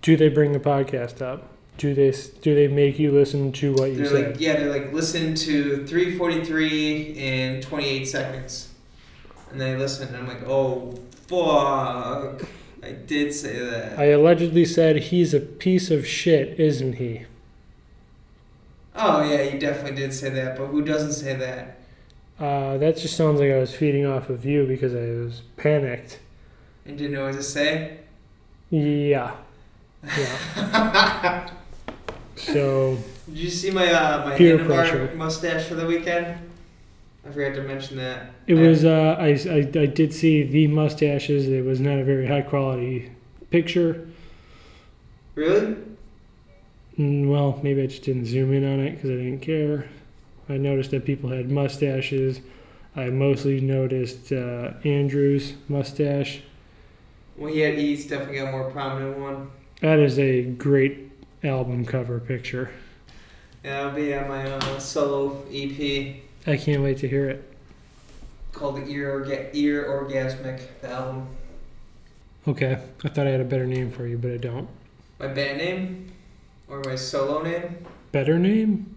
Do 0.00 0.16
they 0.16 0.28
bring 0.30 0.52
the 0.52 0.58
podcast 0.60 1.20
up? 1.20 1.48
Do 1.76 1.94
they 1.94 2.12
do 2.40 2.54
they 2.54 2.68
make 2.68 2.98
you 2.98 3.12
listen 3.12 3.52
to 3.52 3.72
what 3.74 3.90
you 3.90 3.96
They're 3.96 4.06
said? 4.06 4.30
like, 4.32 4.40
yeah, 4.40 4.56
they're 4.56 4.70
like, 4.70 4.92
listen 4.94 5.34
to 5.34 5.86
343 5.86 7.02
in 7.16 7.60
28 7.60 8.04
seconds, 8.06 8.68
and 9.50 9.60
they 9.60 9.76
listen, 9.76 10.08
and 10.08 10.16
I'm 10.16 10.26
like, 10.28 10.42
oh 10.46 10.98
fuck, 11.28 12.42
I 12.82 12.92
did 12.92 13.32
say 13.34 13.58
that. 13.58 13.98
I 13.98 14.06
allegedly 14.06 14.64
said 14.64 14.96
he's 14.96 15.34
a 15.34 15.40
piece 15.40 15.90
of 15.90 16.06
shit, 16.06 16.58
isn't 16.58 16.94
he? 16.94 17.26
oh 18.96 19.22
yeah, 19.22 19.42
you 19.42 19.58
definitely 19.58 19.96
did 19.96 20.12
say 20.12 20.28
that, 20.30 20.56
but 20.58 20.66
who 20.66 20.82
doesn't 20.82 21.12
say 21.12 21.34
that? 21.34 21.78
Uh, 22.38 22.76
that 22.78 22.96
just 22.96 23.16
sounds 23.16 23.38
like 23.40 23.50
I 23.50 23.58
was 23.58 23.74
feeding 23.74 24.04
off 24.06 24.28
of 24.30 24.44
you 24.44 24.66
because 24.66 24.94
I 24.94 25.10
was 25.22 25.42
panicked. 25.56 26.18
And 26.84 26.96
didn't 26.98 27.12
know 27.12 27.24
what 27.26 27.34
to 27.34 27.42
say. 27.42 27.98
Yeah. 28.70 29.34
Yeah. 30.16 31.50
So 32.36 32.96
Did 33.26 33.36
you 33.36 33.50
see 33.50 33.70
my 33.70 33.92
uh, 33.92 34.24
my 34.24 34.34
handlebar 34.36 34.66
pressure. 34.66 35.12
mustache 35.14 35.64
for 35.64 35.74
the 35.74 35.84
weekend? 35.84 36.38
I 37.26 37.30
forgot 37.30 37.54
to 37.56 37.62
mention 37.62 37.98
that. 37.98 38.30
It 38.50 38.58
I- 38.58 38.60
was. 38.68 38.84
Uh, 38.84 39.16
I, 39.18 39.28
I 39.50 39.58
I 39.82 39.86
did 39.86 40.12
see 40.12 40.42
the 40.42 40.66
mustaches. 40.66 41.48
It 41.48 41.64
was 41.64 41.80
not 41.80 41.98
a 41.98 42.04
very 42.04 42.26
high 42.26 42.42
quality 42.42 43.10
picture. 43.50 44.08
really. 45.34 45.76
Mm, 46.98 47.28
Well, 47.30 47.58
maybe 47.62 47.82
I 47.82 47.86
just 47.86 48.02
didn't 48.02 48.26
zoom 48.26 48.52
in 48.52 48.64
on 48.64 48.80
it 48.80 48.92
because 48.96 49.10
I 49.10 49.14
didn't 49.14 49.40
care. 49.40 49.88
I 50.48 50.56
noticed 50.56 50.90
that 50.90 51.04
people 51.04 51.30
had 51.30 51.50
mustaches. 51.50 52.40
I 52.96 53.06
mostly 53.10 53.60
noticed 53.60 54.32
uh, 54.32 54.72
Andrew's 54.84 55.54
mustache. 55.68 56.40
Well, 57.36 57.52
he 57.52 57.60
had 57.60 57.78
he's 57.78 58.06
definitely 58.06 58.38
got 58.38 58.48
a 58.48 58.52
more 58.52 58.70
prominent 58.70 59.18
one. 59.18 59.50
That 59.80 59.98
is 60.00 60.18
a 60.18 60.42
great 60.42 61.10
album 61.44 61.86
cover 61.86 62.18
picture. 62.20 62.70
Yeah, 63.64 63.82
I'll 63.86 63.94
be 63.94 64.12
on 64.14 64.28
my 64.28 64.50
uh, 64.50 64.78
solo 64.78 65.44
EP 65.52 66.16
I 66.46 66.56
can't 66.56 66.82
wait 66.82 66.98
to 66.98 67.08
hear 67.08 67.28
it. 67.30 67.49
Called 68.52 68.76
the 68.76 68.86
Ear 68.90 69.20
Orga- 69.20 69.50
Ear 69.54 69.84
Orgasmic. 69.84 70.60
The 70.80 70.90
album. 70.90 71.28
Okay, 72.48 72.78
I 73.04 73.08
thought 73.08 73.26
I 73.26 73.30
had 73.30 73.40
a 73.40 73.44
better 73.44 73.66
name 73.66 73.90
for 73.90 74.06
you, 74.06 74.16
but 74.16 74.30
I 74.30 74.36
don't. 74.36 74.68
My 75.18 75.28
band 75.28 75.58
name 75.58 76.12
or 76.68 76.80
my 76.84 76.96
solo 76.96 77.42
name? 77.42 77.84
Better 78.12 78.38
name? 78.38 78.96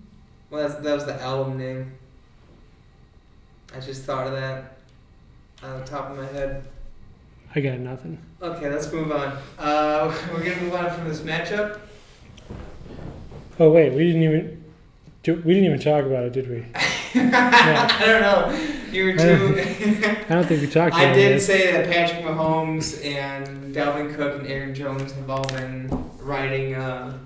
Well, 0.50 0.68
that's, 0.68 0.82
that 0.82 0.94
was 0.94 1.06
the 1.06 1.22
album 1.22 1.58
name. 1.58 1.94
I 3.76 3.80
just 3.80 4.04
thought 4.04 4.28
of 4.28 4.34
that 4.34 4.78
on 5.64 5.80
the 5.80 5.86
top 5.86 6.12
of 6.12 6.18
my 6.18 6.26
head. 6.26 6.66
I 7.56 7.60
got 7.60 7.80
nothing. 7.80 8.18
Okay, 8.42 8.70
let's 8.70 8.92
move 8.92 9.12
on. 9.12 9.38
Uh, 9.58 10.16
we're 10.34 10.44
gonna 10.44 10.62
move 10.62 10.76
on 10.76 10.92
from 10.92 11.08
this 11.08 11.20
matchup. 11.20 11.80
Oh 13.60 13.70
wait, 13.70 13.94
we 13.94 14.06
didn't 14.06 14.24
even 14.24 14.63
we 15.26 15.54
didn't 15.54 15.66
even 15.66 15.80
talk 15.80 16.04
about 16.06 16.26
it, 16.26 16.34
did 16.34 16.50
we? 16.50 16.66
I 17.16 18.04
don't 18.06 18.22
know. 18.22 18.70
You 18.92 19.06
were 19.06 19.14
too. 19.14 19.56
I 20.30 20.34
don't 20.34 20.46
think 20.46 20.62
we 20.62 20.68
talked 20.68 20.96
about 20.96 21.08
I 21.08 21.14
did 21.14 21.38
it. 21.38 21.40
say 21.40 21.72
that 21.72 21.90
Patrick 21.90 22.24
Mahomes 22.26 23.04
and 23.06 23.74
Dalvin 23.74 24.14
Cook 24.16 24.40
and 24.40 24.48
Aaron 24.48 24.76
Jones 24.76 25.12
have 25.14 25.30
all 25.30 25.48
been 25.50 25.90
riding 26.20 26.76
uh, 26.76 27.18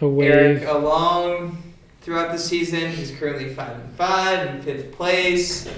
A 0.00 0.08
wave. 0.08 0.30
Eric 0.30 0.68
along 0.68 1.62
throughout 2.02 2.30
the 2.32 2.38
season. 2.38 2.90
He's 2.90 3.10
currently 3.12 3.52
five 3.54 3.78
and 3.80 3.92
five 3.94 4.48
in 4.54 4.62
fifth 4.62 4.92
place. 4.92 5.68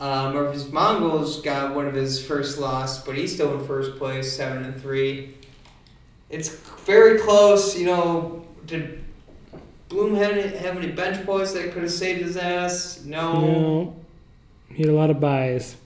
Uh, 0.00 0.32
Murphy's 0.32 0.70
Mongols 0.70 1.40
got 1.42 1.74
one 1.74 1.86
of 1.86 1.94
his 1.94 2.24
first 2.24 2.58
loss, 2.58 3.04
but 3.04 3.16
he's 3.16 3.32
still 3.32 3.58
in 3.58 3.66
first 3.66 3.96
place, 3.98 4.36
seven 4.36 4.64
and 4.64 4.80
three. 4.80 5.36
It's 6.28 6.48
very 6.84 7.18
close. 7.20 7.78
You 7.78 7.86
know, 7.86 8.46
Bloom 9.92 10.14
had 10.14 10.38
any 10.38 10.56
have 10.56 10.78
any 10.78 10.90
bench 10.90 11.24
boys 11.26 11.52
that 11.52 11.72
could 11.72 11.82
have 11.82 11.92
saved 11.92 12.22
his 12.22 12.38
ass? 12.38 13.02
No. 13.04 13.94
He 14.70 14.82
had 14.82 14.90
a 14.90 14.94
lot 14.94 15.10
of 15.10 15.20
buys. 15.20 15.76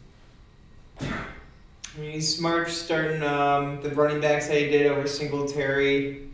I 1.00 1.98
mean, 1.98 2.12
he's 2.12 2.36
smart 2.36 2.68
starting 2.68 3.22
um, 3.24 3.82
the 3.82 3.90
running 3.90 4.20
backs 4.20 4.46
that 4.46 4.58
he 4.58 4.70
did 4.70 4.86
over 4.86 5.08
Singletary. 5.08 6.28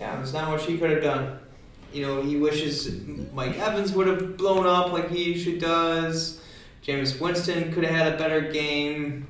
Yeah, 0.00 0.16
there's 0.16 0.32
not 0.32 0.50
much 0.50 0.66
he 0.66 0.76
could 0.76 0.90
have 0.90 1.02
done. 1.04 1.38
You 1.92 2.04
know, 2.04 2.20
he 2.22 2.36
wishes 2.36 2.92
Mike 3.32 3.56
Evans 3.58 3.92
would 3.92 4.08
have 4.08 4.36
blown 4.36 4.66
up 4.66 4.92
like 4.92 5.08
he 5.08 5.22
usually 5.22 5.58
does. 5.58 6.42
Jameis 6.84 7.20
Winston 7.20 7.72
could 7.72 7.84
have 7.84 7.94
had 7.94 8.14
a 8.14 8.16
better 8.16 8.40
game. 8.40 9.28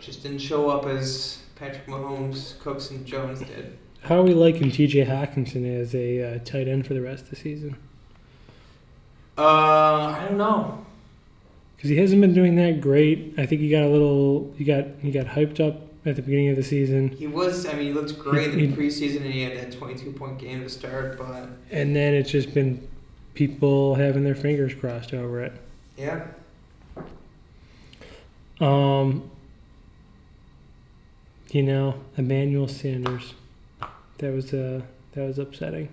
Just 0.00 0.22
didn't 0.22 0.40
show 0.40 0.68
up 0.68 0.84
as 0.84 1.38
Patrick 1.56 1.86
Mahomes, 1.86 2.58
Cooks, 2.58 2.90
and 2.90 3.06
Jones 3.06 3.40
did. 3.40 3.78
How 4.08 4.20
are 4.20 4.22
we 4.22 4.32
liking 4.32 4.70
T.J. 4.70 5.04
Hockenson 5.04 5.66
as 5.80 5.94
a 5.94 6.36
uh, 6.36 6.38
tight 6.38 6.66
end 6.66 6.86
for 6.86 6.94
the 6.94 7.02
rest 7.02 7.24
of 7.24 7.30
the 7.30 7.36
season? 7.36 7.76
Uh, 9.36 9.42
I 9.42 10.24
don't 10.26 10.38
know. 10.38 10.86
Because 11.76 11.90
he 11.90 11.98
hasn't 11.98 12.22
been 12.22 12.32
doing 12.32 12.56
that 12.56 12.80
great. 12.80 13.34
I 13.36 13.44
think 13.44 13.60
he 13.60 13.68
got 13.68 13.82
a 13.82 13.88
little. 13.88 14.52
He 14.56 14.64
got 14.64 14.86
he 15.02 15.10
got 15.10 15.26
hyped 15.26 15.60
up 15.60 15.82
at 16.06 16.16
the 16.16 16.22
beginning 16.22 16.48
of 16.48 16.56
the 16.56 16.62
season, 16.62 17.10
He 17.10 17.26
was, 17.26 17.66
I 17.66 17.74
mean, 17.74 17.88
he 17.88 17.92
looked 17.92 18.18
great 18.18 18.54
in 18.54 18.58
the 18.58 18.74
preseason 18.74 19.22
and 19.22 19.32
he 19.32 19.42
had 19.42 19.56
that 19.58 19.72
22 19.72 20.12
point 20.12 20.38
game 20.38 20.62
to 20.62 20.68
start, 20.70 21.18
but 21.18 21.50
and 21.70 21.94
then 21.94 22.14
it's 22.14 22.30
just 22.30 22.54
been 22.54 22.88
people 23.34 23.96
having 23.96 24.24
their 24.24 24.34
fingers 24.34 24.74
crossed 24.74 25.12
over 25.12 25.42
it. 25.42 25.52
yeah. 25.98 26.26
Um, 28.58 29.30
you 31.50 31.62
know, 31.62 32.00
Emmanuel 32.16 32.68
Sanders. 32.68 33.34
That 34.18 34.32
was 34.32 34.52
uh 34.52 34.82
that 35.12 35.24
was 35.24 35.38
upsetting. 35.38 35.88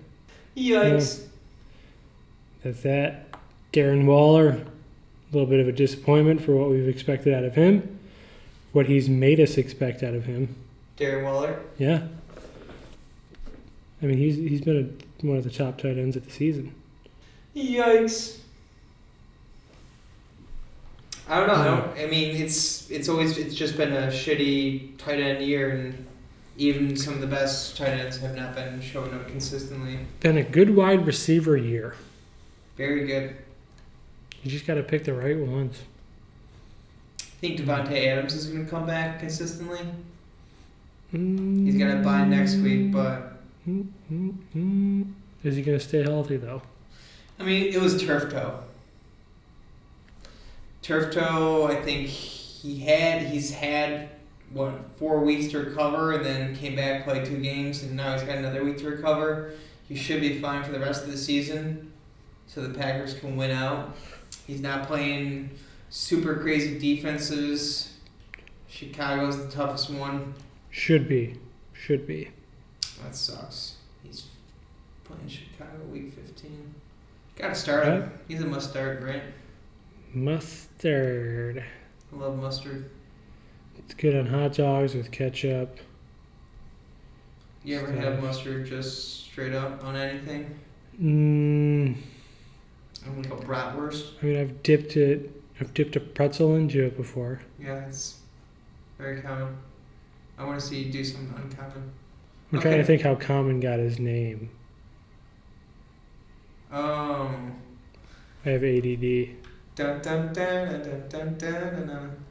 Yikes. 0.56 1.24
That's 2.62 2.82
that. 2.82 3.26
Darren 3.72 4.06
Waller, 4.06 4.48
a 4.48 5.32
little 5.32 5.48
bit 5.48 5.60
of 5.60 5.68
a 5.68 5.72
disappointment 5.72 6.40
for 6.40 6.56
what 6.56 6.70
we've 6.70 6.88
expected 6.88 7.34
out 7.34 7.44
of 7.44 7.54
him. 7.54 7.98
What 8.72 8.86
he's 8.86 9.08
made 9.08 9.38
us 9.40 9.58
expect 9.58 10.02
out 10.02 10.14
of 10.14 10.24
him. 10.24 10.54
Darren 10.96 11.24
Waller. 11.24 11.60
Yeah. 11.78 12.08
I 14.02 14.06
mean, 14.06 14.18
he's 14.18 14.36
he's 14.36 14.60
been 14.60 14.98
a, 15.22 15.26
one 15.26 15.36
of 15.36 15.44
the 15.44 15.50
top 15.50 15.78
tight 15.78 15.98
ends 15.98 16.16
of 16.16 16.24
the 16.24 16.30
season. 16.30 16.74
Yikes. 17.54 18.38
I 21.28 21.38
don't 21.38 21.48
know. 21.48 21.54
I 21.54 21.64
don't. 21.64 21.98
I 21.98 22.06
mean, 22.06 22.36
it's 22.36 22.90
it's 22.90 23.08
always 23.08 23.36
it's 23.38 23.54
just 23.54 23.76
been 23.76 23.92
a 23.92 24.08
shitty 24.08 24.98
tight 24.98 25.18
end 25.20 25.44
year, 25.44 25.70
and 25.70 26.06
even 26.58 26.96
some 26.96 27.14
of 27.14 27.20
the 27.20 27.26
best 27.26 27.76
tight 27.76 27.88
ends 27.88 28.18
have 28.18 28.34
not 28.34 28.54
been 28.54 28.80
showing 28.80 29.12
up 29.14 29.26
consistently. 29.28 29.98
Been 30.20 30.38
a 30.38 30.42
good 30.42 30.74
wide 30.74 31.06
receiver 31.06 31.56
year. 31.56 31.94
Very 32.76 33.06
good. 33.06 33.36
You 34.42 34.50
just 34.50 34.66
got 34.66 34.74
to 34.74 34.82
pick 34.82 35.04
the 35.04 35.14
right 35.14 35.36
ones. 35.36 35.82
I 37.20 37.24
think 37.40 37.60
Davante 37.60 38.06
Adams 38.06 38.34
is 38.34 38.46
going 38.46 38.64
to 38.64 38.70
come 38.70 38.86
back 38.86 39.20
consistently. 39.20 39.80
Mm, 41.12 41.66
He's 41.66 41.76
gonna 41.76 42.02
buy 42.02 42.24
next 42.24 42.56
week, 42.56 42.90
but 42.92 43.38
mm, 43.68 43.86
mm, 44.10 44.34
mm. 44.56 45.12
Is 45.44 45.54
he 45.56 45.62
going 45.62 45.78
to 45.78 45.84
stay 45.84 46.02
healthy 46.02 46.36
though? 46.36 46.62
I 47.38 47.44
mean, 47.44 47.72
it 47.72 47.80
was 47.80 48.02
turf 48.02 48.32
toe. 48.32 48.60
Turf 50.82 51.14
toe. 51.14 51.66
I 51.68 51.76
think 51.82 52.06
he 52.08 52.80
had 52.80 53.22
he's 53.22 53.52
had 53.52 54.08
what 54.52 54.72
four 54.96 55.20
weeks 55.20 55.50
to 55.52 55.58
recover, 55.58 56.12
and 56.12 56.24
then 56.24 56.56
came 56.56 56.76
back, 56.76 57.04
played 57.04 57.24
two 57.24 57.38
games, 57.38 57.82
and 57.82 57.96
now 57.96 58.12
he's 58.12 58.22
got 58.22 58.38
another 58.38 58.64
week 58.64 58.78
to 58.78 58.88
recover. 58.88 59.52
He 59.88 59.94
should 59.94 60.20
be 60.20 60.40
fine 60.40 60.64
for 60.64 60.72
the 60.72 60.80
rest 60.80 61.04
of 61.04 61.10
the 61.10 61.18
season, 61.18 61.92
so 62.46 62.60
the 62.60 62.76
Packers 62.76 63.14
can 63.14 63.36
win 63.36 63.50
out. 63.50 63.96
He's 64.46 64.60
not 64.60 64.86
playing 64.86 65.50
super 65.90 66.36
crazy 66.36 66.78
defenses. 66.78 67.92
Chicago's 68.68 69.36
the 69.36 69.50
toughest 69.50 69.90
one. 69.90 70.34
Should 70.70 71.08
be. 71.08 71.38
Should 71.72 72.06
be. 72.06 72.30
That 73.02 73.14
sucks. 73.14 73.76
He's 74.02 74.26
playing 75.04 75.28
Chicago 75.28 75.84
week 75.90 76.12
fifteen. 76.12 76.74
Gotta 77.36 77.54
start 77.54 77.86
him. 77.86 78.12
He's 78.28 78.40
a 78.40 78.46
must 78.46 78.70
start, 78.70 79.02
right? 79.02 79.22
Mustard. 80.12 81.62
I 82.12 82.16
love 82.16 82.38
mustard. 82.38 82.90
It's 83.86 83.94
good 83.94 84.16
on 84.16 84.26
hot 84.26 84.54
dogs 84.54 84.94
with 84.96 85.12
ketchup. 85.12 85.78
You 87.62 87.78
ever 87.78 87.92
have 87.92 88.20
mustard 88.20 88.66
just 88.66 89.24
straight 89.24 89.52
up 89.52 89.84
on 89.84 89.94
anything? 89.94 90.58
Mm, 91.00 91.94
On 93.06 93.22
like 93.22 93.32
a 93.32 93.36
bratwurst? 93.36 94.14
I 94.20 94.26
mean, 94.26 94.40
I've 94.40 94.64
dipped 94.64 94.96
it. 94.96 95.30
I've 95.60 95.72
dipped 95.72 95.94
a 95.94 96.00
pretzel 96.00 96.56
into 96.56 96.84
it 96.84 96.96
before. 96.96 97.42
Yeah, 97.60 97.86
it's 97.86 98.18
very 98.98 99.20
common. 99.22 99.56
I 100.36 100.44
want 100.44 100.58
to 100.60 100.66
see 100.66 100.82
you 100.82 100.92
do 100.92 101.04
something 101.04 101.40
uncommon. 101.40 101.92
I'm 102.52 102.60
trying 102.60 102.78
to 102.78 102.84
think 102.84 103.02
how 103.02 103.14
Common 103.14 103.60
got 103.60 103.78
his 103.78 104.00
name. 104.00 104.50
Um. 106.72 107.54
I 108.44 108.50
have 108.50 108.64
ADD. 108.64 109.36
Dun 109.76 110.00
dun 110.00 110.32
dun 110.32 110.68
and 110.68 110.84
dun 110.84 111.08
dun 111.08 111.38
dun 111.38 111.74
dun 111.74 111.86
dun. 111.86 112.25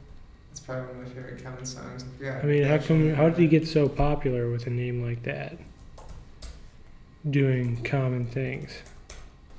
That's 0.56 0.64
probably 0.64 0.86
one 0.86 1.04
of 1.04 1.08
my 1.08 1.14
favorite 1.14 1.44
common 1.44 1.66
songs. 1.66 2.02
I 2.02 2.18
forgot. 2.18 2.44
I 2.44 2.46
mean, 2.46 2.62
how 2.62 2.78
come? 2.78 3.12
How 3.12 3.28
did 3.28 3.38
he 3.38 3.46
get 3.46 3.68
so 3.68 3.90
popular 3.90 4.50
with 4.50 4.66
a 4.66 4.70
name 4.70 5.04
like 5.04 5.22
that? 5.24 5.58
Doing 7.28 7.82
common 7.82 8.24
things. 8.24 8.70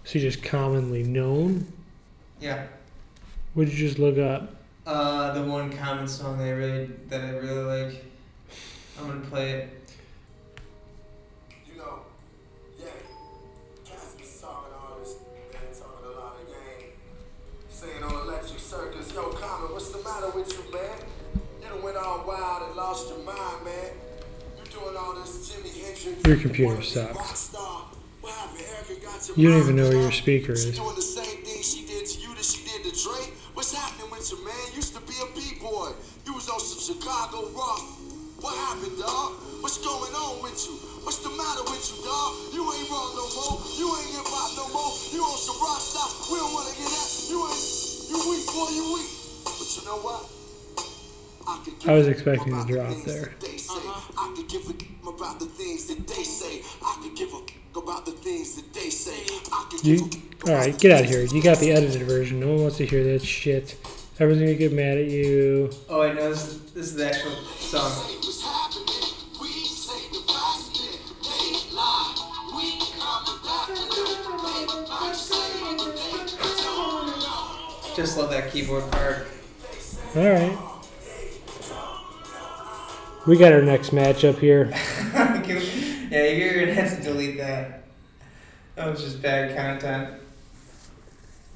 Is 0.05 0.11
he 0.13 0.19
just 0.19 0.41
commonly 0.41 1.03
known? 1.03 1.71
Yeah. 2.39 2.65
Would 3.53 3.69
you 3.69 3.77
just 3.77 3.99
look 3.99 4.17
up? 4.17 4.55
Uh, 4.87 5.33
the 5.33 5.43
one 5.43 5.71
common 5.71 6.07
song 6.07 6.39
that 6.39 6.45
I 6.45 6.51
really 6.51 6.85
that 7.09 7.21
I 7.21 7.29
really 7.37 7.83
like. 7.83 8.05
I'm 8.99 9.07
gonna 9.07 9.19
play 9.19 9.51
it. 9.51 9.76
Your 26.27 26.35
computer 26.35 26.81
sucks. 26.81 27.15
rock 27.15 27.35
star. 27.35 27.87
What 28.19 28.33
happened? 28.35 28.67
Erica 28.67 28.99
got 28.99 29.19
your 29.27 29.37
You 29.39 29.47
don't 29.51 29.59
even 29.63 29.75
know 29.79 29.87
where 29.87 30.01
your 30.01 30.11
speaker 30.11 30.51
is. 30.51 30.75
doing 30.75 30.95
the 30.95 31.01
same 31.01 31.39
thing 31.43 31.63
she 31.63 31.87
did 31.87 32.03
to 32.03 32.19
you 32.19 32.35
that 32.35 32.43
she 32.43 32.67
did 32.67 32.83
to 32.83 32.91
Dre. 32.91 33.31
What's 33.55 33.71
happening 33.71 34.11
with 34.11 34.27
you, 34.27 34.43
man? 34.43 34.59
Used 34.75 34.91
to 34.95 35.01
be 35.07 35.15
a 35.23 35.27
B-boy. 35.31 35.95
You 36.27 36.33
was 36.35 36.49
on 36.51 36.59
some 36.59 36.83
Chicago 36.83 37.47
rock. 37.55 37.79
What 38.43 38.59
happened, 38.67 38.99
dog? 38.99 39.39
What's 39.63 39.79
going 39.79 40.11
on 40.13 40.43
with 40.43 40.59
you? 40.67 40.75
What's 41.07 41.23
the 41.23 41.31
matter 41.31 41.63
with 41.71 41.83
you, 41.87 42.03
dog? 42.03 42.31
You 42.51 42.61
ain't 42.67 42.91
wrong 42.91 43.11
no 43.15 43.25
more. 43.39 43.55
You 43.79 43.87
ain't 43.87 44.11
hip 44.19 44.27
hop 44.27 44.51
no 44.59 44.67
more. 44.75 44.91
You 45.15 45.23
on 45.23 45.39
some 45.39 45.57
rock 45.63 45.79
stuff. 45.79 46.27
We 46.27 46.37
don't 46.43 46.51
wanna 46.51 46.75
get 46.75 46.91
that. 46.91 47.09
You 47.31 47.39
ain't. 47.47 47.63
You 48.11 48.17
weak, 48.27 48.43
boy. 48.51 48.67
You 48.75 48.85
weak. 48.99 49.11
But 49.47 49.67
you 49.71 49.81
know 49.87 49.99
what? 50.03 50.36
Could 51.63 51.79
give 51.79 51.89
I 51.89 51.93
was 51.93 52.07
expecting 52.07 52.53
about 52.53 52.67
to 52.67 52.73
the 52.73 52.79
drop 52.79 53.03
there. 53.05 53.21
that 53.21 53.39
they 53.41 53.57
say. 53.57 53.73
I 53.75 54.33
could 54.35 54.47
give 54.49 54.69
a 54.69 55.09
about 55.09 55.39
the 55.39 55.45
things 55.45 55.85
that 55.87 56.07
they 56.07 56.23
say. 56.23 56.61
I 56.83 56.99
could 57.01 57.15
give 57.15 57.33
a 57.33 57.79
about 57.79 58.05
the 58.05 58.11
things 58.11 58.55
that 58.55 58.73
they 58.73 58.89
say. 58.89 59.23
I 59.51 59.67
could 59.69 59.85
You, 59.85 60.09
all 60.47 60.53
right, 60.53 60.77
get 60.77 60.91
out 60.91 61.01
of 61.03 61.09
here. 61.09 61.23
You 61.23 61.41
got 61.41 61.59
the 61.59 61.71
edited 61.71 62.01
version. 62.03 62.39
No 62.39 62.47
one 62.47 62.61
wants 62.63 62.77
to 62.77 62.85
hear 62.85 63.03
that 63.03 63.23
shit. 63.23 63.75
Everyone's 64.19 64.41
gonna 64.41 64.55
get 64.55 64.73
mad 64.73 64.97
at 64.97 65.05
you. 65.05 65.69
Oh, 65.89 66.01
I 66.01 66.11
know 66.11 66.29
this. 66.29 66.47
Is, 66.47 66.71
this 66.73 66.85
is 66.87 66.95
the 66.95 67.07
actual 67.07 67.31
song. 67.31 67.91
What's 67.91 68.41
happening? 68.41 69.13
We 69.39 69.47
say 69.65 70.09
the 70.11 70.21
president. 70.25 70.99
We 72.55 72.79
come 72.97 73.25
back 73.45 73.67
to 73.67 73.73
them. 73.75 74.37
They 74.41 74.65
might 74.89 75.13
say 75.15 75.47
what 75.61 75.77
they 75.95 76.63
don't 76.63 77.07
know. 77.19 77.95
Just 77.95 78.17
love 78.17 78.31
that 78.31 78.51
keyboard 78.51 78.89
part. 78.91 79.27
All 80.15 80.23
right. 80.23 80.76
We 83.27 83.35
got 83.35 83.51
our 83.51 83.61
next 83.61 83.89
matchup 83.89 84.39
here. 84.39 84.71
yeah, 85.13 86.23
you're 86.23 86.61
gonna 86.61 86.73
have 86.73 86.95
to 86.95 87.03
delete 87.03 87.37
that. 87.39 87.83
That 88.75 88.89
was 88.89 89.03
just 89.03 89.21
bad 89.21 89.53
content. 89.53 90.21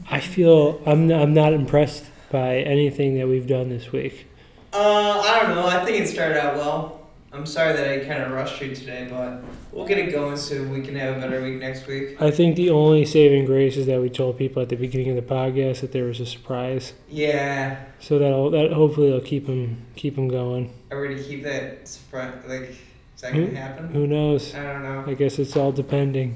I 0.09 0.19
feel 0.19 0.81
I'm 0.85 1.09
I'm 1.09 1.33
not 1.33 1.53
impressed 1.53 2.03
by 2.29 2.57
anything 2.57 3.17
that 3.17 3.29
we've 3.29 3.47
done 3.47 3.69
this 3.69 3.93
week. 3.93 4.27
Uh, 4.73 5.23
I 5.25 5.39
don't 5.43 5.55
know. 5.55 5.65
I 5.65 5.85
think 5.85 6.01
it 6.01 6.07
started 6.07 6.37
out 6.43 6.57
well. 6.57 7.07
I'm 7.31 7.45
sorry 7.45 7.71
that 7.71 7.87
I 7.87 8.05
kind 8.05 8.21
of 8.21 8.33
rushed 8.33 8.61
you 8.61 8.75
today, 8.75 9.07
but 9.09 9.41
we'll 9.71 9.87
get 9.87 9.97
it 9.97 10.11
going 10.11 10.35
so 10.35 10.63
we 10.63 10.81
can 10.81 10.95
have 10.95 11.15
a 11.15 11.19
better 11.21 11.41
week 11.41 11.61
next 11.61 11.87
week. 11.87 12.21
I 12.21 12.31
think 12.31 12.57
the 12.57 12.69
only 12.69 13.05
saving 13.05 13.45
grace 13.45 13.77
is 13.77 13.85
that 13.85 14.01
we 14.01 14.09
told 14.09 14.37
people 14.37 14.61
at 14.61 14.67
the 14.67 14.75
beginning 14.75 15.09
of 15.09 15.15
the 15.15 15.33
podcast 15.33 15.79
that 15.79 15.93
there 15.93 16.03
was 16.03 16.19
a 16.19 16.25
surprise. 16.25 16.91
Yeah, 17.09 17.85
So 18.01 18.19
that'll 18.19 18.49
that 18.51 18.73
hopefully 18.73 19.07
it'll 19.07 19.21
keep 19.21 19.45
them 19.45 19.85
keep 19.95 20.17
them 20.17 20.27
going. 20.27 20.73
Are 20.91 21.01
we 21.01 21.15
to 21.15 21.23
keep 21.23 21.43
that 21.43 21.87
surprise? 21.87 22.33
Like, 22.47 22.75
is 23.15 23.21
that 23.21 23.33
Who- 23.33 23.47
gonna 23.47 23.59
happen? 23.59 23.87
Who 23.89 24.05
knows? 24.07 24.53
I 24.53 24.63
don't 24.63 24.83
know. 24.83 25.03
I 25.07 25.13
guess 25.13 25.39
it's 25.39 25.55
all 25.55 25.71
depending. 25.71 26.35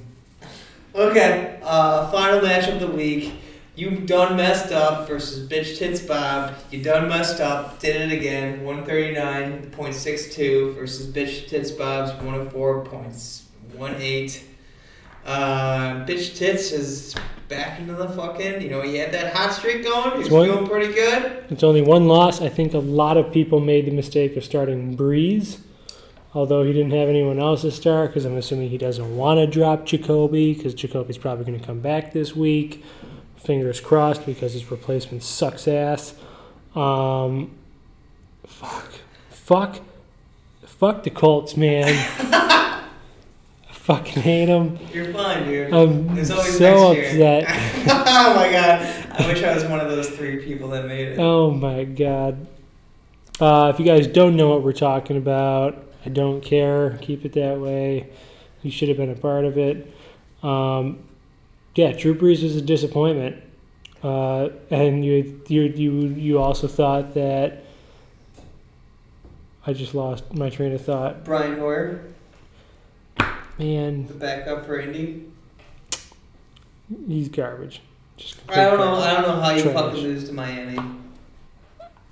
Okay, 0.96 1.60
uh, 1.62 2.10
final 2.10 2.42
match 2.42 2.70
of 2.70 2.80
the 2.80 2.88
week. 2.88 3.34
You 3.76 3.92
done 3.92 4.38
messed 4.38 4.72
up 4.72 5.06
versus 5.10 5.50
Bitch 5.50 5.78
Tits 5.78 6.00
Bob. 6.00 6.54
You 6.72 6.82
done 6.82 7.10
messed 7.10 7.42
up. 7.42 7.80
Did 7.82 8.10
it 8.10 8.14
again. 8.16 8.62
139.62 8.64 10.74
versus 10.76 11.08
Bitch 11.08 11.50
Tits 11.50 11.72
Bob's 11.72 12.12
104.18. 12.24 14.42
Uh, 15.26 16.06
bitch 16.06 16.38
tits 16.38 16.72
is 16.72 17.16
back 17.48 17.80
into 17.80 17.94
the 17.94 18.08
fucking. 18.10 18.62
You 18.62 18.70
know, 18.70 18.82
he 18.82 18.96
had 18.98 19.12
that 19.14 19.34
hot 19.36 19.54
streak 19.54 19.84
going. 19.84 20.12
He 20.14 20.18
was 20.20 20.30
one- 20.30 20.48
feeling 20.50 20.68
pretty 20.68 20.94
good. 20.94 21.44
It's 21.50 21.64
only 21.64 21.82
one 21.82 22.08
loss. 22.08 22.42
I 22.42 22.50
think 22.50 22.74
a 22.74 22.80
lot 22.80 23.18
of 23.18 23.32
people 23.32 23.60
made 23.60 23.86
the 23.86 23.92
mistake 23.92 24.36
of 24.36 24.44
starting 24.44 24.96
Brees, 24.98 25.60
although 26.34 26.64
he 26.64 26.74
didn't 26.74 26.92
have 26.92 27.10
anyone 27.10 27.40
else 27.40 27.62
to 27.62 27.72
start 27.72 28.10
because 28.12 28.26
I'm 28.26 28.38
assuming 28.38 28.70
he 28.70 28.78
doesn't 28.78 29.16
want 29.16 29.38
to 29.40 29.48
drop 29.48 29.86
Jacoby 29.86 30.54
because 30.54 30.74
Jacoby's 30.74 31.18
probably 31.18 31.46
going 31.46 31.60
to 31.60 31.66
come 31.66 31.80
back 31.80 32.14
this 32.14 32.36
week. 32.36 32.84
Fingers 33.38 33.80
crossed 33.80 34.26
because 34.26 34.54
his 34.54 34.72
replacement 34.72 35.22
sucks 35.22 35.68
ass. 35.68 36.16
Um, 36.76 37.52
fuck, 38.46 38.92
fuck, 39.30 39.80
fuck 40.66 41.04
the 41.04 41.10
Colts, 41.12 41.56
man. 41.56 41.94
Fucking 43.86 44.24
hate 44.24 44.46
them. 44.48 44.80
You're 44.92 45.14
fine, 45.14 45.46
dude. 45.46 45.72
I'm 45.72 46.16
There's 46.16 46.32
always 46.32 46.58
so 46.58 46.94
next 46.94 47.14
year. 47.14 47.38
upset. 47.44 47.86
oh 48.08 48.34
my 48.36 48.52
god! 48.52 48.82
I 49.12 49.28
wish 49.28 49.44
I 49.44 49.54
was 49.54 49.64
one 49.66 49.80
of 49.80 49.92
those 49.92 50.10
three 50.10 50.44
people 50.44 50.70
that 50.70 50.88
made 50.88 51.10
it. 51.10 51.20
Oh 51.20 51.52
my 51.52 51.84
god. 51.84 52.48
Uh, 53.40 53.72
if 53.72 53.80
you 53.80 53.86
guys 53.86 54.08
don't 54.08 54.36
know 54.36 54.50
what 54.50 54.64
we're 54.64 54.74
talking 54.74 55.18
about, 55.18 55.86
I 56.04 56.10
don't 56.10 56.42
care. 56.42 56.98
Keep 57.04 57.26
it 57.26 57.34
that 57.34 57.60
way. 57.60 58.10
You 58.64 58.72
should 58.72 58.90
have 58.90 58.98
been 58.98 59.12
a 59.12 59.16
part 59.16 59.46
of 59.46 59.56
it. 59.60 59.94
Um, 60.42 61.04
yeah, 61.76 61.92
Drew 61.92 62.16
Brees 62.16 62.42
was 62.42 62.56
a 62.56 62.62
disappointment, 62.62 63.44
uh, 64.02 64.50
and 64.72 65.06
you 65.06 65.44
you 65.48 65.62
you 65.62 65.92
you 66.08 66.40
also 66.40 66.68
thought 66.68 67.14
that. 67.14 67.62
I 69.68 69.74
just 69.74 69.94
lost 69.94 70.34
my 70.34 70.50
train 70.50 70.74
of 70.74 70.84
thought. 70.84 71.24
Brian 71.24 71.60
Hoyer, 71.60 72.15
Man, 73.58 74.08
the 74.08 74.14
backup 74.14 74.66
for 74.66 74.80
Indy. 74.80 75.26
he's 77.08 77.30
garbage. 77.30 77.82
Just 78.18 78.38
I 78.50 78.56
don't 78.56 78.78
know. 78.80 78.86
complete 78.92 79.08
I 79.08 79.14
don't 79.14 79.28
know 79.28 79.42
how 79.42 79.50
you 79.52 79.64
Trash. 79.64 79.74
fucking 79.76 80.02
lose 80.04 80.28
to 80.30 80.34
Miami. 80.34 80.80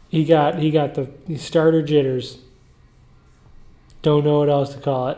He 0.09 0.25
got 0.25 0.59
he 0.59 0.71
got 0.71 0.93
the, 0.95 1.09
the 1.27 1.37
starter 1.37 1.81
jitters. 1.81 2.37
Don't 4.01 4.23
know 4.25 4.39
what 4.39 4.49
else 4.49 4.73
to 4.73 4.79
call 4.79 5.09
it. 5.09 5.17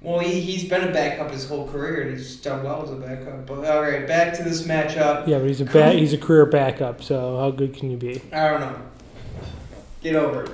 Well, 0.00 0.20
he, 0.20 0.40
he's 0.40 0.64
been 0.68 0.88
a 0.88 0.92
backup 0.92 1.30
his 1.30 1.48
whole 1.48 1.68
career, 1.68 2.02
and 2.02 2.16
he's 2.16 2.36
done 2.36 2.62
well 2.64 2.82
as 2.84 2.90
a 2.90 2.94
backup. 2.94 3.46
But 3.46 3.64
all 3.64 3.82
right, 3.82 4.06
back 4.06 4.32
to 4.36 4.42
this 4.44 4.62
matchup. 4.62 5.26
Yeah, 5.26 5.38
but 5.38 5.48
he's 5.48 5.60
a 5.60 5.64
ba- 5.64 5.92
he's 5.92 6.12
a 6.12 6.18
career 6.18 6.46
backup. 6.46 7.02
So 7.02 7.38
how 7.38 7.50
good 7.50 7.74
can 7.74 7.90
you 7.90 7.96
be? 7.96 8.20
I 8.32 8.48
don't 8.48 8.60
know. 8.60 8.80
Get 10.02 10.14
over 10.14 10.44
it. 10.44 10.50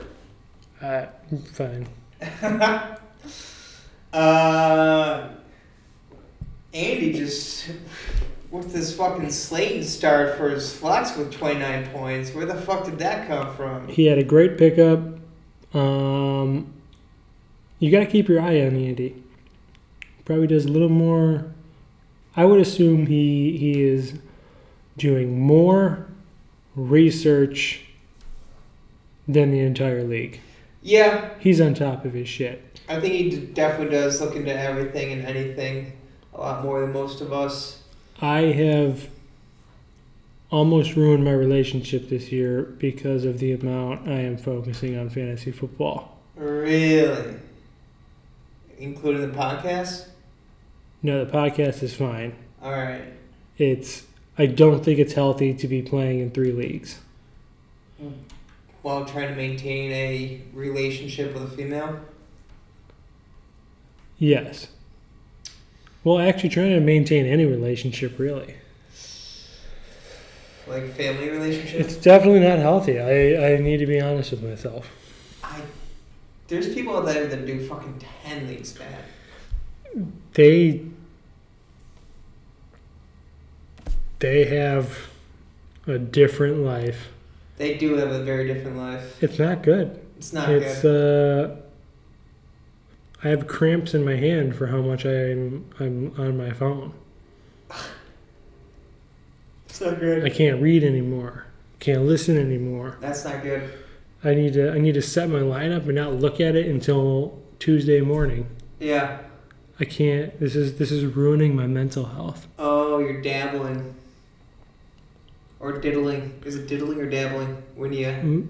Uh, 0.81 1.07
fine. 1.53 1.87
uh, 4.15 5.29
Andy 6.73 7.12
just 7.12 7.71
with 8.51 8.73
this 8.73 8.97
fucking 8.97 9.31
Slayton 9.31 9.83
start 9.83 10.37
for 10.39 10.49
his 10.49 10.73
flex 10.75 11.17
with 11.17 11.33
29 11.33 11.89
points. 11.89 12.33
Where 12.33 12.47
the 12.47 12.55
fuck 12.55 12.85
did 12.85 12.99
that 13.01 13.27
come 13.27 13.55
from? 13.57 13.89
He 13.89 14.07
had 14.07 14.19
a 14.19 14.25
great 14.25 14.57
pickup. 14.57 15.01
Um, 15.75 16.73
you 17.81 17.91
got 17.91 17.99
to 17.99 18.07
keep 18.07 18.29
your 18.29 18.41
eye 18.41 18.61
on 18.61 18.77
Andy. 18.77 19.23
Probably 20.25 20.47
does 20.47 20.65
a 20.65 20.69
little 20.69 20.89
more. 20.89 21.53
I 22.37 22.45
would 22.45 22.61
assume 22.61 23.07
he 23.07 23.57
he 23.59 23.83
is 23.83 24.19
doing 24.97 25.39
more 25.41 26.07
research 26.77 27.83
than 29.27 29.51
the 29.51 29.61
entire 29.61 30.05
league. 30.05 30.41
Yeah, 30.83 31.31
He's 31.39 31.61
on 31.61 31.75
top 31.75 32.05
of 32.05 32.12
his 32.12 32.29
shit. 32.29 32.74
I 32.89 33.01
think 33.01 33.14
he 33.14 33.47
definitely 33.47 33.97
does 33.97 34.20
look 34.20 34.37
into 34.37 34.53
everything 34.53 35.12
and 35.12 35.24
anything 35.24 35.93
a 36.35 36.41
lot 36.41 36.62
more 36.62 36.80
than 36.80 36.93
most 36.93 37.20
of 37.20 37.32
us. 37.32 37.82
I 38.20 38.41
have 38.41 39.09
almost 40.51 40.95
ruined 40.95 41.24
my 41.24 41.32
relationship 41.32 42.09
this 42.09 42.30
year 42.30 42.62
because 42.62 43.24
of 43.24 43.39
the 43.39 43.53
amount 43.53 44.09
I 44.09 44.20
am 44.20 44.37
focusing 44.37 44.99
on 44.99 45.11
fantasy 45.11 45.51
football. 45.51 46.18
Really? 46.37 47.37
Including 48.78 49.30
the 49.30 49.37
podcast? 49.37 50.09
No, 51.03 51.24
the 51.24 51.30
podcast 51.30 51.82
is 51.82 51.95
fine. 51.95 52.35
All 52.62 52.72
right. 52.72 53.03
It's 53.57 54.05
I 54.37 54.47
don't 54.47 54.85
think 54.85 54.99
it's 54.99 55.12
healthy 55.12 55.55
to 55.55 55.68
be 55.68 55.82
playing 55.82 56.20
in 56.20 56.30
three 56.30 56.53
leagues. 56.53 56.99
While 58.82 59.05
trying 59.05 59.28
to 59.28 59.37
maintain 59.37 59.93
a 59.93 60.43
relationship 60.53 61.35
with 61.35 61.45
a 61.45 61.49
female? 61.49 62.01
Yes. 64.19 64.69
Well, 66.03 66.19
actually, 66.19 66.51
trying 66.51 66.71
to 66.71 66.81
maintain 66.81 67.27
any 67.27 67.45
relationship 67.47 68.19
really. 68.19 68.57
Like 70.67 70.95
family 70.95 71.29
relationship? 71.29 71.81
It's 71.81 71.97
definitely 71.97 72.41
not 72.41 72.59
healthy. 72.59 72.99
I, 72.99 73.55
I 73.55 73.57
need 73.59 73.79
to 73.79 73.87
be 73.87 74.01
honest 74.01 74.31
with 74.31 74.43
myself. 74.43 74.89
I, 75.43 75.61
there's 76.49 76.73
people 76.75 76.97
out 76.97 77.05
there 77.05 77.27
that 77.27 77.47
do 77.47 77.67
fucking 77.67 78.03
10 78.25 78.49
leagues 78.49 78.73
bad. 78.73 79.05
They 80.33 80.85
they 84.19 84.47
have 84.47 85.11
a 85.87 85.99
different 85.99 86.59
life. 86.59 87.09
They 87.57 87.77
do 87.77 87.97
have 87.97 88.11
a 88.11 88.25
very 88.25 88.49
different 88.49 88.79
life. 88.79 89.23
It's 89.23 89.39
not 89.39 89.62
good. 89.62 90.01
It's 90.17 90.33
not 90.33 90.49
it's 90.49 90.83
good. 90.83 91.51
uh 91.53 91.57
I 93.25 93.29
have 93.29 93.47
cramps 93.47 93.95
in 93.95 94.05
my 94.05 94.16
hand 94.16 94.55
for 94.55 94.66
how 94.66 94.83
much 94.83 95.07
I'm 95.07 95.64
I'm 95.81 96.14
on 96.18 96.37
my 96.37 96.53
phone. 96.53 96.93
Not 99.81 99.99
good. 99.99 100.25
I 100.25 100.31
can't 100.31 100.62
read 100.62 100.85
anymore. 100.85 101.47
Can't 101.81 102.03
listen 102.03 102.39
anymore. 102.39 102.97
That's 103.01 103.25
not 103.25 103.43
good. 103.43 103.70
I 104.22 104.35
need 104.35 104.55
to 104.55 104.72
I 104.72 104.79
need 104.79 104.95
to 104.95 105.03
set 105.03 105.29
my 105.29 105.41
lineup 105.41 105.85
and 105.85 105.95
not 105.95 106.14
look 106.14 106.41
at 106.41 106.55
it 106.55 106.66
until 106.66 107.39
Tuesday 107.59 108.01
morning. 108.01 108.49
Yeah. 108.79 109.18
I 109.81 109.85
can't 109.85 110.39
this 110.39 110.55
is 110.55 110.79
this 110.79 110.93
is 110.93 111.05
ruining 111.05 111.57
my 111.57 111.66
mental 111.66 112.05
health. 112.05 112.47
Oh, 112.59 112.99
you're 112.99 113.20
dabbling. 113.20 113.95
Or 115.61 115.79
diddling. 115.79 116.41
Is 116.45 116.57
it 116.57 116.68
diddling 116.68 117.01
or 117.01 117.09
dabbling? 117.09 117.62
When 117.75 117.93
you 117.93 118.07
Mm, 118.07 118.49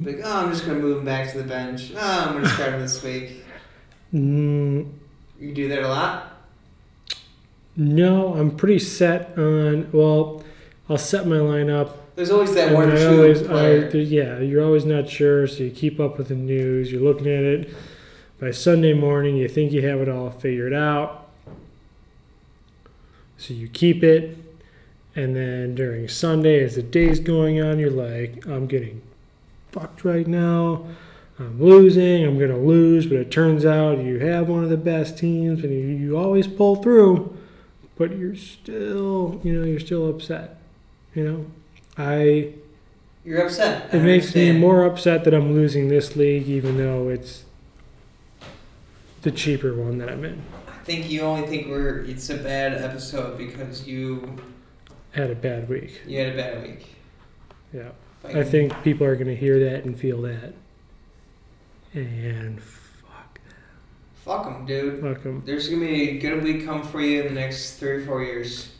like, 0.00 0.20
oh, 0.24 0.36
I'm 0.44 0.50
just 0.52 0.66
gonna 0.66 0.78
move 0.78 0.98
him 0.98 1.04
back 1.04 1.30
to 1.32 1.38
the 1.38 1.44
bench. 1.44 1.92
Oh, 1.94 1.98
I'm 2.28 2.34
gonna 2.34 2.48
start 2.48 2.72
him 2.74 2.80
this 2.80 3.02
week. 3.02 3.44
mm, 4.14 4.90
You 5.38 5.52
do 5.54 5.68
that 5.68 5.82
a 5.82 5.88
lot. 5.88 6.36
no, 7.76 8.34
I'm 8.34 8.56
pretty 8.56 8.78
set 8.78 9.36
on 9.38 9.88
well, 9.92 10.42
I'll 10.88 10.98
set 10.98 11.26
my 11.26 11.36
lineup 11.36 11.92
There's 12.16 12.30
always 12.30 12.54
that 12.54 12.72
one 12.74 12.90
or 12.90 12.94
I 12.94 12.96
two 12.98 13.08
always, 13.16 13.42
I, 13.42 13.46
player. 13.46 13.90
there- 13.90 14.00
yeah, 14.00 14.38
you're 14.40 14.64
always 14.64 14.84
not 14.84 15.08
sure, 15.08 15.46
so 15.46 15.62
you 15.64 15.70
keep 15.70 16.00
up 16.00 16.18
with 16.18 16.28
the 16.28 16.34
news. 16.34 16.90
You're 16.90 17.02
looking 17.02 17.26
at 17.28 17.44
it. 17.44 17.74
By 18.40 18.50
Sunday 18.52 18.94
morning, 18.94 19.36
you 19.36 19.48
think 19.48 19.70
you 19.72 19.86
have 19.86 20.00
it 20.00 20.08
all 20.08 20.30
figured 20.30 20.72
out. 20.72 21.28
So 23.36 23.54
you 23.54 23.68
keep 23.68 24.02
it, 24.02 24.36
and 25.14 25.34
then 25.36 25.74
during 25.74 26.08
Sunday, 26.08 26.62
as 26.64 26.74
the 26.76 26.82
day's 26.82 27.20
going 27.20 27.62
on, 27.62 27.78
you're 27.78 27.90
like, 27.90 28.46
I'm 28.46 28.66
getting 28.66 29.02
fucked 29.72 30.04
right 30.04 30.26
now. 30.26 30.86
I'm 31.38 31.62
losing. 31.62 32.24
I'm 32.24 32.38
gonna 32.38 32.58
lose, 32.58 33.06
but 33.06 33.16
it 33.16 33.30
turns 33.30 33.64
out 33.64 33.98
you 33.98 34.18
have 34.18 34.48
one 34.48 34.62
of 34.62 34.70
the 34.70 34.76
best 34.76 35.16
teams, 35.18 35.64
and 35.64 35.72
you, 35.72 35.78
you 36.06 36.16
always 36.18 36.46
pull 36.46 36.76
through. 36.76 37.36
But 37.96 38.16
you're 38.16 38.36
still, 38.36 39.40
you 39.42 39.52
know, 39.58 39.64
you're 39.66 39.80
still 39.80 40.08
upset. 40.08 40.58
You 41.14 41.24
know, 41.24 41.46
I 41.98 42.52
You're 43.24 43.44
upset. 43.46 43.88
I 43.92 43.96
it 43.98 44.02
makes 44.02 44.34
me 44.34 44.52
more 44.52 44.84
upset 44.84 45.24
that 45.24 45.34
I'm 45.34 45.52
losing 45.52 45.88
this 45.88 46.14
league, 46.16 46.46
even 46.48 46.76
though 46.76 47.08
it's 47.08 47.44
the 49.22 49.30
cheaper 49.30 49.74
one 49.74 49.98
that 49.98 50.08
I'm 50.08 50.24
in. 50.24 50.42
I 50.68 50.82
think 50.84 51.10
you 51.10 51.20
only 51.22 51.46
think 51.46 51.68
we're 51.68 52.04
it's 52.04 52.28
a 52.30 52.36
bad 52.36 52.72
episode 52.74 53.36
because 53.38 53.86
you 53.86 54.36
Had 55.12 55.30
a 55.30 55.34
bad 55.34 55.68
week. 55.68 56.00
you 56.06 56.18
had 56.20 56.32
a 56.32 56.36
bad 56.36 56.62
week. 56.62 56.86
Yeah. 57.72 57.90
I 58.24 58.44
think 58.44 58.82
people 58.82 59.06
are 59.06 59.14
going 59.14 59.26
to 59.28 59.36
hear 59.36 59.58
that 59.70 59.84
and 59.84 59.98
feel 59.98 60.20
that. 60.22 60.52
And 61.94 62.60
fuck, 62.62 63.40
Fuck 64.24 64.44
them, 64.44 64.66
dude. 64.66 65.00
fuck 65.00 65.24
'em. 65.26 65.42
There's 65.44 65.68
gonna 65.68 65.80
be 65.86 66.10
a 66.10 66.18
good 66.18 66.42
week 66.44 66.64
come 66.64 66.82
for 66.84 67.00
you 67.00 67.22
in 67.22 67.34
the 67.34 67.40
next 67.40 67.78
three 67.78 67.90
or 67.92 68.00
four 68.06 68.22
years. 68.22 68.70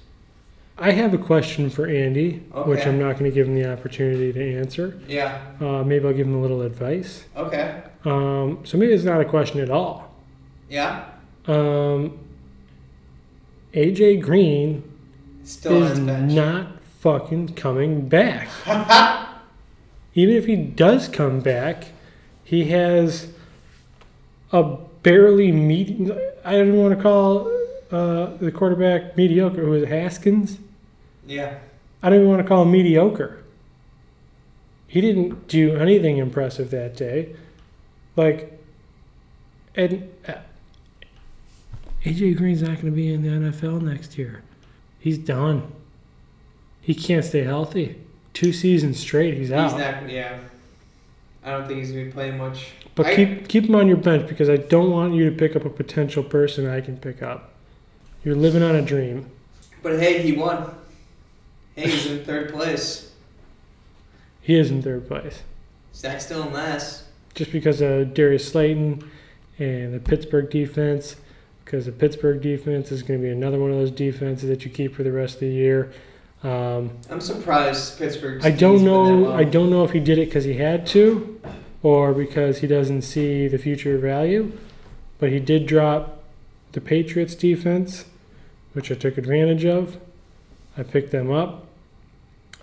I 0.78 0.93
have 0.93 1.12
a 1.12 1.18
question 1.18 1.68
for 1.70 1.86
Andy, 1.86 2.43
which 2.64 2.80
Okay. 2.80 2.88
I'm 2.88 2.99
not 2.99 3.18
going 3.18 3.30
to 3.30 3.34
give 3.34 3.47
him 3.49 3.55
the 3.55 3.70
opportunity 3.70 4.32
to 4.32 4.57
answer. 4.59 4.99
Yeah. 5.07 5.38
Uh, 5.61 5.82
maybe 5.84 6.07
I'll 6.07 6.14
give 6.14 6.26
him 6.26 6.36
a 6.36 6.41
little 6.41 6.62
advice. 6.62 7.24
Okay. 7.36 7.82
Um, 8.07 8.61
so 8.64 8.78
maybe 8.78 8.93
it's 8.95 9.05
not 9.05 9.20
a 9.20 9.26
question 9.26 9.61
at 9.61 9.68
all. 9.68 10.14
Yeah. 10.70 11.05
Um, 11.47 12.18
AJ 13.74 14.22
Green 14.22 14.82
Still 15.45 15.76
on 15.78 15.82
is 15.82 15.88
his 15.99 16.01
bench. 16.07 16.32
not 16.32 16.80
fucking 17.01 17.49
coming 17.55 18.09
back. 18.09 18.49
Even 20.14 20.34
if 20.36 20.46
he 20.46 20.56
does 20.56 21.08
come 21.08 21.40
back, 21.40 21.88
he 22.42 22.64
has 22.66 23.32
a 24.52 24.62
barely 25.02 25.52
med. 25.52 26.11
I 26.44 26.52
don't 26.52 26.68
even 26.68 26.80
want 26.80 26.96
to 26.96 27.02
call 27.02 27.46
uh, 27.90 28.36
the 28.38 28.50
quarterback 28.52 29.16
mediocre. 29.16 29.64
Who 29.64 29.74
it, 29.74 29.88
Haskins? 29.88 30.58
Yeah. 31.26 31.58
I 32.02 32.08
don't 32.11 32.20
even 32.20 32.28
want 32.28 32.42
to 32.42 32.48
call 32.48 32.62
him 32.62 32.72
mediocre. 32.72 33.42
He 34.86 35.00
didn't 35.00 35.46
do 35.46 35.76
anything 35.76 36.16
impressive 36.16 36.70
that 36.70 36.96
day. 36.96 37.36
Like, 38.16 38.58
and 39.76 40.11
uh, 40.26 40.34
AJ 42.04 42.36
Green's 42.36 42.62
not 42.62 42.80
going 42.80 42.86
to 42.86 42.90
be 42.90 43.12
in 43.12 43.22
the 43.22 43.28
NFL 43.28 43.82
next 43.82 44.18
year. 44.18 44.42
He's 44.98 45.18
done. 45.18 45.70
He 46.80 46.94
can't 46.94 47.24
stay 47.24 47.44
healthy. 47.44 48.00
Two 48.35 48.53
seasons 48.53 48.99
straight, 49.01 49.35
he's 49.35 49.51
out. 49.53 49.70
He's 49.72 49.78
not. 49.81 50.09
Yeah. 50.11 50.39
I 51.45 51.51
don't 51.53 51.66
think 51.66 51.78
he's 51.81 51.91
gonna 51.93 52.05
be 52.05 52.11
playing 52.12 52.39
much. 52.39 52.72
but 52.95 53.07
I- 53.07 53.16
keep 53.16 53.49
keep 53.49 53.64
him 53.64 53.74
on 53.74 53.89
your 53.89 53.97
bench 53.97 54.28
because 54.28 54.49
I 54.49 54.57
don't 54.57 54.91
want 54.91 55.14
you 55.14 55.28
to 55.28 55.35
pick 55.37 55.57
up 55.57 55.64
a 55.64 55.70
potential 55.70 56.22
person 56.22 56.66
I 56.68 56.81
can 56.81 56.97
pick 56.97 57.22
up. 57.22 57.53
You're 58.24 58.37
living 58.37 58.62
on 58.62 58.74
a 58.76 58.83
dream. 58.83 59.26
But 59.83 59.99
hey, 59.99 60.20
he 60.22 60.33
won. 60.33 60.74
Hey, 61.74 61.89
he's 61.89 62.07
in 62.11 62.24
third 62.24 62.53
place. 62.53 63.11
He 64.43 64.59
is 64.59 64.70
in 64.70 64.83
third 64.83 65.09
place. 65.09 65.43
Zach's 65.95 66.26
still 66.26 66.43
in 66.47 66.53
last. 66.53 67.05
just 67.35 67.53
because 67.53 67.81
of 67.81 68.12
Darius 68.12 68.47
Slayton 68.49 69.09
and 69.59 69.95
the 69.95 70.01
Pittsburgh 70.01 70.51
defense, 70.51 71.16
because 71.64 71.87
the 71.87 71.93
Pittsburgh 71.93 72.43
defense 72.43 72.91
is 72.93 73.03
going 73.03 73.20
to 73.20 73.24
be 73.24 73.31
another 73.31 73.59
one 73.59 73.70
of 73.70 73.76
those 73.76 73.91
defenses 73.91 74.49
that 74.49 74.64
you 74.64 74.70
keep 74.70 74.95
for 74.95 75.03
the 75.05 75.12
rest 75.12 75.35
of 75.35 75.41
the 75.41 75.47
year. 75.49 75.93
Um, 76.43 76.91
I'm 77.11 77.20
surprised 77.20 77.99
Pittsburgh's. 77.99 78.45
I 78.45 78.51
don't 78.51 78.78
team's 78.78 78.84
been 78.84 78.93
that 78.93 79.28
know. 79.28 79.32
I 79.34 79.45
don't 79.45 79.70
know 79.70 79.84
if 79.84 79.91
he 79.91 80.01
did 80.01 80.18
it 80.18 80.26
because 80.26 80.45
he 80.45 80.55
had 80.55 80.86
to, 80.88 81.41
or 81.82 82.12
because 82.14 82.59
he 82.59 82.66
doesn't 82.66 83.03
see 83.03 83.47
the 83.47 83.59
future 83.59 83.99
value. 83.99 84.53
But 85.18 85.30
he 85.30 85.38
did 85.38 85.66
drop 85.66 86.24
the 86.72 86.80
Patriots 86.80 87.34
defense, 87.34 88.07
which 88.72 88.91
I 88.91 88.95
took 88.95 89.18
advantage 89.18 89.66
of. 89.66 90.01
I 90.78 90.82
picked 90.82 91.11
them 91.11 91.30
up. 91.30 91.66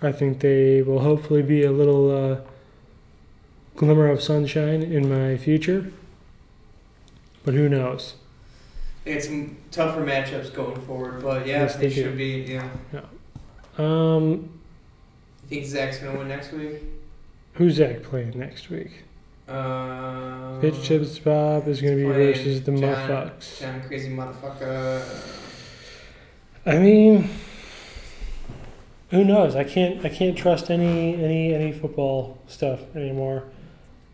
I 0.02 0.10
think 0.12 0.40
they 0.40 0.82
will 0.82 1.00
hopefully 1.00 1.42
be 1.42 1.62
a 1.62 1.70
little 1.72 2.10
uh, 2.10 2.40
glimmer 3.76 4.08
of 4.08 4.22
sunshine 4.22 4.82
in 4.82 5.08
my 5.08 5.36
future. 5.36 5.92
But 7.44 7.54
who 7.54 7.68
knows? 7.68 8.14
They 9.04 9.12
had 9.12 9.22
some 9.22 9.56
tougher 9.70 10.04
matchups 10.04 10.52
going 10.52 10.80
forward, 10.82 11.22
but 11.22 11.46
yeah, 11.46 11.62
Yes, 11.62 11.76
they, 11.76 11.88
they 11.88 11.94
should 11.94 12.16
be. 12.16 12.44
Yeah. 12.48 12.68
Um, 13.78 14.50
think 15.48 15.64
Zach's 15.66 15.98
gonna 15.98 16.18
win 16.18 16.28
next 16.28 16.52
week? 16.52 16.82
who's 17.54 17.74
Zach 17.74 18.02
playing 18.02 18.38
next 18.38 18.70
week? 18.70 19.02
Uh, 19.48 20.60
Bitch 20.60 20.84
Tits 20.84 21.18
Bob 21.20 21.66
is 21.68 21.80
going 21.80 21.96
to 21.96 22.04
be 22.04 22.12
playing 22.12 22.34
versus 22.34 22.62
the 22.62 22.72
John- 22.72 22.82
Muffucks. 23.08 23.60
John 23.60 23.80
crazy 23.82 24.10
motherfucker. 24.10 25.02
I 26.66 26.78
mean, 26.78 27.30
who 29.10 29.24
knows? 29.24 29.56
I 29.56 29.64
can't. 29.64 30.04
I 30.04 30.10
can't 30.10 30.36
trust 30.36 30.70
any 30.70 31.14
any 31.14 31.54
any 31.54 31.72
football 31.72 32.38
stuff 32.46 32.80
anymore. 32.94 33.44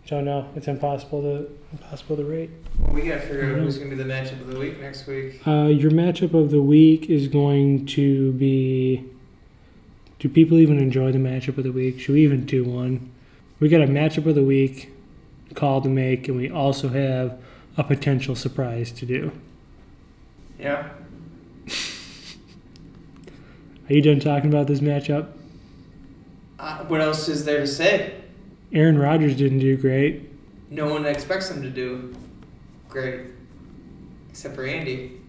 Don't 0.06 0.24
know. 0.24 0.48
It's 0.54 0.68
impossible 0.68 1.22
to 1.22 1.50
impossible 1.72 2.16
to 2.16 2.24
rate. 2.24 2.50
Well, 2.78 2.92
we 2.92 3.02
gotta 3.02 3.20
figure 3.20 3.50
out 3.52 3.58
who's 3.58 3.78
gonna 3.78 3.90
be 3.90 3.96
the 3.96 4.04
matchup 4.04 4.40
of 4.40 4.46
the 4.52 4.58
week 4.60 4.80
next 4.80 5.06
week. 5.08 5.44
Uh, 5.46 5.66
your 5.66 5.90
matchup 5.90 6.32
of 6.34 6.50
the 6.52 6.62
week 6.62 7.10
is 7.10 7.26
going 7.28 7.86
to 7.86 8.32
be. 8.34 9.04
Do 10.18 10.28
people 10.28 10.58
even 10.58 10.78
enjoy 10.78 11.12
the 11.12 11.18
matchup 11.18 11.58
of 11.58 11.64
the 11.64 11.72
week? 11.72 12.00
Should 12.00 12.14
we 12.14 12.24
even 12.24 12.46
do 12.46 12.64
one? 12.64 13.10
We 13.60 13.68
got 13.68 13.82
a 13.82 13.86
matchup 13.86 14.26
of 14.26 14.34
the 14.34 14.44
week 14.44 14.92
call 15.54 15.80
to 15.82 15.88
make, 15.88 16.28
and 16.28 16.36
we 16.36 16.50
also 16.50 16.88
have 16.88 17.38
a 17.76 17.84
potential 17.84 18.34
surprise 18.34 18.90
to 18.92 19.06
do. 19.06 19.32
Yeah. 20.58 20.88
Are 23.88 23.92
you 23.92 24.00
done 24.00 24.20
talking 24.20 24.48
about 24.48 24.66
this 24.66 24.80
matchup? 24.80 25.28
Uh, 26.58 26.84
what 26.84 27.00
else 27.00 27.28
is 27.28 27.44
there 27.44 27.60
to 27.60 27.66
say? 27.66 28.14
Aaron 28.72 28.98
Rodgers 28.98 29.36
didn't 29.36 29.58
do 29.58 29.76
great. 29.76 30.30
No 30.70 30.88
one 30.88 31.04
expects 31.04 31.50
him 31.50 31.62
to 31.62 31.70
do 31.70 32.16
great, 32.88 33.26
except 34.30 34.54
for 34.54 34.64
Andy. 34.64 35.20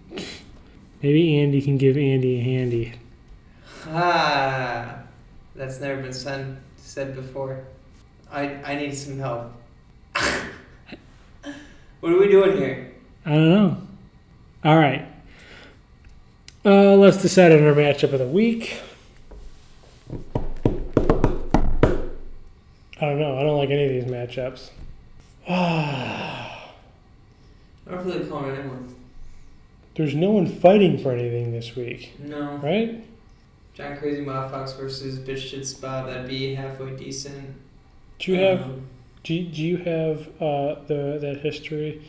Maybe 1.04 1.38
Andy 1.38 1.62
can 1.62 1.78
give 1.78 1.98
Andy 1.98 2.40
a 2.40 2.44
handy. 2.44 2.94
Ah, 3.88 5.00
that's 5.56 5.80
never 5.80 6.02
been 6.02 6.14
said 6.14 6.58
said 6.78 7.16
before. 7.16 7.64
I 8.32 8.56
I 8.64 8.76
need 8.76 8.94
some 8.96 9.20
help. 9.20 9.52
what 12.00 12.12
are 12.12 12.18
we 12.20 12.28
doing 12.30 12.58
here? 12.58 12.92
I 13.26 13.30
don't 13.32 13.50
know. 13.50 13.78
All 14.64 14.78
right. 14.78 15.06
Uh, 16.66 16.96
let's 16.96 17.18
decide 17.22 17.52
on 17.52 17.64
our 17.64 17.74
matchup 17.74 18.14
of 18.14 18.20
the 18.20 18.28
week. 18.28 18.78
I 22.98 23.02
don't 23.02 23.20
know. 23.20 23.38
I 23.38 23.44
don't 23.44 23.58
like 23.58 23.70
any 23.70 23.84
of 23.86 23.92
these 23.92 24.06
matchups. 24.12 24.70
I 25.48 26.50
don't 27.88 28.04
feel 28.04 28.18
like 28.18 28.30
calling 28.30 28.56
anyone. 28.56 28.96
There's 29.96 30.16
no 30.16 30.32
one 30.32 30.48
fighting 30.48 30.98
for 30.98 31.12
anything 31.12 31.52
this 31.52 31.76
week, 31.76 32.14
No. 32.20 32.58
right? 32.58 33.06
John 33.76 33.98
Crazy 33.98 34.24
Motherfucks 34.24 34.78
versus 34.78 35.20
Bitch 35.20 35.38
Shit 35.50 35.66
Spot. 35.68 36.06
That'd 36.08 36.28
be 36.28 36.56
halfway 36.56 36.96
decent. 36.96 37.56
Do 38.20 38.32
you 38.32 38.38
have 38.40 38.62
Um, 38.64 38.88
do, 39.24 39.44
do 39.44 39.62
you 39.62 39.78
have 39.78 40.28
uh, 40.42 40.76
the 40.88 41.18
that 41.22 41.40
history 41.44 42.02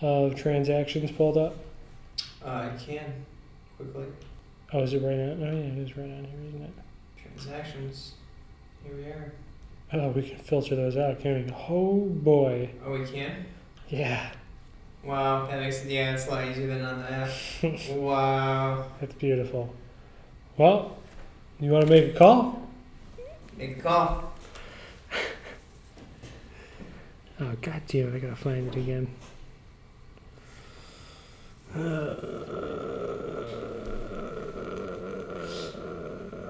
of 0.00 0.34
transactions 0.36 1.10
pulled 1.10 1.36
up? 1.36 1.56
uh, 2.44 2.48
I 2.48 2.76
can 2.78 3.24
quickly 3.76 4.04
Oh, 4.72 4.82
is 4.82 4.92
it 4.94 5.02
right 5.02 5.14
on? 5.14 5.42
Oh, 5.42 5.44
yeah, 5.52 5.72
it 5.72 5.78
is 5.78 5.96
right 5.96 6.04
on 6.10 6.24
here, 6.24 6.48
isn't 6.48 6.62
it? 6.62 6.70
transactions. 7.20 8.12
Here 8.84 8.94
we 8.94 9.04
are. 9.04 9.32
Oh, 9.92 10.08
we 10.10 10.22
can 10.28 10.38
filter 10.38 10.76
those 10.76 10.96
out, 10.96 11.18
can't 11.20 11.46
we? 11.46 11.52
Oh 11.68 12.00
boy, 12.06 12.70
Oh, 12.84 12.92
we 12.98 13.04
can. 13.06 13.46
yeah, 13.88 14.30
Wow, 15.04 15.46
that 15.46 15.60
makes 15.60 15.84
it 15.84 15.90
yeah, 15.90 16.12
it's 16.14 16.26
a 16.26 16.30
lot 16.30 16.46
easier 16.48 16.66
than 16.68 16.84
on 16.84 16.98
the 17.00 17.10
app. 17.12 17.30
wow. 17.96 18.86
that's 19.00 19.14
beautiful. 19.14 19.72
Well, 20.56 20.96
you 21.60 21.70
want 21.70 21.84
to 21.86 21.90
make 21.90 22.14
a 22.14 22.18
call? 22.18 22.68
Make 23.56 23.78
a 23.78 23.80
call. 23.80 24.32
Oh 27.38 27.52
god 27.60 27.82
damn! 27.86 28.08
it, 28.08 28.16
I 28.16 28.18
gotta 28.18 28.34
find 28.34 28.66
it 28.66 28.76
again. 28.76 29.08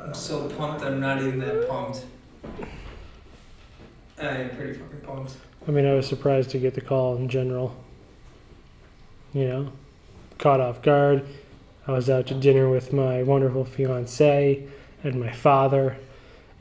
I'm 0.05 0.15
so 0.15 0.49
pumped. 0.57 0.85
I'm 0.85 1.01
not 1.01 1.21
even 1.21 1.41
that 1.41 1.69
pumped. 1.69 2.05
I 4.17 4.27
am 4.27 4.51
pretty 4.51 4.75
fucking 4.75 5.01
pumped. 5.01 5.35
I 5.67 5.73
mean, 5.73 5.87
I 5.87 5.95
was 5.95 6.07
surprised 6.07 6.51
to 6.51 6.59
get 6.59 6.75
the 6.75 6.81
call 6.81 7.17
in 7.17 7.29
general. 7.29 7.75
You 9.35 9.49
know, 9.49 9.73
caught 10.39 10.61
off 10.61 10.83
guard. 10.83 11.27
I 11.87 11.93
was 11.93 12.11
out 12.11 12.27
to 12.29 12.35
dinner 12.35 12.69
with 12.69 12.93
my 12.93 13.23
wonderful 13.23 13.65
fiance 13.65 14.67
and 15.05 15.21
my 15.21 15.31
father, 15.33 15.97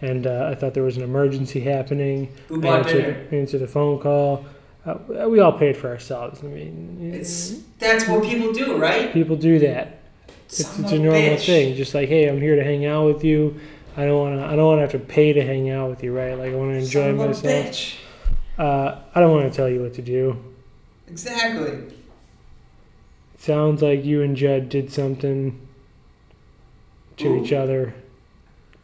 and 0.01 0.27
uh, 0.27 0.49
I 0.51 0.55
thought 0.55 0.73
there 0.73 0.83
was 0.83 0.97
an 0.97 1.03
emergency 1.03 1.61
happening. 1.61 2.31
Who 2.47 2.57
I 2.57 2.61
bought 2.61 2.79
answered, 2.87 3.01
dinner? 3.01 3.27
answered 3.41 3.59
the 3.61 3.67
phone 3.67 3.99
call. 3.99 4.45
Uh, 4.85 4.97
we 5.27 5.39
all 5.39 5.53
paid 5.57 5.75
for 5.77 5.89
ourselves. 5.89 6.41
I 6.43 6.47
mean, 6.47 7.11
It's 7.13 7.59
that's 7.79 8.07
what 8.07 8.23
people 8.23 8.53
do, 8.53 8.77
right? 8.77 9.11
people 9.11 9.35
do 9.35 9.57
that. 9.59 9.99
It's, 10.45 10.59
it's 10.59 10.91
a 10.91 10.99
normal 10.99 11.21
bitch. 11.21 11.45
thing. 11.47 11.75
Just 11.75 11.95
like, 11.95 12.07
hey, 12.07 12.27
I'm 12.29 12.39
here 12.39 12.55
to 12.55 12.63
hang 12.63 12.85
out 12.85 13.07
with 13.07 13.23
you. 13.23 13.59
I 13.97 14.05
don't 14.05 14.19
want 14.19 14.39
to. 14.39 14.45
I 14.45 14.55
don't 14.55 14.65
want 14.67 14.77
to 14.77 14.81
have 14.81 14.91
to 14.91 14.99
pay 14.99 15.33
to 15.33 15.41
hang 15.43 15.71
out 15.71 15.89
with 15.89 16.03
you, 16.03 16.15
right? 16.15 16.37
Like, 16.37 16.51
I 16.51 16.55
want 16.55 16.71
to 16.71 16.77
enjoy 16.77 17.01
Son 17.01 17.09
of 17.15 17.19
a 17.21 17.27
myself. 17.27 17.65
bitch. 17.65 17.95
Uh, 18.59 18.99
I 19.15 19.19
don't 19.21 19.31
want 19.31 19.49
to 19.51 19.55
tell 19.55 19.67
you 19.67 19.81
what 19.81 19.95
to 19.95 20.01
do. 20.03 20.37
Exactly. 21.07 21.79
Sounds 23.45 23.83
like 23.83 24.03
you 24.03 24.23
and 24.23 24.35
Judd 24.35 24.69
did 24.69 24.91
something 24.91 25.67
to 27.17 27.27
Ooh. 27.27 27.43
each 27.43 27.53
other. 27.53 27.93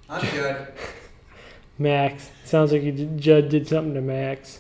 I'm 0.08 0.22
good. 0.22 0.68
Max. 1.80 2.30
Sounds 2.46 2.72
like 2.72 2.84
you 2.84 2.92
did, 2.92 3.18
Judd 3.18 3.50
did 3.50 3.68
something 3.68 3.96
to 3.96 4.02
Max. 4.02 4.60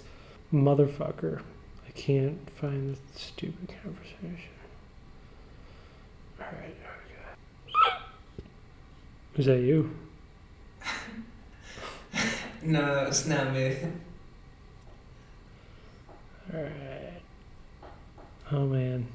Motherfucker. 0.51 1.43
I 1.87 1.91
can't 1.91 2.49
find 2.49 2.95
the 2.95 3.19
stupid 3.19 3.75
conversation. 3.83 4.49
Alright, 6.39 6.75
okay. 7.75 7.97
Is 9.37 9.45
that 9.45 9.59
you? 9.59 9.95
No, 12.63 13.05
it's 13.07 13.27
not 13.27 13.53
me. 13.53 13.75
Alright. 16.51 17.21
Oh 18.51 18.65
man. 18.65 19.07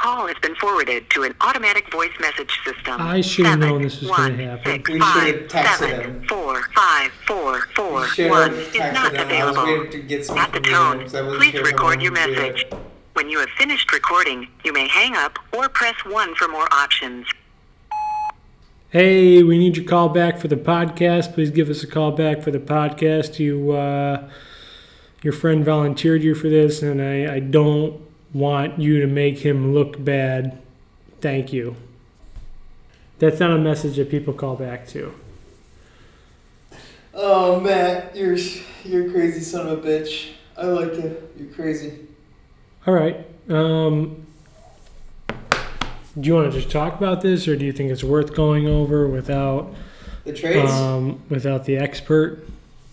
Call 0.00 0.28
has 0.28 0.36
been 0.40 0.54
forwarded 0.54 1.10
to 1.10 1.24
an 1.24 1.34
automatic 1.42 1.92
voice 1.92 2.10
message 2.20 2.58
system. 2.64 3.00
I 3.00 3.20
should 3.20 3.44
have 3.44 3.58
known 3.58 3.82
this 3.82 4.00
was 4.00 4.10
gonna 4.10 4.34
happen. 4.44 4.72
six, 4.72 4.90
We 4.90 4.98
should 5.00 5.02
have 5.02 5.48
texted 5.48 5.76
seven, 5.78 6.00
him. 6.00 6.24
four, 6.26 6.62
five, 6.74 7.10
four, 7.26 7.60
four, 7.76 8.06
Should 8.08 8.30
one 8.30 8.50
have 8.50 8.58
is 8.58 8.74
not 8.94 9.12
him. 9.14 9.28
I 9.28 9.44
was 9.44 9.56
available. 9.56 9.90
to 9.92 9.98
get 9.98 10.24
some 10.24 10.38
At 10.38 10.52
the 10.52 10.60
from 10.60 10.64
you, 10.64 10.70
tone, 10.70 11.00
'cause 11.02 11.14
I 11.14 11.20
wasn't 11.20 11.42
please 11.42 11.50
sure 11.52 11.60
if 11.60 11.66
I 11.66 11.70
record 11.70 12.02
your 12.02 12.12
message. 12.12 12.66
When 13.12 13.28
you 13.28 13.40
have 13.40 13.50
finished 13.58 13.92
recording, 13.92 14.48
you 14.64 14.72
may 14.72 14.88
hang 14.88 15.16
up 15.16 15.38
or 15.52 15.68
press 15.68 15.96
1 16.06 16.34
for 16.34 16.48
more 16.48 16.66
options. 16.72 17.26
Hey, 18.88 19.42
we 19.42 19.58
need 19.58 19.76
your 19.76 19.84
call 19.84 20.08
back 20.08 20.38
for 20.38 20.48
the 20.48 20.56
podcast. 20.56 21.34
Please 21.34 21.50
give 21.50 21.68
us 21.68 21.82
a 21.82 21.86
call 21.86 22.10
back 22.12 22.40
for 22.42 22.50
the 22.50 22.58
podcast. 22.58 23.38
You, 23.38 23.72
uh, 23.72 24.22
your 25.22 25.34
friend 25.34 25.62
volunteered 25.62 26.22
you 26.22 26.34
for 26.34 26.48
this, 26.48 26.80
and 26.82 27.02
I, 27.02 27.34
I 27.34 27.40
don't 27.40 28.00
want 28.32 28.78
you 28.78 29.00
to 29.00 29.06
make 29.06 29.38
him 29.38 29.74
look 29.74 30.02
bad. 30.02 30.58
Thank 31.20 31.52
you. 31.52 31.76
That's 33.18 33.38
not 33.40 33.50
a 33.50 33.58
message 33.58 33.96
that 33.96 34.10
people 34.10 34.32
call 34.32 34.56
back 34.56 34.86
to. 34.88 35.12
Oh 37.12 37.60
Matt, 37.60 38.16
you're 38.16 38.36
you're 38.84 39.08
a 39.08 39.10
crazy 39.12 39.40
son 39.40 39.66
of 39.68 39.84
a 39.84 39.88
bitch. 39.88 40.30
I 40.56 40.64
like 40.66 40.94
you. 40.94 41.16
You're 41.38 41.52
crazy. 41.52 42.06
All 42.86 42.94
right. 42.94 43.26
Um, 43.48 44.26
do 45.28 46.28
you 46.28 46.34
want 46.34 46.52
to 46.52 46.58
just 46.58 46.70
talk 46.70 46.96
about 46.96 47.20
this, 47.20 47.46
or 47.48 47.56
do 47.56 47.64
you 47.64 47.72
think 47.72 47.90
it's 47.90 48.04
worth 48.04 48.34
going 48.34 48.66
over 48.66 49.06
without 49.08 49.74
The 50.24 50.32
trades. 50.32 50.70
um, 50.70 51.20
without 51.28 51.64
the 51.64 51.76
expert? 51.76 52.46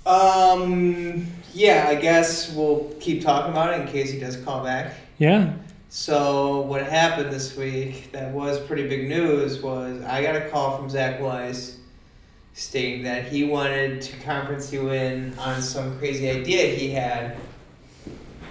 Um, 0.06 1.28
yeah, 1.54 1.86
I 1.88 1.96
guess 1.96 2.52
we'll 2.54 2.92
keep 3.00 3.22
talking 3.24 3.52
about 3.52 3.74
it 3.74 3.82
in 3.82 3.88
case 3.88 4.12
he 4.12 4.20
does 4.20 4.38
call 4.38 4.64
back. 4.64 4.94
Yeah. 5.18 5.54
So 5.90 6.62
what 6.62 6.84
happened 6.84 7.32
this 7.32 7.56
week 7.56 8.12
that 8.12 8.32
was 8.34 8.60
pretty 8.60 8.88
big 8.88 9.08
news 9.08 9.62
was 9.62 10.02
I 10.04 10.22
got 10.22 10.36
a 10.36 10.50
call 10.50 10.78
from 10.78 10.90
Zach 10.90 11.20
Weiss 11.22 11.78
stating 12.54 13.04
that 13.04 13.26
he 13.28 13.44
wanted 13.44 14.02
to 14.02 14.18
conference 14.18 14.74
you 14.74 14.90
in 14.90 15.38
on 15.40 15.62
some 15.62 15.98
crazy 15.98 16.30
idea 16.30 16.68
he 16.76 16.92
had. 16.92 17.38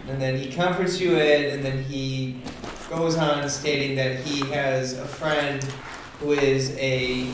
And 0.09 0.21
then 0.21 0.39
he 0.39 0.51
conferenced 0.53 1.01
you 1.01 1.17
in 1.19 1.53
and 1.53 1.65
then 1.65 1.83
he 1.85 2.41
goes 2.89 3.17
on 3.17 3.49
stating 3.49 3.97
that 3.97 4.21
he 4.21 4.41
has 4.53 4.95
a 4.99 5.05
friend 5.07 5.63
who 6.21 6.33
is 6.33 6.75
a 6.79 7.29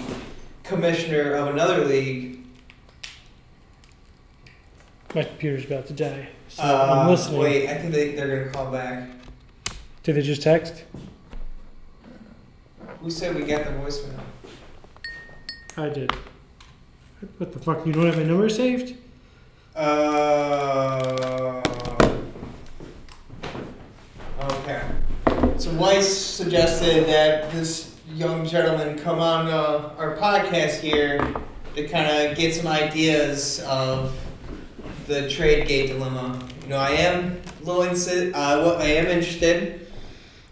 commissioner 0.64 1.34
of 1.34 1.48
another 1.48 1.84
league 1.84 2.40
My 5.14 5.22
computer's 5.24 5.66
about 5.66 5.86
to 5.88 5.92
die. 5.92 6.28
So 6.48 6.62
Uh, 6.62 7.00
I'm 7.02 7.10
listening. 7.10 7.40
Wait, 7.40 7.68
I 7.68 7.74
think 7.76 7.92
they, 7.92 8.12
they're 8.14 8.38
gonna 8.44 8.50
call 8.50 8.72
back. 8.72 9.08
Did 10.02 10.16
they 10.16 10.22
just 10.22 10.42
text? 10.42 10.84
Who 13.00 13.10
said 13.10 13.36
we 13.36 13.42
got 13.44 13.64
the 13.64 13.70
voicemail? 13.70 14.18
I 15.76 15.88
did. 15.88 16.12
What 17.38 17.52
the 17.52 17.58
fuck? 17.60 17.86
You 17.86 17.92
don't 17.92 18.06
have 18.06 18.16
my 18.16 18.24
number 18.24 18.48
saved? 18.48 18.96
Uh. 19.76 21.62
Okay. 24.40 24.82
So 25.58 25.72
Weiss 25.74 26.08
suggested 26.08 27.06
that 27.06 27.50
this 27.52 27.94
young 28.14 28.44
gentleman 28.44 28.98
come 28.98 29.20
on 29.20 29.46
uh, 29.46 29.94
our 29.98 30.16
podcast 30.16 30.80
here 30.80 31.18
to 31.76 31.86
kind 31.88 32.10
of 32.28 32.36
get 32.36 32.54
some 32.54 32.66
ideas 32.66 33.60
of 33.68 34.14
the 35.06 35.28
trade 35.30 35.68
gate 35.68 35.86
dilemma. 35.88 36.40
You 36.64 36.68
know, 36.70 36.76
I 36.76 36.90
am 36.90 37.40
a 37.62 37.64
little 37.64 37.82
insi- 37.82 38.32
uh, 38.34 38.64
what 38.64 38.80
I 38.80 38.86
am 38.86 39.06
interested. 39.06 39.81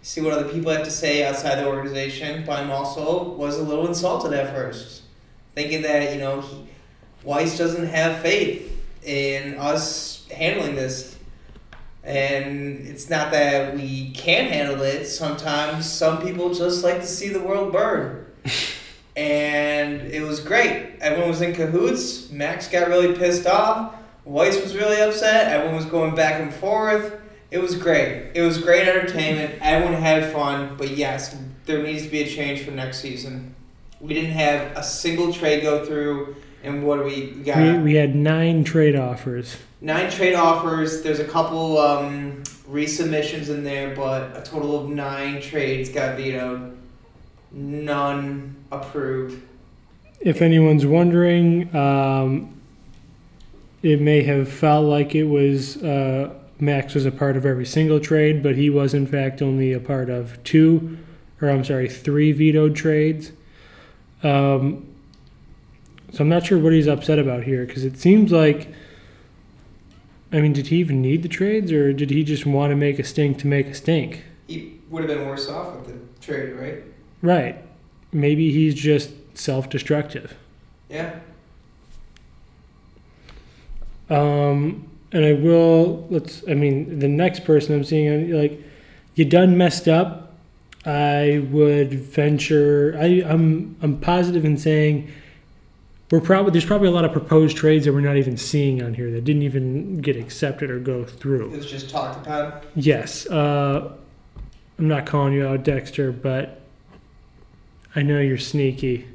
See 0.03 0.21
what 0.21 0.33
other 0.33 0.51
people 0.51 0.71
have 0.71 0.83
to 0.83 0.91
say 0.91 1.25
outside 1.25 1.55
the 1.55 1.67
organization, 1.67 2.43
but 2.45 2.59
I'm 2.59 2.71
also 2.71 3.33
was 3.33 3.59
a 3.59 3.63
little 3.63 3.87
insulted 3.87 4.33
at 4.33 4.53
first, 4.53 5.03
thinking 5.53 5.83
that 5.83 6.13
you 6.13 6.19
know 6.19 6.41
he, 6.41 6.67
Weiss 7.23 7.57
doesn't 7.57 7.87
have 7.87 8.19
faith 8.21 8.67
in 9.03 9.55
us 9.59 10.27
handling 10.29 10.75
this. 10.75 11.17
And 12.03 12.87
it's 12.87 13.11
not 13.11 13.31
that 13.31 13.75
we 13.75 14.09
can't 14.11 14.51
handle 14.51 14.81
it. 14.81 15.05
Sometimes 15.05 15.87
some 15.87 16.21
people 16.21 16.51
just 16.51 16.83
like 16.83 17.01
to 17.01 17.07
see 17.07 17.29
the 17.29 17.39
world 17.39 17.71
burn. 17.71 18.25
and 19.15 20.01
it 20.01 20.23
was 20.23 20.39
great. 20.39 20.95
Everyone 20.99 21.29
was 21.29 21.41
in 21.41 21.53
cahoots. 21.53 22.31
Max 22.31 22.67
got 22.67 22.87
really 22.87 23.15
pissed 23.15 23.45
off. 23.45 23.95
Weiss 24.25 24.59
was 24.61 24.75
really 24.75 24.99
upset. 24.99 25.51
Everyone 25.51 25.75
was 25.75 25.85
going 25.85 26.15
back 26.15 26.41
and 26.41 26.51
forth. 26.51 27.20
It 27.51 27.61
was 27.61 27.75
great. 27.75 28.31
It 28.33 28.41
was 28.41 28.57
great 28.57 28.87
entertainment. 28.87 29.55
Everyone 29.61 30.01
had 30.01 30.31
fun. 30.31 30.75
But 30.77 30.91
yes, 30.91 31.35
there 31.65 31.83
needs 31.83 32.03
to 32.03 32.09
be 32.09 32.21
a 32.21 32.27
change 32.27 32.63
for 32.63 32.71
next 32.71 33.01
season. 33.01 33.53
We 33.99 34.13
didn't 34.13 34.31
have 34.31 34.75
a 34.77 34.83
single 34.83 35.31
trade 35.33 35.61
go 35.61 35.85
through. 35.85 36.37
And 36.63 36.85
what 36.85 36.97
do 36.97 37.03
we 37.03 37.33
we 37.35 37.43
got? 37.43 37.57
We, 37.57 37.77
we 37.79 37.95
had 37.95 38.15
nine 38.15 38.63
trade 38.63 38.95
offers. 38.95 39.57
nine 39.81 40.09
trade 40.11 40.35
offers. 40.35 41.01
There's 41.01 41.19
a 41.19 41.27
couple 41.27 41.77
um, 41.79 42.43
resubmissions 42.69 43.49
in 43.49 43.63
there, 43.63 43.95
but 43.95 44.37
a 44.37 44.41
total 44.43 44.79
of 44.79 44.89
nine 44.89 45.41
trades 45.41 45.89
got 45.89 46.17
vetoed. 46.17 46.77
None 47.51 48.55
approved. 48.71 49.41
If 50.19 50.41
anyone's 50.43 50.85
wondering, 50.85 51.75
um, 51.75 52.61
it 53.81 53.99
may 53.99 54.21
have 54.21 54.47
felt 54.47 54.85
like 54.85 55.15
it 55.15 55.23
was 55.23 55.81
uh, 55.83 56.31
Max 56.61 56.93
was 56.93 57.07
a 57.07 57.11
part 57.11 57.35
of 57.35 57.45
every 57.45 57.65
single 57.65 57.99
trade, 57.99 58.43
but 58.43 58.55
he 58.55 58.69
was 58.69 58.93
in 58.93 59.07
fact 59.07 59.41
only 59.41 59.73
a 59.73 59.79
part 59.79 60.11
of 60.11 60.41
two, 60.43 60.99
or 61.41 61.49
I'm 61.49 61.65
sorry, 61.65 61.89
three 61.89 62.31
vetoed 62.31 62.75
trades. 62.75 63.31
Um, 64.21 64.87
so 66.13 66.23
I'm 66.23 66.29
not 66.29 66.45
sure 66.45 66.59
what 66.59 66.71
he's 66.71 66.87
upset 66.87 67.17
about 67.17 67.43
here 67.43 67.65
because 67.65 67.83
it 67.83 67.97
seems 67.97 68.31
like. 68.31 68.71
I 70.31 70.39
mean, 70.39 70.53
did 70.53 70.67
he 70.67 70.77
even 70.77 71.01
need 71.01 71.23
the 71.23 71.29
trades, 71.29 71.71
or 71.71 71.91
did 71.91 72.09
he 72.09 72.23
just 72.23 72.45
want 72.45 72.69
to 72.69 72.75
make 72.75 72.99
a 72.99 73.03
stink 73.03 73.39
to 73.39 73.47
make 73.47 73.67
a 73.67 73.73
stink? 73.73 74.23
He 74.47 74.79
would 74.89 75.03
have 75.03 75.17
been 75.17 75.27
worse 75.27 75.49
off 75.49 75.75
with 75.75 75.87
the 75.87 76.25
trade, 76.25 76.53
right? 76.53 76.83
Right. 77.21 77.61
Maybe 78.13 78.51
he's 78.51 78.75
just 78.75 79.11
self-destructive. 79.33 80.37
Yeah. 80.89 81.19
Um, 84.09 84.90
and 85.11 85.25
I 85.25 85.33
will. 85.33 86.07
Let's. 86.09 86.43
I 86.49 86.53
mean, 86.53 86.99
the 86.99 87.07
next 87.07 87.43
person 87.43 87.75
I'm 87.75 87.83
seeing, 87.83 88.31
like, 88.31 88.59
you 89.15 89.25
done 89.25 89.57
messed 89.57 89.87
up. 89.87 90.33
I 90.85 91.45
would 91.51 91.93
venture. 91.93 92.97
I, 92.99 93.23
I'm. 93.25 93.75
I'm 93.81 93.99
positive 93.99 94.45
in 94.45 94.57
saying 94.57 95.11
we're 96.09 96.19
probably 96.21 96.51
there's 96.51 96.65
probably 96.65 96.87
a 96.87 96.91
lot 96.91 97.05
of 97.05 97.11
proposed 97.13 97.55
trades 97.55 97.85
that 97.85 97.93
we're 97.93 98.01
not 98.01 98.17
even 98.17 98.35
seeing 98.35 98.81
on 98.83 98.93
here 98.95 99.09
that 99.11 99.23
didn't 99.23 99.43
even 99.43 100.01
get 100.01 100.15
accepted 100.17 100.69
or 100.69 100.79
go 100.79 101.01
It 101.01 101.09
through. 101.09 101.49
was 101.51 101.69
just 101.69 101.89
talked 101.89 102.25
about. 102.25 102.65
Yes. 102.75 103.25
Uh, 103.27 103.93
I'm 104.79 104.87
not 104.87 105.05
calling 105.05 105.33
you 105.33 105.45
out, 105.47 105.63
Dexter, 105.63 106.11
but 106.11 106.61
I 107.95 108.01
know 108.01 108.19
you're 108.19 108.37
sneaky. 108.39 109.07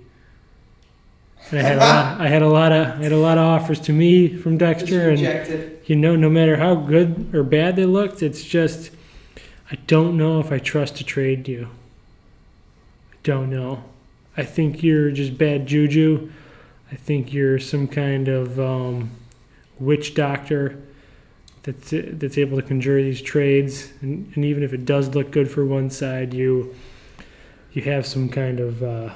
And 1.50 1.58
I 1.60 1.62
had 1.62 1.76
a 1.76 1.80
lot. 1.80 2.20
I 2.20 2.28
had 2.28 2.42
a 2.42 2.48
lot 2.48 2.72
of. 2.72 2.86
I 3.00 3.02
had 3.02 3.12
a 3.12 3.16
lot 3.18 3.38
of 3.38 3.44
offers 3.44 3.80
to 3.80 3.92
me 3.92 4.36
from 4.36 4.56
Dexter, 4.56 5.10
and 5.10 5.20
rejected. 5.20 5.75
You 5.86 5.94
know, 5.94 6.16
no 6.16 6.28
matter 6.28 6.56
how 6.56 6.74
good 6.74 7.32
or 7.32 7.42
bad 7.42 7.76
they 7.76 7.84
looked, 7.84 8.22
it's 8.22 8.42
just 8.42 8.90
I 9.70 9.76
don't 9.86 10.16
know 10.16 10.40
if 10.40 10.52
I 10.52 10.58
trust 10.58 10.96
to 10.96 11.04
trade 11.04 11.48
you. 11.48 11.68
I 13.12 13.16
don't 13.22 13.50
know. 13.50 13.84
I 14.36 14.44
think 14.44 14.82
you're 14.82 15.10
just 15.10 15.38
bad 15.38 15.66
juju. 15.66 16.30
I 16.92 16.96
think 16.96 17.32
you're 17.32 17.58
some 17.58 17.88
kind 17.88 18.28
of 18.28 18.60
um, 18.60 19.10
witch 19.78 20.14
doctor 20.14 20.82
that's 21.62 21.90
that's 21.92 22.38
able 22.38 22.60
to 22.60 22.66
conjure 22.66 23.02
these 23.02 23.22
trades, 23.22 23.92
and, 24.00 24.32
and 24.34 24.44
even 24.44 24.62
if 24.62 24.72
it 24.72 24.84
does 24.84 25.14
look 25.14 25.30
good 25.30 25.50
for 25.50 25.64
one 25.64 25.90
side, 25.90 26.34
you 26.34 26.74
you 27.72 27.82
have 27.82 28.06
some 28.06 28.28
kind 28.28 28.60
of 28.60 28.82
uh, 28.82 29.14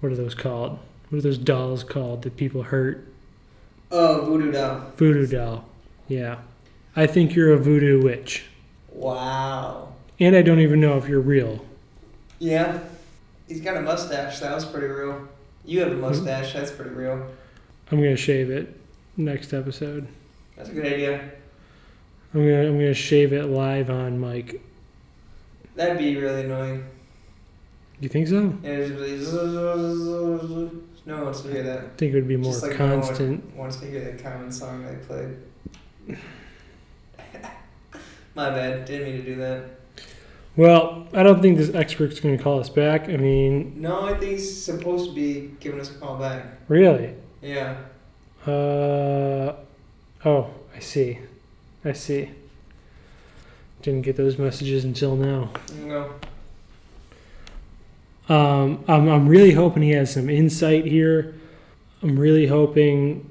what 0.00 0.12
are 0.12 0.16
those 0.16 0.34
called? 0.34 0.78
What 1.08 1.18
are 1.18 1.22
those 1.22 1.38
dolls 1.38 1.84
called 1.84 2.22
that 2.22 2.36
people 2.36 2.64
hurt? 2.64 3.06
Oh, 3.90 4.24
voodoo 4.26 4.52
doll. 4.52 4.92
Voodoo 4.96 5.26
doll. 5.26 5.67
Yeah. 6.08 6.38
I 6.96 7.06
think 7.06 7.34
you're 7.34 7.52
a 7.52 7.58
voodoo 7.58 8.02
witch. 8.02 8.46
Wow. 8.90 9.92
And 10.18 10.34
I 10.34 10.42
don't 10.42 10.60
even 10.60 10.80
know 10.80 10.98
if 10.98 11.08
you're 11.08 11.20
real. 11.20 11.64
Yeah. 12.38 12.80
He's 13.46 13.60
got 13.60 13.76
a 13.76 13.82
mustache. 13.82 14.40
That 14.40 14.54
was 14.54 14.64
pretty 14.64 14.88
real. 14.88 15.28
You 15.64 15.80
have 15.80 15.92
a 15.92 15.94
hmm? 15.94 16.00
mustache. 16.00 16.52
That's 16.54 16.72
pretty 16.72 16.90
real. 16.90 17.26
I'm 17.90 17.98
gonna 17.98 18.16
shave 18.16 18.50
it 18.50 18.78
next 19.16 19.52
episode. 19.52 20.08
That's 20.56 20.68
a 20.68 20.72
good 20.72 20.86
idea. 20.86 21.30
I'm 22.34 22.40
gonna 22.40 22.68
I'm 22.68 22.78
gonna 22.78 22.92
shave 22.92 23.32
it 23.32 23.46
live 23.46 23.88
on 23.88 24.20
mic. 24.20 24.62
That'd 25.76 25.98
be 25.98 26.16
really 26.16 26.42
annoying. 26.42 26.84
You 28.00 28.08
think 28.08 28.28
so? 28.28 28.54
Yeah, 28.62 28.70
it's 28.70 28.90
really 28.90 29.18
no 31.06 31.16
one 31.16 31.24
wants 31.24 31.40
to 31.40 31.50
hear 31.50 31.62
that. 31.62 31.78
I 31.78 31.88
think 31.96 32.12
it 32.12 32.16
would 32.16 32.28
be 32.28 32.36
more 32.36 32.52
Just 32.52 32.62
like 32.62 32.78
no 32.78 32.86
one 32.86 33.00
constant. 33.00 33.56
wants 33.56 33.76
to 33.76 33.86
hear 33.86 34.00
that 34.02 34.22
common 34.22 34.52
song 34.52 34.84
they 34.84 34.94
played. 35.06 35.36
My 38.34 38.50
bad. 38.50 38.84
Didn't 38.84 39.06
mean 39.12 39.16
to 39.18 39.22
do 39.22 39.36
that. 39.36 39.64
Well, 40.56 41.06
I 41.12 41.22
don't 41.22 41.40
think 41.40 41.56
this 41.56 41.72
expert's 41.74 42.18
going 42.20 42.36
to 42.36 42.42
call 42.42 42.58
us 42.58 42.68
back. 42.68 43.08
I 43.08 43.16
mean, 43.16 43.80
No, 43.80 44.04
I 44.06 44.14
think 44.18 44.32
he's 44.32 44.64
supposed 44.64 45.08
to 45.10 45.14
be 45.14 45.52
giving 45.60 45.80
us 45.80 45.90
a 45.90 45.94
call 45.94 46.16
back. 46.18 46.44
really? 46.68 47.14
Yeah. 47.40 47.76
Uh, 48.46 49.54
oh, 50.24 50.50
I 50.74 50.80
see. 50.80 51.18
I 51.84 51.92
see. 51.92 52.30
Didn't 53.82 54.02
get 54.02 54.16
those 54.16 54.36
messages 54.38 54.84
until 54.84 55.14
now. 55.14 55.50
No. 55.84 56.14
Um, 58.28 58.84
I'm, 58.88 59.08
I'm 59.08 59.28
really 59.28 59.52
hoping 59.52 59.82
he 59.84 59.90
has 59.92 60.12
some 60.12 60.28
insight 60.28 60.84
here. 60.86 61.34
I'm 62.02 62.18
really 62.18 62.46
hoping, 62.48 63.27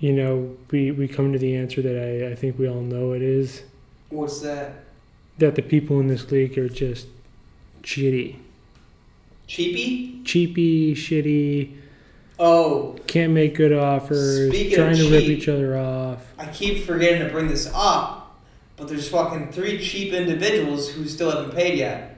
you 0.00 0.12
know, 0.12 0.56
we, 0.70 0.90
we 0.90 1.06
come 1.06 1.32
to 1.32 1.38
the 1.38 1.54
answer 1.54 1.80
that 1.82 1.96
I, 1.96 2.32
I 2.32 2.34
think 2.34 2.58
we 2.58 2.68
all 2.68 2.80
know 2.80 3.12
it 3.12 3.22
is 3.22 3.62
What's 4.08 4.40
that? 4.40 4.72
that 5.38 5.54
the 5.54 5.62
people 5.62 6.00
in 6.00 6.08
this 6.08 6.30
league 6.30 6.58
are 6.58 6.68
just 6.68 7.06
shitty. 7.82 8.36
Cheapy? 9.46 10.22
Cheapy, 10.24 10.94
shitty, 10.94 11.76
Oh, 12.42 12.96
can't 13.06 13.34
make 13.34 13.54
good 13.54 13.72
offers, 13.74 14.48
Speaking 14.48 14.72
of 14.72 14.78
trying 14.78 14.96
to 14.96 15.10
rip 15.10 15.24
each 15.24 15.46
other 15.46 15.76
off. 15.76 16.32
I 16.38 16.46
keep 16.46 16.84
forgetting 16.86 17.26
to 17.26 17.30
bring 17.30 17.48
this 17.48 17.70
up, 17.74 18.40
but 18.78 18.88
there's 18.88 19.10
fucking 19.10 19.52
three 19.52 19.78
cheap 19.78 20.14
individuals 20.14 20.88
who 20.90 21.06
still 21.06 21.30
haven't 21.30 21.54
paid 21.54 21.78
yet. 21.78 22.16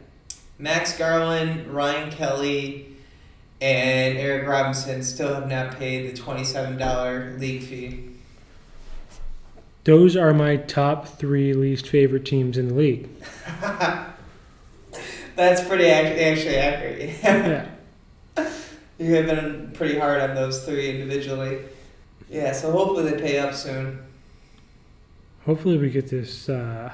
Max 0.61 0.97
Garland, 0.97 1.67
Ryan 1.67 2.13
Kelly, 2.13 2.92
and 3.63 4.19
Eric 4.19 4.47
Robinson 4.49 5.03
still 5.05 5.35
have 5.35 5.49
not 5.49 5.79
paid 5.79 6.11
the 6.13 6.17
twenty-seven 6.21 6.77
dollar 6.79 7.37
league 7.39 7.63
fee. 7.63 8.09
Those 9.85 10.17
are 10.17 10.33
my 10.35 10.57
top 10.57 11.07
three 11.09 11.55
least 11.55 11.87
favorite 11.89 12.25
teams 12.25 12.59
in 12.59 12.69
the 12.69 12.75
league. 12.75 13.09
That's 15.35 15.67
pretty 15.67 15.85
ac- 15.85 16.21
actually 16.23 16.57
accurate. 16.57 17.11
Yeah. 17.23 17.69
you 18.99 19.15
have 19.15 19.27
been 19.27 19.71
pretty 19.75 19.99
hard 19.99 20.21
on 20.21 20.35
those 20.35 20.65
three 20.65 20.91
individually. 20.91 21.59
Yeah, 22.29 22.53
so 22.53 22.71
hopefully 22.73 23.11
they 23.11 23.21
pay 23.21 23.39
up 23.39 23.55
soon. 23.55 23.99
Hopefully 25.47 25.79
we 25.79 25.91
get 25.91 26.09
this 26.09 26.49
uh, 26.49 26.93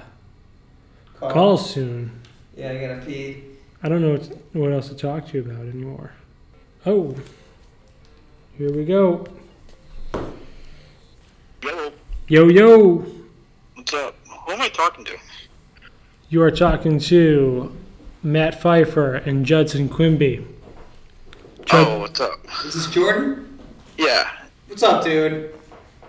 Call. 1.19 1.31
call 1.31 1.57
soon. 1.59 2.11
Yeah, 2.57 2.71
I 2.73 2.79
gotta 2.79 3.03
pee. 3.05 3.43
I 3.83 3.89
don't 3.89 4.01
know 4.03 4.19
what 4.53 4.73
else 4.73 4.89
to 4.89 4.95
talk 4.95 5.29
to 5.29 5.35
you 5.39 5.45
about 5.51 5.61
anymore. 5.67 6.13
Oh, 6.89 7.15
here 8.57 8.73
we 8.73 8.83
go. 8.87 9.27
Yo, 11.63 11.93
Yo, 12.29 12.49
yo. 12.49 13.05
what's 13.75 13.93
up? 13.93 14.15
Who 14.47 14.53
am 14.53 14.63
I 14.63 14.71
talking 14.71 15.05
to? 15.05 15.19
You 16.31 16.41
are 16.41 16.51
talking 16.51 16.99
to 17.01 17.77
Matt 18.23 18.63
Pfeiffer 18.63 19.17
and 19.17 19.45
Judson 19.45 19.91
Quimby. 19.91 20.47
Jud- 21.67 21.87
Oh, 21.87 21.99
what's 21.99 22.21
up? 22.21 22.39
Is 22.65 22.73
this 22.73 22.87
Jordan? 22.87 23.59
Yeah, 23.99 24.31
What's 24.69 24.83
up, 24.83 25.05
dude? 25.05 25.55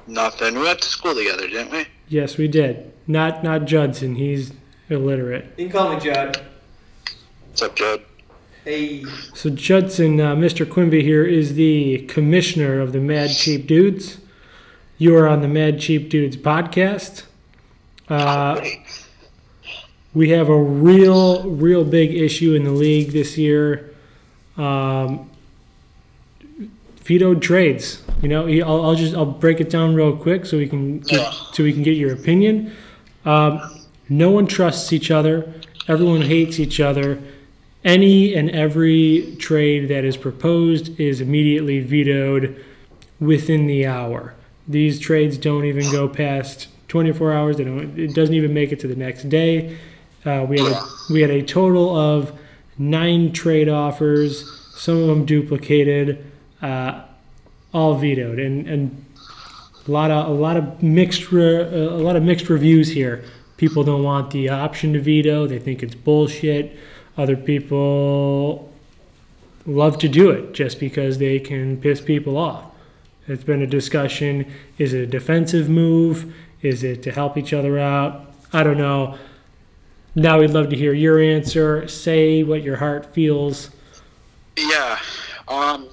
nothing. 0.08 0.56
We 0.56 0.62
went 0.62 0.80
to 0.80 0.88
school 0.88 1.14
together, 1.14 1.46
didn't 1.50 1.74
we? 1.74 1.88
Yes, 2.08 2.38
we 2.38 2.48
did. 2.48 2.94
Not 3.06 3.44
not 3.44 3.66
Judson. 3.66 4.16
He's 4.16 4.54
illiterate. 4.90 5.54
You 5.58 5.66
can 5.68 5.74
call 5.74 5.94
me 5.94 6.00
Judd. 6.00 6.42
What's 7.50 7.62
up, 7.64 7.76
Judd? 7.76 8.02
Hey. 8.66 9.06
So 9.34 9.50
Judson, 9.50 10.20
uh, 10.20 10.36
Mr. 10.36 10.70
Quimby 10.70 11.02
here 11.02 11.26
is 11.26 11.54
the 11.54 12.00
commissioner 12.08 12.82
of 12.82 12.92
the 12.92 13.00
Mad 13.00 13.30
Cheap 13.30 13.68
Dudes. 13.68 14.18
You 14.98 15.16
are 15.16 15.28
on 15.28 15.42
the 15.42 15.48
Mad 15.48 15.80
Cheap 15.80 16.10
Dudes 16.10 16.36
podcast. 16.36 17.24
Uh, 18.10 18.60
we 20.14 20.30
have 20.30 20.50
a 20.50 20.62
real, 20.62 21.50
real 21.50 21.86
big 21.86 22.14
issue 22.14 22.54
in 22.54 22.66
the 22.66 22.72
league 22.72 23.12
this 23.12 23.38
year. 23.38 23.94
Um, 24.58 25.30
vetoed 27.04 27.42
trades. 27.42 28.04
You 28.22 28.28
know, 28.28 28.46
I'll, 28.46 28.88
I'll 28.88 28.96
just 28.96 29.16
I'll 29.16 29.26
break 29.26 29.62
it 29.62 29.70
down 29.70 29.96
real 29.96 30.18
quick 30.18 30.46
so 30.46 30.58
we 30.58 30.68
can 30.68 31.00
get, 31.00 31.34
so 31.54 31.64
we 31.64 31.72
can 31.72 31.84
get 31.84 31.96
your 31.96 32.12
opinion. 32.12 32.76
Um, 33.24 33.62
no 34.10 34.32
one 34.32 34.48
trusts 34.48 34.92
each 34.92 35.12
other. 35.12 35.54
Everyone 35.88 36.24
hates 36.24 36.60
each 36.60 36.82
other. 36.82 37.22
Any 37.84 38.36
and 38.36 38.50
every 38.50 39.36
trade 39.40 39.88
that 39.88 40.04
is 40.04 40.18
proposed 40.18 41.00
is 41.00 41.22
immediately 41.22 41.80
vetoed 41.80 42.64
within 43.20 43.68
the 43.68 43.86
hour. 43.86 44.36
These 44.68 45.00
trades 45.00 45.38
don't 45.38 45.66
even 45.66 45.90
go 45.92 46.10
past 46.10 46.68
24 46.90 47.34
hours. 47.34 47.58
They 47.58 47.64
don't. 47.64 47.98
It 47.98 48.14
doesn't 48.14 48.36
even 48.36 48.54
make 48.54 48.72
it 48.72 48.80
to 48.82 48.88
the 48.88 48.96
next 48.96 49.30
day. 49.30 49.78
Uh, 50.26 50.46
we 50.48 50.60
had 50.60 50.72
a, 50.74 50.84
we 51.10 51.22
had 51.22 51.32
a 51.32 51.42
total 51.42 51.96
of 51.96 52.38
nine 52.78 53.32
trade 53.32 53.70
offers. 53.70 54.44
Some 54.76 54.98
of 54.98 55.08
them 55.08 55.26
duplicated, 55.26 56.32
uh, 56.62 57.04
all 57.74 57.96
vetoed, 57.96 58.40
and 58.40 58.68
and 58.68 59.06
a 59.88 59.92
lot 59.92 60.12
of 60.12 60.28
a 60.28 60.34
lot 60.34 60.58
of 60.58 60.84
mixed 60.84 61.32
re, 61.32 61.62
a 61.62 61.98
lot 61.98 62.16
of 62.16 62.24
mixed 62.24 62.50
reviews 62.50 62.90
here. 62.90 63.24
People 63.58 63.84
don't 63.84 64.04
want 64.04 64.32
the 64.32 64.50
option 64.50 64.94
to 64.94 65.00
veto. 65.02 65.48
They 65.48 65.60
think 65.60 65.82
it's 65.82 65.96
bullshit. 65.96 66.78
Other 67.20 67.36
people 67.36 68.72
love 69.66 69.98
to 69.98 70.08
do 70.08 70.30
it 70.30 70.54
just 70.54 70.80
because 70.80 71.18
they 71.18 71.38
can 71.38 71.76
piss 71.76 72.00
people 72.00 72.38
off. 72.38 72.72
It's 73.28 73.44
been 73.44 73.62
a 73.62 73.68
discussion. 73.68 74.50
Is 74.78 74.94
it 74.94 75.02
a 75.02 75.06
defensive 75.06 75.68
move? 75.68 76.34
Is 76.62 76.82
it 76.82 77.04
to 77.04 77.12
help 77.12 77.38
each 77.38 77.52
other 77.52 77.78
out? 77.78 78.34
I 78.54 78.64
don't 78.64 78.78
know. 78.78 79.18
Now 80.16 80.40
we'd 80.40 80.52
love 80.52 80.70
to 80.70 80.78
hear 80.78 80.94
your 80.94 81.20
answer. 81.20 81.90
Say 81.90 82.44
what 82.44 82.64
your 82.64 82.78
heart 82.78 83.14
feels. 83.14 83.70
Yeah. 84.58 84.98
Um. 85.50 85.90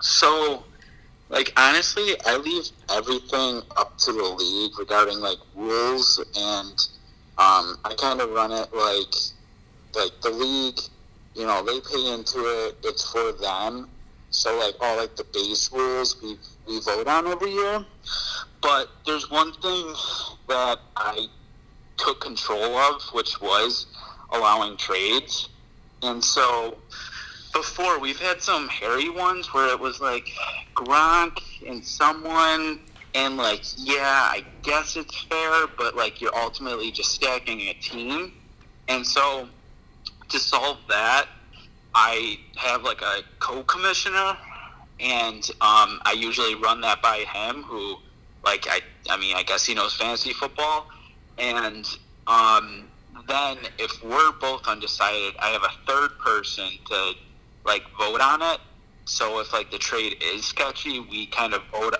So, 0.00 0.64
like, 1.28 1.52
honestly, 1.58 2.14
I 2.24 2.38
leave 2.38 2.70
everything 2.90 3.60
up 3.76 3.98
to 3.98 4.12
the 4.12 4.22
league 4.22 4.78
regarding 4.78 5.18
like 5.18 5.38
rules, 5.54 6.24
and 6.34 6.88
um, 7.36 7.76
I 7.84 7.94
kind 7.98 8.22
of 8.22 8.30
run 8.30 8.50
it 8.50 8.72
like, 8.72 9.14
like 9.94 10.12
the 10.22 10.30
league. 10.30 10.78
You 11.34 11.46
know, 11.46 11.64
they 11.64 11.80
pay 11.80 12.12
into 12.12 12.40
it. 12.40 12.76
It's 12.84 13.10
for 13.10 13.32
them. 13.32 13.88
So, 14.30 14.58
like, 14.58 14.74
all 14.80 14.96
like 14.98 15.16
the 15.16 15.24
base 15.32 15.70
rules 15.72 16.20
we 16.22 16.36
we 16.66 16.80
vote 16.80 17.06
on 17.06 17.26
every 17.26 17.50
year. 17.50 17.84
But 18.60 18.88
there's 19.06 19.30
one 19.30 19.52
thing 19.54 19.94
that 20.48 20.78
I 20.96 21.26
took 21.96 22.20
control 22.20 22.76
of, 22.76 23.02
which 23.12 23.40
was 23.40 23.86
allowing 24.30 24.76
trades. 24.76 25.48
And 26.02 26.22
so 26.22 26.78
before 27.52 27.98
we've 27.98 28.20
had 28.20 28.40
some 28.40 28.68
hairy 28.68 29.10
ones 29.10 29.52
where 29.52 29.68
it 29.68 29.80
was 29.80 30.00
like 30.00 30.28
Gronk 30.74 31.40
and 31.66 31.84
someone 31.84 32.80
and 33.14 33.36
like 33.36 33.62
yeah, 33.76 34.28
I 34.30 34.44
guess 34.62 34.96
it's 34.96 35.24
fair, 35.24 35.66
but 35.76 35.96
like 35.96 36.20
you're 36.20 36.36
ultimately 36.36 36.90
just 36.90 37.12
stacking 37.12 37.60
a 37.60 37.72
team. 37.74 38.32
And 38.88 39.06
so 39.06 39.48
to 40.28 40.38
solve 40.38 40.78
that, 40.88 41.26
I 41.94 42.38
have 42.56 42.82
like 42.82 43.02
a 43.02 43.22
co-commissioner 43.38 44.36
and 45.00 45.48
um, 45.60 46.00
I 46.04 46.14
usually 46.16 46.54
run 46.54 46.80
that 46.82 47.00
by 47.02 47.18
him 47.18 47.62
who 47.62 47.96
like 48.44 48.66
I 48.68 48.80
I 49.08 49.16
mean 49.16 49.36
I 49.36 49.42
guess 49.42 49.64
he 49.64 49.74
knows 49.74 49.94
fantasy 49.94 50.32
football 50.32 50.88
and 51.38 51.86
um, 52.26 52.88
then 53.26 53.58
if 53.78 54.02
we're 54.02 54.32
both 54.32 54.66
undecided, 54.66 55.34
I 55.38 55.48
have 55.48 55.62
a 55.62 55.72
third 55.86 56.18
person 56.18 56.68
to 56.86 57.12
like 57.64 57.84
vote 57.98 58.20
on 58.20 58.42
it. 58.42 58.58
So 59.04 59.40
if 59.40 59.52
like 59.52 59.70
the 59.70 59.78
trade 59.78 60.22
is 60.22 60.44
sketchy, 60.44 61.00
we 61.00 61.26
kind 61.26 61.54
of 61.54 61.62
vote. 61.72 61.94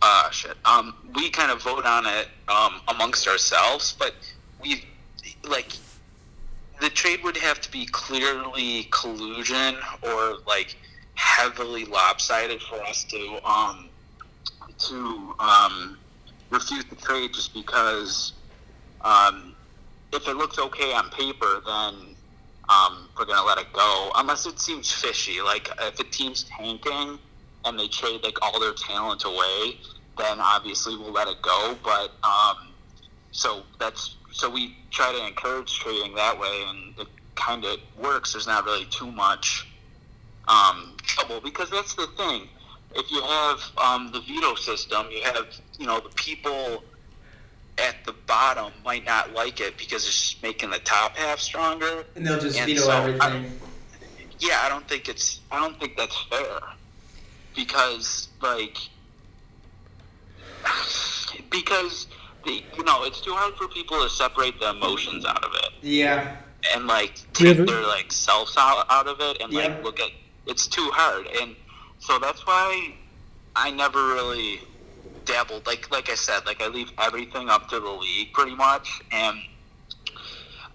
Uh, 0.00 0.30
shit. 0.30 0.56
Um, 0.64 0.94
we 1.14 1.30
kind 1.30 1.50
of 1.50 1.62
vote 1.62 1.84
on 1.84 2.06
it 2.06 2.28
um, 2.48 2.80
amongst 2.88 3.26
ourselves, 3.26 3.94
but 3.98 4.14
we 4.62 4.84
like 5.48 5.72
the 6.80 6.90
trade 6.90 7.22
would 7.24 7.36
have 7.36 7.60
to 7.60 7.70
be 7.70 7.86
clearly 7.86 8.88
collusion 8.90 9.76
or 10.02 10.38
like 10.46 10.76
heavily 11.14 11.84
lopsided 11.84 12.62
for 12.62 12.80
us 12.82 13.04
to 13.04 13.38
um 13.44 13.88
to 14.78 15.34
um 15.40 15.98
refute 16.50 16.88
the 16.88 16.96
trade 16.96 17.32
just 17.34 17.52
because 17.52 18.32
um, 19.02 19.54
if 20.12 20.26
it 20.26 20.36
looks 20.36 20.58
okay 20.58 20.92
on 20.92 21.10
paper, 21.10 21.62
then 21.66 22.16
um, 22.68 23.08
we're 23.18 23.24
gonna 23.26 23.46
let 23.46 23.58
it 23.58 23.72
go. 23.72 24.10
Unless 24.16 24.46
it 24.46 24.58
seems 24.58 24.90
fishy, 24.90 25.40
like 25.40 25.70
if 25.80 25.98
a 26.00 26.04
team's 26.04 26.44
tanking 26.44 27.18
and 27.64 27.78
they 27.78 27.88
trade 27.88 28.20
like 28.22 28.40
all 28.42 28.58
their 28.60 28.72
talent 28.72 29.24
away, 29.24 29.78
then 30.16 30.40
obviously 30.40 30.96
we'll 30.96 31.12
let 31.12 31.28
it 31.28 31.40
go. 31.42 31.76
But 31.82 32.12
um, 32.22 32.68
so 33.30 33.62
that's 33.78 34.16
so 34.32 34.50
we 34.50 34.76
try 34.90 35.12
to 35.12 35.26
encourage 35.26 35.78
trading 35.78 36.14
that 36.14 36.38
way, 36.38 36.64
and 36.68 36.98
it 36.98 37.08
kind 37.34 37.64
of 37.64 37.78
works. 37.96 38.32
There's 38.32 38.46
not 38.46 38.64
really 38.64 38.86
too 38.86 39.10
much 39.10 39.66
um, 40.46 40.94
trouble 41.02 41.40
because 41.40 41.70
that's 41.70 41.94
the 41.94 42.06
thing. 42.16 42.48
If 42.94 43.10
you 43.10 43.20
have 43.22 43.60
um, 43.76 44.10
the 44.12 44.20
veto 44.20 44.54
system, 44.54 45.06
you 45.10 45.22
have 45.22 45.46
you 45.78 45.86
know 45.86 46.00
the 46.00 46.08
people 46.10 46.82
at 47.78 47.96
the 48.04 48.14
bottom 48.26 48.72
might 48.84 49.04
not 49.04 49.32
like 49.34 49.60
it 49.60 49.76
because 49.78 50.04
it's 50.06 50.30
just 50.30 50.42
making 50.42 50.70
the 50.70 50.80
top 50.80 51.16
half 51.16 51.38
stronger. 51.38 52.04
And 52.16 52.26
they'll 52.26 52.40
just 52.40 52.58
And 52.58 52.66
veto 52.66 52.82
so, 52.82 52.90
everything. 52.90 53.52
Yeah, 54.40 54.60
I 54.62 54.68
don't 54.68 54.86
think 54.88 55.08
it's. 55.08 55.40
I 55.50 55.60
don't 55.60 55.78
think 55.78 55.96
that's 55.96 56.16
fair 56.24 56.60
because 57.54 58.28
like 58.40 58.78
because 61.50 62.06
the 62.44 62.62
you 62.76 62.84
know 62.84 63.04
it's 63.04 63.20
too 63.20 63.32
hard 63.34 63.54
for 63.54 63.68
people 63.68 64.00
to 64.02 64.08
separate 64.08 64.58
the 64.60 64.70
emotions 64.70 65.24
out 65.24 65.44
of 65.44 65.50
it 65.54 65.70
yeah. 65.82 66.36
and 66.74 66.86
like 66.86 67.14
take 67.32 67.56
their 67.56 67.82
like 67.82 68.10
selves 68.12 68.54
out, 68.58 68.86
out 68.90 69.06
of 69.06 69.20
it 69.20 69.38
and 69.40 69.52
Yeah. 69.52 69.60
like 69.68 69.84
look 69.84 70.00
at 70.00 70.10
it's 70.46 70.66
too 70.66 70.88
hard 70.92 71.26
and 71.40 71.54
so 71.98 72.18
that's 72.18 72.46
why 72.46 72.94
I 73.56 73.70
never 73.70 73.98
really 74.14 74.60
dabbled 75.24 75.66
like 75.66 75.90
like 75.90 76.08
I 76.10 76.14
said 76.14 76.46
like 76.46 76.62
I 76.62 76.68
leave 76.68 76.90
everything 76.98 77.48
up 77.50 77.68
to 77.70 77.80
the 77.80 77.90
league 77.90 78.32
pretty 78.32 78.54
much 78.54 78.88
and 79.12 79.36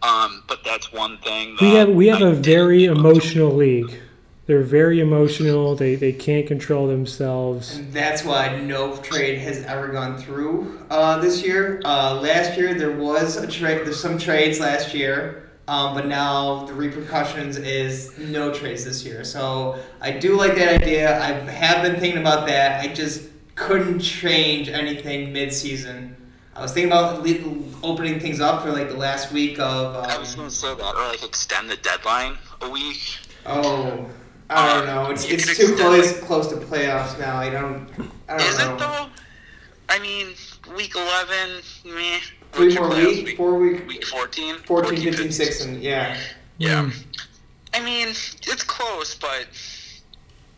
um 0.03 0.43
but 0.47 0.59
that's 0.65 0.91
one 0.91 1.17
thing 1.19 1.55
We 1.61 1.71
have 1.75 1.89
we 1.89 2.07
have 2.07 2.21
I 2.21 2.27
a 2.29 2.33
very 2.33 2.85
emotional 2.85 3.51
league. 3.53 3.97
They're 4.45 4.61
very 4.61 4.99
emotional. 4.99 5.73
They 5.75 5.95
they 5.95 6.11
can't 6.11 6.45
control 6.45 6.87
themselves. 6.87 7.77
And 7.77 7.93
that's 7.93 8.25
why 8.25 8.59
no 8.59 8.97
trade 8.97 9.39
has 9.39 9.63
ever 9.63 9.87
gone 9.87 10.17
through 10.17 10.79
uh, 10.89 11.19
this 11.19 11.45
year. 11.45 11.81
Uh, 11.85 12.19
last 12.21 12.57
year 12.57 12.73
there 12.73 12.91
was 12.91 13.37
a 13.37 13.47
trade. 13.47 13.85
There's 13.85 13.99
some 14.01 14.17
trades 14.17 14.59
last 14.59 14.93
year, 14.93 15.49
um, 15.69 15.93
but 15.95 16.07
now 16.07 16.65
the 16.65 16.73
repercussions 16.73 17.55
is 17.57 18.17
no 18.17 18.53
trades 18.53 18.83
this 18.83 19.05
year. 19.05 19.23
So 19.23 19.79
I 20.01 20.11
do 20.11 20.35
like 20.35 20.55
that 20.55 20.81
idea. 20.81 21.21
I 21.21 21.31
have 21.49 21.81
been 21.81 21.99
thinking 22.01 22.19
about 22.19 22.45
that. 22.47 22.81
I 22.81 22.93
just 22.93 23.29
couldn't 23.55 23.99
change 23.99 24.67
anything 24.67 25.31
mid-season. 25.31 26.17
I 26.55 26.61
was 26.61 26.73
thinking 26.73 26.91
about 26.91 27.25
opening 27.81 28.19
things 28.19 28.41
up 28.41 28.61
for 28.61 28.71
like 28.73 28.89
the 28.89 28.97
last 28.97 29.31
week 29.31 29.57
of. 29.57 29.95
I 29.95 30.17
was 30.17 30.33
Um, 30.33 30.39
gonna 30.39 30.51
say 30.51 30.75
that 30.75 30.95
or 30.95 31.07
like 31.07 31.23
extend 31.23 31.69
the 31.69 31.77
deadline 31.77 32.37
a 32.61 32.69
week 32.69 32.99
oh, 33.45 34.05
I 34.49 34.73
don't 34.73 34.85
know. 34.85 35.09
It's 35.09 35.25
it's 35.25 35.45
too 35.45 35.73
extend, 35.73 35.79
close 35.79 36.19
close 36.19 36.47
to 36.49 36.55
playoffs 36.57 37.17
now. 37.19 37.37
I 37.37 37.49
don't. 37.49 37.87
I 38.27 38.37
don't 38.37 38.47
Is 38.47 38.59
know. 38.59 38.75
it 38.75 38.79
though? 38.79 39.07
I 39.89 39.99
mean, 39.99 40.27
week 40.75 40.95
11, 40.95 41.61
meh. 41.85 42.19
Three 42.51 42.75
more 42.75 42.89
playoffs? 42.89 43.05
weeks, 43.05 43.33
four 43.33 43.57
week, 43.57 43.87
Week 43.87 44.05
14? 44.05 44.55
14, 44.65 45.01
15, 45.01 45.31
16, 45.31 45.81
yeah. 45.81 46.17
Yeah. 46.57 46.83
Mm. 46.83 47.05
I 47.73 47.83
mean, 47.83 48.07
it's 48.09 48.63
close, 48.63 49.15
but 49.15 49.47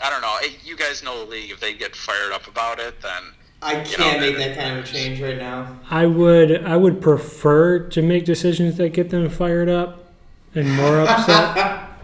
I 0.02 0.10
don't 0.10 0.22
know. 0.22 0.38
You 0.64 0.76
guys 0.76 1.04
know 1.04 1.26
the 1.26 1.32
league. 1.32 1.52
If 1.52 1.60
they 1.60 1.74
get 1.74 1.96
fired 1.96 2.32
up 2.34 2.48
about 2.48 2.80
it, 2.80 3.02
then 3.02 3.24
I 3.62 3.76
can't 3.84 4.00
know, 4.00 4.20
make 4.20 4.38
that 4.38 4.58
kind 4.58 4.78
of 4.78 4.86
change 4.86 5.22
right 5.22 5.38
now. 5.38 5.80
I 5.90 6.06
would 6.06 6.64
I 6.66 6.76
would 6.76 7.02
prefer 7.02 7.80
to 7.80 8.02
make 8.02 8.26
decisions 8.26 8.78
that 8.78 8.90
get 8.90 9.10
them 9.10 9.30
fired 9.30 9.70
up 9.70 10.12
and 10.54 10.72
more 10.76 11.02
upset. 11.02 11.90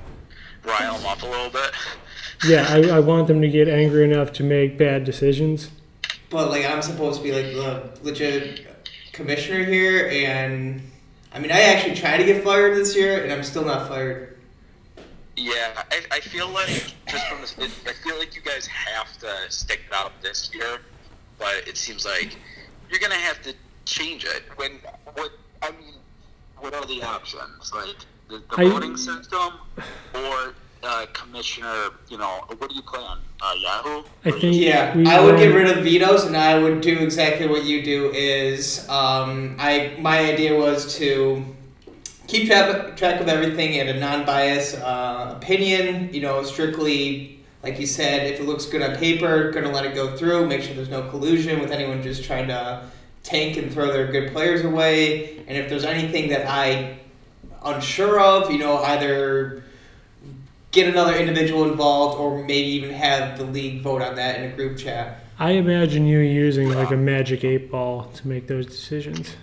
rile 0.63 0.97
them 0.97 1.05
up 1.05 1.21
a 1.21 1.25
little 1.25 1.49
bit. 1.49 1.71
yeah, 2.45 2.65
I, 2.69 2.97
I 2.97 2.99
want 2.99 3.27
them 3.27 3.41
to 3.41 3.47
get 3.47 3.67
angry 3.67 4.03
enough 4.03 4.33
to 4.33 4.43
make 4.43 4.77
bad 4.77 5.03
decisions. 5.03 5.69
But 6.29 6.49
like 6.49 6.65
I'm 6.65 6.81
supposed 6.81 7.17
to 7.17 7.23
be 7.23 7.31
like 7.31 7.53
the 7.53 7.99
legit 8.03 8.65
commissioner 9.11 9.63
here, 9.65 10.09
and 10.11 10.81
I 11.33 11.39
mean 11.39 11.51
I 11.51 11.61
actually 11.61 11.95
tried 11.95 12.17
to 12.17 12.23
get 12.23 12.43
fired 12.43 12.75
this 12.75 12.95
year, 12.95 13.23
and 13.23 13.31
I'm 13.31 13.43
still 13.43 13.65
not 13.65 13.87
fired. 13.87 14.37
Yeah, 15.35 15.83
I, 15.91 16.01
I 16.11 16.19
feel 16.19 16.49
like 16.49 16.93
just 17.07 17.27
from 17.27 17.41
this, 17.41 17.57
it, 17.57 17.71
I 17.87 17.93
feel 17.93 18.17
like 18.17 18.35
you 18.35 18.41
guys 18.41 18.67
have 18.67 19.17
to 19.19 19.33
stick 19.49 19.81
it 19.87 19.93
out 19.93 20.11
this 20.21 20.53
year, 20.53 20.79
but 21.39 21.67
it 21.67 21.77
seems 21.77 22.05
like 22.05 22.37
you're 22.89 22.99
gonna 22.99 23.15
have 23.15 23.41
to 23.43 23.53
change 23.85 24.23
it. 24.23 24.43
When 24.55 24.79
what 25.15 25.31
I 25.61 25.71
mean, 25.71 25.95
what 26.59 26.73
are 26.73 26.85
the 26.85 27.03
options? 27.03 27.73
Like 27.73 27.95
the, 28.31 28.37
the 28.55 28.61
I- 28.61 28.69
voting 28.69 28.97
system 28.97 29.53
or 30.15 30.53
uh, 30.83 31.05
commissioner? 31.13 31.89
You 32.09 32.17
know, 32.17 32.45
what 32.57 32.69
do 32.69 32.75
you 32.75 32.81
play 32.81 32.99
on? 33.01 33.19
Uh, 33.41 33.53
Yahoo. 33.57 34.03
I 34.25 34.31
think- 34.31 34.55
Yeah, 34.55 34.95
We 34.95 35.05
I 35.07 35.19
would 35.23 35.37
get 35.37 35.53
rid 35.53 35.75
of 35.77 35.83
vetoes, 35.83 36.25
and 36.25 36.37
I 36.37 36.57
would 36.57 36.81
do 36.81 36.97
exactly 36.99 37.47
what 37.47 37.63
you 37.65 37.83
do. 37.83 38.11
Is 38.13 38.87
um, 38.89 39.55
I 39.59 39.95
my 39.99 40.19
idea 40.19 40.55
was 40.57 40.95
to 40.97 41.43
keep 42.27 42.47
track 42.47 42.95
track 42.97 43.19
of 43.19 43.27
everything 43.27 43.73
in 43.73 43.87
a 43.89 43.99
non-biased 43.99 44.79
uh, 44.79 45.33
opinion. 45.37 46.13
You 46.13 46.21
know, 46.21 46.43
strictly 46.43 47.39
like 47.63 47.79
you 47.79 47.85
said, 47.85 48.25
if 48.31 48.39
it 48.39 48.45
looks 48.47 48.65
good 48.65 48.81
on 48.81 48.95
paper, 48.95 49.51
gonna 49.51 49.71
let 49.71 49.85
it 49.85 49.93
go 49.95 50.15
through. 50.17 50.47
Make 50.47 50.61
sure 50.63 50.73
there's 50.75 50.89
no 50.89 51.09
collusion 51.09 51.59
with 51.59 51.71
anyone 51.71 52.01
just 52.01 52.23
trying 52.23 52.47
to 52.47 52.83
tank 53.23 53.57
and 53.57 53.71
throw 53.71 53.87
their 53.91 54.07
good 54.11 54.31
players 54.31 54.63
away. 54.65 55.37
And 55.47 55.55
if 55.57 55.69
there's 55.69 55.83
anything 55.85 56.29
that 56.29 56.47
I 56.47 56.97
unsure 57.63 58.19
of, 58.19 58.51
you 58.51 58.57
know, 58.57 58.77
either 58.77 59.63
get 60.71 60.87
another 60.87 61.15
individual 61.15 61.69
involved 61.69 62.19
or 62.19 62.39
maybe 62.39 62.69
even 62.69 62.91
have 62.91 63.37
the 63.37 63.43
league 63.43 63.81
vote 63.81 64.01
on 64.01 64.15
that 64.15 64.39
in 64.39 64.51
a 64.51 64.55
group 64.55 64.77
chat. 64.77 65.23
I 65.37 65.51
imagine 65.51 66.05
you 66.05 66.19
using 66.19 66.69
like 66.69 66.91
a 66.91 66.97
magic 66.97 67.43
eight 67.43 67.71
ball 67.71 68.11
to 68.15 68.27
make 68.27 68.47
those 68.47 68.67
decisions. 68.67 69.35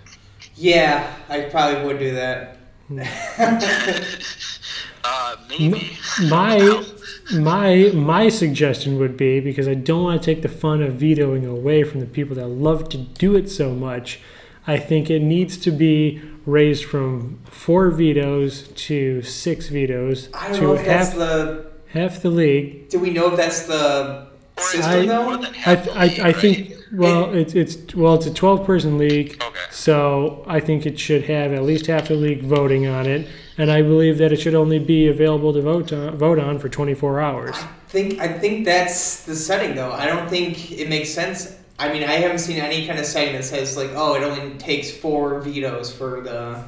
Yeah, 0.55 1.15
I 1.29 1.43
probably 1.43 1.85
would 1.85 1.99
do 1.99 2.15
that. 2.15 2.57
Uh, 5.05 5.37
maybe. 5.49 5.97
My 6.29 6.85
my 7.33 7.91
my 7.95 8.29
suggestion 8.29 8.99
would 8.99 9.17
be 9.17 9.41
because 9.41 9.67
I 9.67 9.75
don't 9.75 10.03
want 10.03 10.21
to 10.21 10.35
take 10.35 10.43
the 10.43 10.49
fun 10.49 10.83
of 10.83 10.95
vetoing 10.95 11.47
away 11.47 11.83
from 11.85 12.01
the 12.01 12.07
people 12.07 12.37
that 12.37 12.49
love 12.49 12.89
to 12.91 12.99
do 12.99 13.37
it 13.37 13.49
so 13.49 13.75
much. 13.75 14.21
I 14.67 14.77
think 14.77 15.09
it 15.09 15.23
needs 15.23 15.57
to 15.59 15.71
be 15.71 16.21
raised 16.49 16.85
from 16.85 17.39
four 17.45 17.91
vetoes 17.91 18.69
to 18.89 19.23
six 19.23 19.69
vetoes 19.69 20.29
I 20.35 20.49
don't 20.49 20.57
to 20.57 20.63
know 20.63 20.73
if 20.75 20.85
that's 20.85 21.09
half 21.11 21.17
the. 21.19 21.67
half 21.89 22.23
the 22.23 22.31
league. 22.31 22.89
Do 22.89 22.99
we 22.99 23.11
know 23.11 23.31
if 23.31 23.37
that's 23.37 23.67
the 23.67 24.27
system 24.59 24.83
I- 24.91 25.07
though? 25.07 25.25
more 25.25 25.37
than 25.37 25.55
I, 25.67 25.75
the 25.77 25.93
I, 25.93 26.07
league, 26.07 26.21
I 26.21 26.33
think 26.33 26.71
right? 26.71 26.79
well 26.93 27.35
it's 27.35 27.55
it's 27.55 27.95
well 27.95 28.15
it's 28.15 28.27
a 28.27 28.33
12 28.35 28.67
person 28.67 28.99
league 28.99 29.41
Okay. 29.43 29.59
so 29.71 30.43
I 30.49 30.59
think 30.59 30.85
it 30.87 30.99
should 30.99 31.25
have 31.25 31.53
at 31.53 31.63
least 31.63 31.87
half 31.87 32.09
the 32.09 32.15
league 32.15 32.43
voting 32.43 32.87
on 32.87 33.07
it 33.07 33.29
and 33.57 33.71
I 33.71 33.83
believe 33.83 34.19
that 34.19 34.33
it 34.33 34.41
should 34.41 34.55
only 34.57 34.79
be 34.81 35.07
available 35.07 35.53
to 35.53 35.61
vote 35.63 35.93
on, 35.93 36.17
vote 36.17 36.39
on 36.41 36.59
for 36.59 36.69
24 36.69 37.21
hours 37.21 37.55
I 37.57 37.67
think 37.89 38.19
I 38.21 38.29
think 38.33 38.65
that's 38.65 39.25
the 39.25 39.37
setting 39.37 39.75
though. 39.77 39.93
I 39.93 40.07
don't 40.07 40.29
think 40.29 40.73
it 40.73 40.89
makes 40.89 41.11
sense. 41.11 41.57
I 41.79 41.93
mean, 41.93 42.03
I 42.03 42.13
haven't 42.13 42.39
seen 42.39 42.59
any 42.59 42.87
kind 42.87 42.99
of 42.99 43.07
setting 43.07 43.35
that 43.35 43.45
says 43.45 43.77
like, 43.77 43.91
oh, 43.95 44.15
it 44.15 44.23
only 44.25 44.57
takes 44.59 44.91
four 44.91 45.41
vetoes 45.41 45.93
for 45.93 46.21
the 46.23 46.65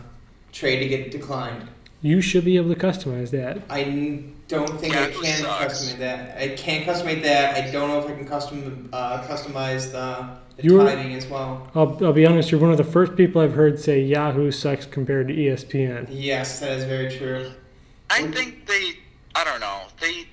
trade 0.52 0.78
to 0.80 0.88
get 0.88 1.10
declined. 1.10 1.68
you 2.02 2.20
should 2.20 2.44
be 2.44 2.56
able 2.56 2.72
to 2.74 2.78
customize 2.80 3.30
that 3.30 3.58
I 3.68 3.84
don't 4.48 4.80
think 4.80 4.94
Yeah, 4.94 5.04
I 5.04 5.10
can 5.10 5.38
sucks. 5.42 5.84
customize 5.92 5.98
that. 5.98 6.38
I 6.42 6.48
can't 6.56 6.84
customize 6.86 7.22
that. 7.22 7.54
I 7.56 7.70
don't 7.70 7.88
know 7.88 7.98
if 8.00 8.06
I 8.06 8.14
can 8.14 8.26
custom 8.26 8.88
uh, 8.92 9.22
customize 9.24 9.92
the, 9.92 10.28
the 10.56 10.62
You're- 10.62 10.84
timing 10.90 11.14
as 11.14 11.26
well. 11.26 11.68
I'll, 11.74 12.04
I'll 12.04 12.12
be 12.12 12.26
honest 12.26 12.50
you're 12.50 12.60
one 12.60 12.70
of 12.72 12.78
the 12.78 12.84
first 12.84 13.16
people 13.16 13.40
I've 13.42 13.54
heard 13.54 13.78
say 13.80 14.00
Yahoo 14.00 14.50
sucks 14.50 14.86
compared 14.86 15.28
to 15.28 15.34
ESPN 15.34 16.06
Yes, 16.10 16.60
that 16.60 16.72
is 16.72 16.84
very 16.84 17.10
true. 17.16 17.50
I 18.10 18.22
think 18.28 18.66
they. 18.66 18.94
I 19.36 19.44
don't 19.44 19.60
know. 19.60 19.82
They. 20.00 20.26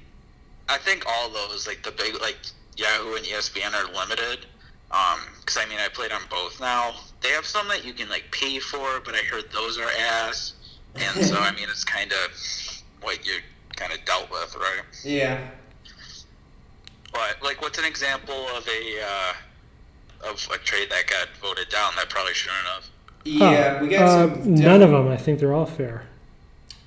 I 0.70 0.78
think 0.80 1.04
all 1.08 1.30
those 1.30 1.68
like 1.68 1.84
the 1.84 1.92
big 1.92 2.20
like 2.22 2.38
Yahoo 2.76 3.16
and 3.16 3.26
ESPN 3.26 3.74
are 3.76 3.86
limited. 3.94 4.48
Um, 4.92 5.20
because 5.40 5.58
I 5.58 5.66
mean 5.68 5.80
I 5.80 5.88
played 5.90 6.12
on 6.12 6.22
both 6.30 6.60
now. 6.62 6.94
They 7.22 7.30
have 7.30 7.46
some 7.46 7.68
that 7.70 7.84
you 7.86 7.94
can 7.94 8.10
like 8.10 8.26
pay 8.32 8.60
for, 8.60 9.00
but 9.04 9.16
I 9.16 9.20
heard 9.20 9.52
those 9.52 9.78
are 9.78 9.90
ass. 10.00 10.54
And 10.96 11.26
so 11.26 11.36
I 11.38 11.52
mean 11.52 11.68
it's 11.70 11.84
kind 11.84 12.12
of 12.12 12.82
what 13.02 13.26
you're 13.26 13.42
kind 13.76 13.92
of 13.94 14.04
dealt 14.06 14.30
with, 14.32 14.56
right? 14.56 14.82
Yeah. 15.04 15.40
But 17.14 17.38
like, 17.44 17.62
what's 17.62 17.78
an 17.80 17.86
example 17.86 18.48
of 18.56 18.68
a 18.68 19.02
uh, 19.02 20.30
of 20.32 20.48
a 20.54 20.58
trade 20.60 20.90
that 20.92 21.08
got 21.08 21.28
voted 21.42 21.70
down 21.70 21.94
that 21.96 22.10
probably 22.10 22.34
shouldn't 22.34 22.66
have? 22.68 22.86
Yeah, 23.24 23.78
Oh, 23.80 23.84
we 23.84 23.90
got 23.90 24.04
uh, 24.04 24.28
some. 24.36 24.56
none 24.56 24.82
of 24.82 24.92
them 24.92 25.08
I 25.10 25.18
think 25.18 25.40
they're 25.40 25.54
all 25.54 25.66
fair 25.66 26.04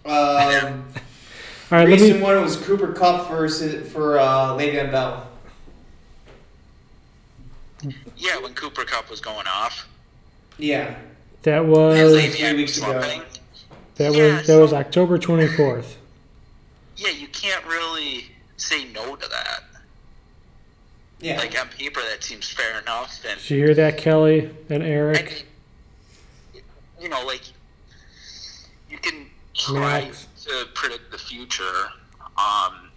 Um, 0.06 0.12
all 0.14 0.14
right 1.70 1.89
let 1.89 2.01
recent 2.01 2.16
me 2.18 2.22
one 2.22 2.40
was 2.40 2.56
Cooper 2.56 2.93
Kupp 2.93 3.28
versus 3.28 3.90
for 3.93 4.18
uh, 4.18 4.56
Le'Veon 4.56 4.90
Bell. 4.90 5.30
Yeah, 8.16 8.39
when 8.39 8.55
Cooper 8.55 8.85
Kupp 8.85 9.11
was 9.11 9.20
going 9.20 9.47
off, 9.47 9.86
Yeah. 10.59 10.94
that 11.43 11.43
That 11.43 11.65
was 11.66 11.98
was- 12.02 12.12
Le'Veon 12.23 12.32
three 12.51 12.52
weeks 12.55 12.77
ago. 12.77 12.86
slumping. 13.01 13.23
that 13.97 14.12
Yeah, 14.15 14.36
was 14.39 14.47
that 14.47 14.57
was 14.61 14.73
October 14.73 15.19
24th 15.19 15.97
Yeah, 16.97 17.11
you 17.11 17.28
can't 17.28 17.65
really 17.66 18.31
say 18.57 18.85
no 18.85 19.16
to 19.16 19.28
that. 19.28 19.65
Yeah. 21.20 21.39
Like 21.39 21.59
on 21.59 21.69
paper, 21.69 22.01
that 22.01 22.23
seems 22.24 22.48
fair 22.48 22.78
enough, 22.81 23.23
and 23.28 23.39
did 23.40 23.51
you 23.51 23.59
hear 23.65 23.74
that 23.74 23.98
Kelly 23.98 24.51
and 24.70 24.82
Eric 24.82 25.44
mean, 26.55 26.62
you 27.01 27.09
know, 27.11 27.24
like 27.27 27.43
you 28.90 28.98
can 28.98 29.31
try 29.55 30.02
Max. 30.05 30.27
to 30.47 30.66
predict 30.74 31.11
the 31.12 31.19
future, 31.19 31.90
um, 32.39 32.90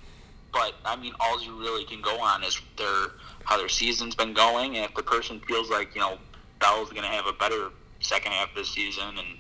but 0.53 0.73
I 0.85 0.95
mean, 0.95 1.13
all 1.19 1.41
you 1.41 1.59
really 1.59 1.83
can 1.85 2.01
go 2.01 2.17
on 2.19 2.43
is 2.45 2.59
their 2.77 3.07
how 3.45 3.57
their 3.57 3.69
season's 3.69 4.15
been 4.15 4.33
going, 4.33 4.75
and 4.77 4.85
if 4.85 4.95
the 4.95 5.03
person 5.03 5.39
feels 5.47 5.69
like 5.69 5.93
you 5.95 6.01
know 6.01 6.17
Bell's 6.59 6.89
going 6.89 7.03
to 7.03 7.09
have 7.09 7.27
a 7.27 7.33
better 7.33 7.69
second 7.99 8.31
half 8.31 8.49
of 8.49 8.55
the 8.55 8.65
season, 8.65 9.17
and 9.17 9.37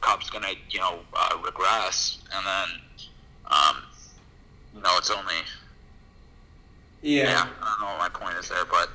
Kupp's 0.00 0.30
gonna 0.30 0.52
you 0.70 0.80
know 0.80 1.00
uh, 1.14 1.36
regress, 1.44 2.18
and 2.34 2.46
then 2.46 2.80
um, 3.50 3.82
you 4.74 4.82
know 4.82 4.96
it's 4.98 5.10
only 5.10 5.34
Yeah. 7.02 7.24
yeah. 7.24 7.46
I 7.62 7.68
don't 7.68 7.80
know 7.80 7.96
what 7.96 8.12
my 8.12 8.20
point 8.20 8.38
is 8.38 8.48
there, 8.48 8.64
but 8.64 8.90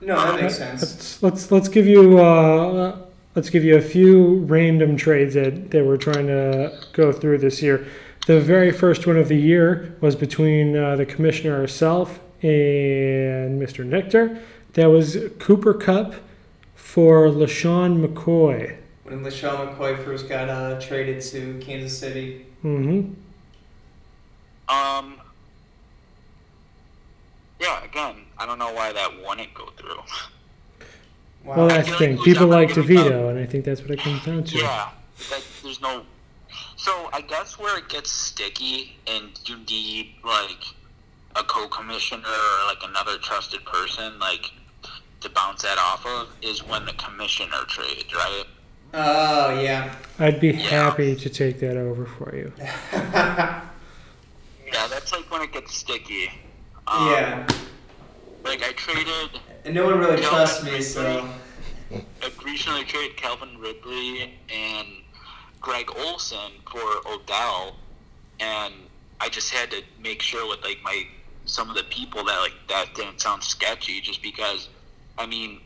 No, 0.00 0.16
that 0.16 0.40
makes 0.40 0.56
sense. 0.56 0.82
Let's 0.82 1.22
let's 1.22 1.50
let's 1.52 1.68
give 1.68 1.86
you 1.86 2.18
uh, 2.18 2.98
let's 3.34 3.50
give 3.50 3.64
you 3.64 3.76
a 3.76 3.80
few 3.82 4.36
random 4.46 4.96
trades 4.96 5.34
that, 5.34 5.70
that 5.70 5.84
we're 5.84 5.96
trying 5.96 6.26
to 6.26 6.78
go 6.92 7.12
through 7.12 7.38
this 7.38 7.62
year. 7.62 7.86
The 8.26 8.40
very 8.40 8.72
first 8.72 9.06
one 9.06 9.16
of 9.16 9.28
the 9.28 9.36
year 9.36 9.96
was 10.00 10.14
between 10.14 10.76
uh, 10.76 10.96
the 10.96 11.06
commissioner 11.06 11.56
herself 11.56 12.20
and 12.42 13.60
Mr. 13.60 13.84
Nectar. 13.84 14.40
That 14.74 14.86
was 14.86 15.16
Cooper 15.38 15.74
Kupp 15.74 16.14
for 16.74 17.28
LeSean 17.28 18.04
McCoy. 18.06 18.76
When 19.04 19.22
LeSean 19.24 19.74
McCoy 19.76 20.04
first 20.04 20.28
got 20.28 20.48
uh, 20.48 20.80
traded 20.80 21.22
to 21.22 21.58
Kansas 21.60 21.98
City. 21.98 22.46
Mm-hmm. 22.64 23.12
um. 24.74 25.14
Yeah, 27.60 27.82
again, 27.84 28.16
I 28.38 28.46
don't 28.46 28.58
know 28.60 28.72
why 28.72 28.92
that 28.92 29.10
wouldn't 29.26 29.52
go 29.52 29.70
through. 29.76 29.98
Wow. 31.44 31.56
Well, 31.56 31.68
that's 31.68 31.88
the 31.90 31.96
thing. 31.96 32.16
like 32.16 32.24
People 32.24 32.46
like 32.46 32.74
giving 32.74 32.98
up- 32.98 33.06
DeVito, 33.06 33.30
and 33.30 33.38
I 33.38 33.46
think 33.46 33.64
that's 33.64 33.80
what 33.80 33.90
it 33.90 33.98
comes 34.00 34.24
down 34.24 34.44
to. 34.44 34.58
Yeah, 34.58 34.90
that, 35.30 35.42
there's 35.62 35.80
no. 35.80 36.02
So 36.76 37.08
I 37.12 37.20
guess 37.22 37.58
where 37.58 37.78
it 37.78 37.88
gets 37.88 38.10
sticky, 38.12 38.96
and 39.08 39.30
you 39.46 39.56
need 39.68 40.14
like 40.24 40.62
a 41.38 41.42
co-commissioner 41.44 42.22
or 42.26 42.66
like 42.66 42.78
another 42.84 43.16
trusted 43.18 43.64
person, 43.64 44.18
like 44.18 44.50
to 45.20 45.28
bounce 45.30 45.62
that 45.62 45.78
off 45.78 46.04
of, 46.06 46.28
is 46.42 46.64
when 46.66 46.84
the 46.86 46.92
commissioner 46.94 47.64
trades, 47.68 48.12
right? 48.14 48.44
Oh 48.94 49.60
yeah. 49.60 49.94
I'd 50.18 50.40
be 50.40 50.48
Yeah. 50.48 50.54
happy 50.54 51.14
to 51.16 51.28
take 51.28 51.60
that 51.60 51.76
over 51.76 52.06
for 52.06 52.34
you. 52.34 52.52
Yeah, 54.70 54.86
that's 54.88 55.12
like 55.12 55.30
when 55.30 55.40
it 55.40 55.50
gets 55.52 55.74
sticky. 55.74 56.30
Um, 56.86 57.06
yeah. 57.10 57.46
Like 58.44 58.62
I 58.62 58.72
traded, 58.72 59.40
And 59.64 59.74
no 59.74 59.86
one 59.86 59.98
really 59.98 60.20
No, 60.20 60.28
trusts 60.28 60.60
that's 60.60 60.72
me, 60.74 60.82
so. 60.82 61.28
I 61.90 62.30
recently 62.44 62.84
traded 62.84 63.16
Calvin 63.16 63.58
Ridley 63.58 64.34
and 64.54 64.88
Greg 65.62 65.90
Olsen 65.96 66.52
for 66.70 66.80
Odell, 67.06 67.76
and 68.40 68.74
I 69.20 69.30
just 69.30 69.52
had 69.54 69.70
to 69.70 69.82
make 70.02 70.20
sure 70.20 70.46
with 70.46 70.62
like 70.62 70.82
my 70.84 71.06
some 71.48 71.68
of 71.70 71.76
the 71.76 71.84
people 71.84 72.24
that 72.24 72.38
like 72.40 72.54
that 72.68 72.94
didn't 72.94 73.20
sound 73.20 73.42
sketchy, 73.42 74.00
just 74.00 74.22
because 74.22 74.68
I 75.18 75.26
mean 75.26 75.60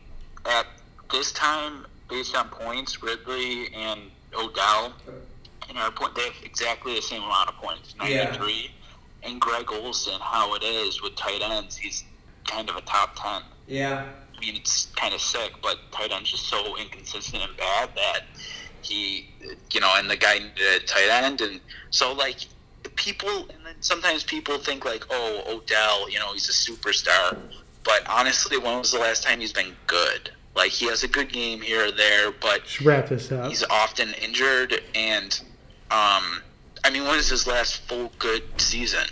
at 0.46 0.66
this 1.10 1.32
time, 1.32 1.86
based 2.08 2.34
on 2.34 2.48
points, 2.48 3.02
Ridley 3.02 3.72
and 3.74 4.00
Odell, 4.34 4.94
and 5.68 5.78
our 5.78 5.90
point, 5.90 6.14
they 6.14 6.22
have 6.22 6.34
exactly 6.42 6.94
the 6.94 7.02
same 7.02 7.22
amount 7.22 7.48
of 7.50 7.56
points, 7.56 7.94
Yeah. 8.02 8.24
ninety 8.24 8.38
three. 8.38 8.70
And 9.24 9.40
Greg 9.40 9.70
Olsen, 9.70 10.18
how 10.20 10.54
it 10.56 10.64
is 10.64 11.00
with 11.00 11.14
tight 11.14 11.42
ends, 11.42 11.76
he's 11.76 12.02
kind 12.44 12.68
of 12.68 12.76
a 12.76 12.80
top 12.80 13.14
ten. 13.14 13.42
Yeah. 13.68 14.04
I 14.36 14.40
mean, 14.40 14.56
it's 14.56 14.86
kind 14.96 15.14
of 15.14 15.20
sick, 15.20 15.52
but 15.62 15.78
tight 15.92 16.10
end's 16.10 16.30
just 16.32 16.48
so 16.48 16.76
inconsistent 16.76 17.40
and 17.42 17.56
bad 17.56 17.90
that 17.94 18.22
he, 18.80 19.28
you 19.72 19.78
know, 19.80 19.92
and 19.96 20.10
the 20.10 20.16
guy 20.16 20.38
needed 20.38 20.82
a 20.82 20.86
tight 20.86 21.08
end, 21.08 21.40
and 21.40 21.60
so 21.90 22.12
like 22.12 22.38
people, 22.90 23.28
and 23.50 23.64
then 23.64 23.74
sometimes 23.80 24.24
people 24.24 24.58
think 24.58 24.84
like, 24.84 25.04
oh, 25.10 25.42
Odell, 25.46 26.08
you 26.10 26.18
know, 26.18 26.32
he's 26.32 26.48
a 26.48 26.52
superstar, 26.52 27.38
but 27.84 28.02
honestly, 28.08 28.58
when 28.58 28.78
was 28.78 28.92
the 28.92 28.98
last 28.98 29.22
time 29.22 29.40
he's 29.40 29.52
been 29.52 29.74
good? 29.86 30.30
Like 30.54 30.70
he 30.70 30.86
has 30.88 31.02
a 31.02 31.08
good 31.08 31.32
game 31.32 31.60
here 31.62 31.86
or 31.86 31.92
there, 31.92 32.30
but 32.30 32.60
Let's 32.60 32.82
wrap 32.82 33.08
this 33.08 33.32
up. 33.32 33.48
he's 33.48 33.64
often 33.64 34.12
injured, 34.22 34.82
and 34.94 35.40
um, 35.90 36.42
I 36.84 36.90
mean, 36.92 37.04
when 37.04 37.18
is 37.18 37.28
his 37.30 37.46
last 37.46 37.82
full 37.88 38.12
good 38.18 38.42
season? 38.58 39.06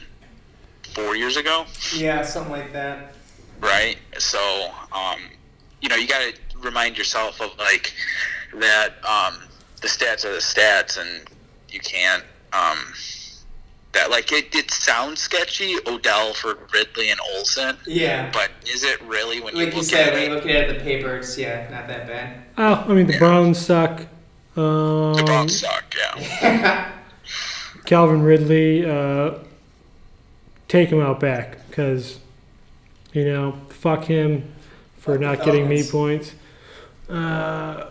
Four 0.94 1.14
years 1.14 1.36
ago 1.36 1.66
Yeah, 1.94 2.22
something 2.22 2.50
like 2.52 2.72
that. 2.72 3.14
right? 3.60 3.96
So, 4.18 4.70
um, 4.92 5.20
you 5.80 5.88
know, 5.88 5.94
you 5.94 6.08
got 6.08 6.20
to 6.20 6.58
remind 6.58 6.98
yourself 6.98 7.40
of 7.40 7.56
like 7.58 7.92
that. 8.54 8.94
Um, 9.04 9.40
the 9.80 9.86
stats 9.88 10.24
are 10.24 10.32
the 10.32 10.38
stats, 10.40 10.98
and 11.00 11.28
you 11.70 11.78
can't. 11.80 12.24
Um, 12.52 12.78
that 13.92 14.10
like 14.10 14.30
it, 14.32 14.54
it 14.54 14.70
sounds 14.70 15.20
sketchy, 15.20 15.76
Odell 15.86 16.32
for 16.34 16.58
Ridley 16.72 17.10
and 17.10 17.18
Olsen, 17.34 17.76
Yeah. 17.86 18.30
but 18.32 18.50
is 18.72 18.84
it 18.84 19.00
really 19.02 19.40
when 19.40 19.54
Like 19.54 19.70
you 19.70 19.76
look 19.80 19.84
said, 19.84 20.08
at 20.08 20.14
when 20.14 20.22
you 20.30 20.34
look 20.36 20.44
at 20.46 20.70
it, 20.70 20.78
the 20.78 20.84
paper, 20.84 21.16
it's 21.16 21.36
yeah, 21.36 21.68
not 21.70 21.88
that 21.88 22.06
bad. 22.06 22.42
Oh, 22.56 22.84
I 22.88 22.94
mean 22.94 23.06
the 23.06 23.18
Browns 23.18 23.58
suck. 23.58 24.00
Um, 24.56 25.14
the 25.14 25.22
Browns 25.26 25.58
suck, 25.60 25.94
yeah. 25.96 26.92
Calvin 27.86 28.22
Ridley, 28.22 28.84
uh, 28.88 29.38
take 30.68 30.90
him 30.90 31.00
out 31.00 31.18
back 31.18 31.66
because, 31.68 32.20
you 33.12 33.24
know, 33.24 33.56
fuck 33.70 34.04
him 34.04 34.52
for 34.98 35.14
Fuck 35.14 35.20
not 35.22 35.44
getting 35.44 35.68
me 35.68 35.82
points. 35.82 36.34
Uh, 37.08 37.86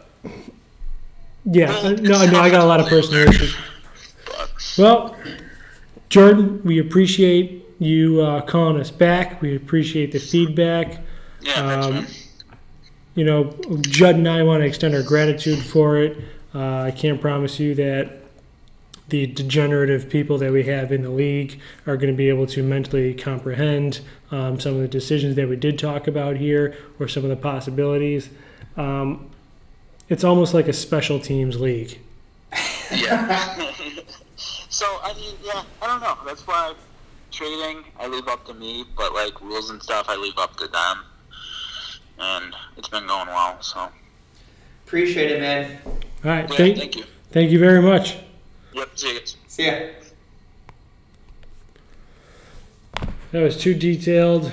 yeah, 1.46 1.72
uh, 1.72 1.90
no, 1.92 2.26
no, 2.26 2.40
I 2.40 2.50
got 2.50 2.62
a 2.62 2.66
lot 2.66 2.80
of 2.80 2.88
personal 2.88 3.28
issues. 3.28 3.56
Well, 4.78 5.16
Jordan, 6.10 6.62
we 6.64 6.80
appreciate 6.80 7.66
you 7.78 8.22
uh, 8.22 8.42
calling 8.42 8.80
us 8.80 8.92
back. 8.92 9.42
We 9.42 9.56
appreciate 9.56 10.12
the 10.12 10.20
feedback. 10.20 11.02
yeah, 11.42 11.54
Um, 11.54 12.08
you 13.16 13.24
know, 13.24 13.56
Judd 13.82 14.16
and 14.16 14.28
I 14.28 14.44
want 14.44 14.62
to 14.62 14.68
extend 14.68 14.96
our 14.96 15.04
gratitude 15.04 15.60
for 15.60 15.98
it. 15.98 16.18
Uh, 16.54 16.82
I 16.82 16.92
can't 16.92 17.22
promise 17.22 17.60
you 17.60 17.76
that 17.76 18.18
the 19.10 19.28
degenerative 19.28 20.10
people 20.10 20.38
that 20.40 20.52
we 20.52 20.64
have 20.64 20.92
in 20.92 21.02
the 21.02 21.10
league 21.10 21.60
are 21.86 21.98
going 21.98 22.12
to 22.12 22.18
be 22.18 22.30
able 22.30 22.48
to 22.48 22.64
mentally 22.64 23.14
comprehend 23.14 24.02
um, 24.32 24.60
some 24.60 24.76
of 24.76 24.82
the 24.82 24.88
decisions 24.88 25.36
that 25.36 25.48
we 25.50 25.56
did 25.56 25.80
talk 25.80 26.08
about 26.08 26.38
here 26.38 26.76
or 27.00 27.08
some 27.08 27.24
of 27.24 27.30
the 27.30 27.36
possibilities. 27.36 28.30
Um, 28.78 29.30
it's 30.10 30.24
almost 30.24 30.54
like 30.54 30.68
a 30.68 30.74
special 30.74 31.20
teams 31.20 31.60
league. 31.60 32.00
Yeah. 32.92 33.72
so 34.80 34.86
I 35.04 35.14
mean, 35.14 35.36
yeah, 35.44 35.64
I 35.82 35.88
don't 35.88 36.02
know. 36.02 36.18
That's 36.26 36.48
why 36.48 36.74
trading 37.32 37.84
I 38.00 38.08
leave 38.08 38.28
up 38.28 38.46
to 38.48 38.54
me, 38.54 38.86
but 38.96 39.14
like 39.14 39.40
rules 39.42 39.70
and 39.70 39.84
stuff 39.84 40.06
I 40.08 40.16
leave 40.16 40.38
up 40.38 40.56
to 40.58 40.68
them. 40.68 40.98
And 42.18 42.56
it's 42.78 42.90
been 42.90 43.08
going 43.08 43.28
well, 43.28 43.62
so 43.62 43.90
Appreciate 44.90 45.30
it, 45.30 45.40
man. 45.40 45.78
All 45.86 46.32
right, 46.32 46.50
yeah, 46.50 46.58
thank, 46.58 46.78
thank 46.78 46.96
you. 46.96 47.04
thank 47.30 47.52
you 47.52 47.60
very 47.60 47.80
much. 47.80 48.18
Yep, 48.74 48.90
see 48.96 49.14
you. 49.14 49.20
See 49.48 49.66
ya. 49.68 49.74
That 53.32 53.44
was 53.44 53.56
too 53.56 53.76
detailed. 53.76 54.52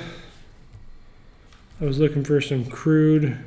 I 1.81 1.87
was 1.87 1.99
looking 1.99 2.23
for 2.23 2.39
some 2.43 2.67
crude. 2.67 3.39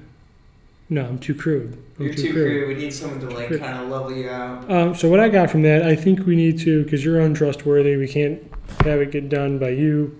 No, 0.89 1.05
I'm 1.05 1.19
too 1.19 1.35
crude. 1.35 1.77
I'm 1.99 2.05
You're 2.05 2.13
too 2.13 2.31
crude. 2.31 2.67
We 2.69 2.75
need 2.75 2.93
someone 2.93 3.19
to 3.19 3.29
like 3.29 3.49
kind 3.49 3.77
of 3.83 3.89
level 3.89 4.15
you 4.15 4.29
out. 4.29 4.71
Um, 4.71 4.95
so 4.95 5.09
what 5.09 5.19
I 5.19 5.27
got 5.27 5.49
from 5.49 5.63
that, 5.63 5.83
I 5.83 5.95
think 5.95 6.25
we 6.25 6.35
need 6.35 6.57
to, 6.61 6.83
because 6.83 7.03
you're 7.03 7.19
untrustworthy. 7.19 7.97
We 7.97 8.07
can't 8.07 8.41
have 8.85 9.01
it 9.01 9.11
get 9.11 9.27
done 9.27 9.59
by 9.59 9.69
you 9.69 10.17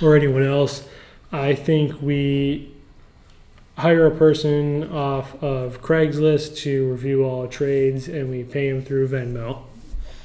or 0.00 0.16
anyone 0.16 0.42
else. 0.42 0.88
I 1.30 1.54
think 1.54 2.00
we 2.00 2.72
hire 3.76 4.06
a 4.06 4.10
person 4.16 4.90
off 4.90 5.40
of 5.42 5.82
Craigslist 5.82 6.56
to 6.58 6.90
review 6.90 7.22
all 7.24 7.46
trades, 7.46 8.08
and 8.08 8.30
we 8.30 8.42
pay 8.42 8.68
him 8.68 8.82
through 8.82 9.08
Venmo. 9.08 9.62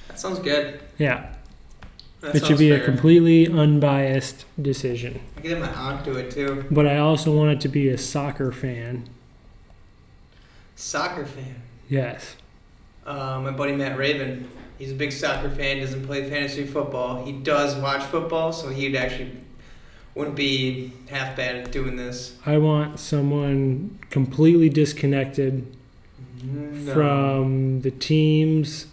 That 0.07 0.19
sounds 0.19 0.39
good. 0.39 0.79
Yeah, 0.97 1.33
That 2.21 2.35
it 2.35 2.45
should 2.45 2.57
be 2.57 2.71
a 2.71 2.79
completely 2.83 3.47
unbiased 3.47 4.45
decision. 4.61 5.19
I 5.37 5.41
can 5.41 5.49
get 5.49 5.59
my 5.59 5.67
aunt 5.73 6.05
to 6.05 6.15
it 6.15 6.31
too. 6.31 6.65
But 6.71 6.87
I 6.87 6.97
also 6.99 7.35
want 7.35 7.51
it 7.51 7.61
to 7.61 7.67
be 7.67 7.89
a 7.89 7.97
soccer 7.97 8.51
fan. 8.53 9.09
Soccer 10.83 11.25
fan. 11.25 11.61
Yes. 11.87 12.35
Uh, 13.05 13.39
my 13.41 13.51
buddy 13.51 13.73
Matt 13.73 13.97
Raven. 13.97 14.49
He's 14.77 14.91
a 14.91 14.95
big 14.95 15.13
soccer 15.13 15.49
fan. 15.49 15.79
Doesn't 15.79 16.05
play 16.05 16.29
fantasy 16.29 16.65
football. 16.65 17.23
He 17.25 17.31
does 17.31 17.75
watch 17.77 18.03
football, 18.03 18.51
so 18.51 18.67
he'd 18.69 18.95
actually 18.95 19.31
wouldn't 20.13 20.35
be 20.35 20.91
half 21.09 21.37
bad 21.37 21.55
at 21.55 21.71
doing 21.71 21.95
this. 21.95 22.37
I 22.45 22.57
want 22.57 22.99
someone 22.99 23.97
completely 24.09 24.67
disconnected 24.69 25.65
No. 26.43 26.93
from 26.93 27.81
the 27.81 27.91
teams, 27.91 28.87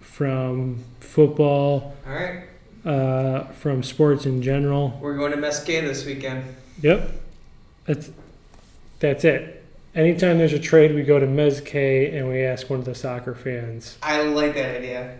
from 0.00 0.84
football, 0.98 1.94
All 2.06 2.12
right, 2.12 2.42
uh, 2.84 3.44
from 3.52 3.84
sports 3.84 4.26
in 4.26 4.42
general. 4.42 4.98
we're 5.00 5.16
going 5.16 5.30
to 5.30 5.38
Mesquite 5.38 5.84
this 5.84 6.04
weekend. 6.04 6.42
Yep, 6.82 7.08
that's 7.86 8.10
that's 8.98 9.24
it. 9.24 9.55
Anytime 9.96 10.36
there's 10.36 10.52
a 10.52 10.58
trade, 10.58 10.94
we 10.94 11.02
go 11.02 11.18
to 11.18 11.26
Mesquite 11.26 12.12
and 12.12 12.28
we 12.28 12.42
ask 12.42 12.68
one 12.68 12.78
of 12.80 12.84
the 12.84 12.94
soccer 12.94 13.34
fans. 13.34 13.96
I 14.02 14.20
like 14.22 14.54
that 14.54 14.76
idea. 14.76 15.16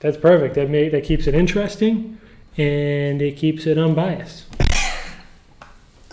That's 0.00 0.18
perfect. 0.18 0.54
That 0.56 0.68
may, 0.68 0.90
that 0.90 1.02
keeps 1.04 1.26
it 1.26 1.34
interesting, 1.34 2.18
and 2.58 3.22
it 3.22 3.38
keeps 3.38 3.66
it 3.66 3.78
unbiased. 3.78 4.44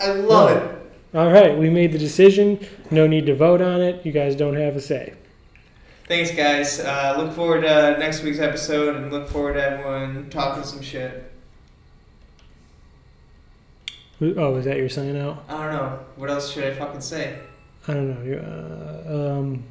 I 0.00 0.12
love 0.12 0.50
Oh. 0.50 0.56
it. 0.56 0.78
All 1.14 1.30
right, 1.30 1.56
we 1.58 1.68
made 1.68 1.92
the 1.92 1.98
decision. 1.98 2.58
No 2.90 3.06
need 3.06 3.26
to 3.26 3.34
vote 3.34 3.60
on 3.60 3.82
it. 3.82 4.04
You 4.06 4.12
guys 4.12 4.34
don't 4.34 4.56
have 4.56 4.74
a 4.76 4.80
say. 4.80 5.12
Thanks, 6.08 6.30
guys. 6.30 6.80
Uh, 6.80 7.16
look 7.18 7.34
forward 7.34 7.60
to 7.62 7.98
next 7.98 8.22
week's 8.22 8.38
episode 8.38 8.96
and 8.96 9.12
look 9.12 9.28
forward 9.28 9.54
to 9.54 9.62
everyone 9.62 10.30
talking 10.30 10.64
some 10.64 10.80
shit. 10.80 11.30
Oh, 14.22 14.56
is 14.56 14.64
that 14.66 14.76
your 14.76 14.88
sign 14.88 15.16
out? 15.16 15.44
I 15.48 15.64
don't 15.64 15.72
know. 15.72 15.98
What 16.16 16.30
else 16.30 16.52
should 16.52 16.64
I 16.64 16.74
fucking 16.74 17.00
say? 17.00 17.38
I 17.88 17.94
don't 17.94 18.08
know. 18.14 18.22
You- 18.24 18.38
Uh, 18.38 19.38
um, 19.38 19.64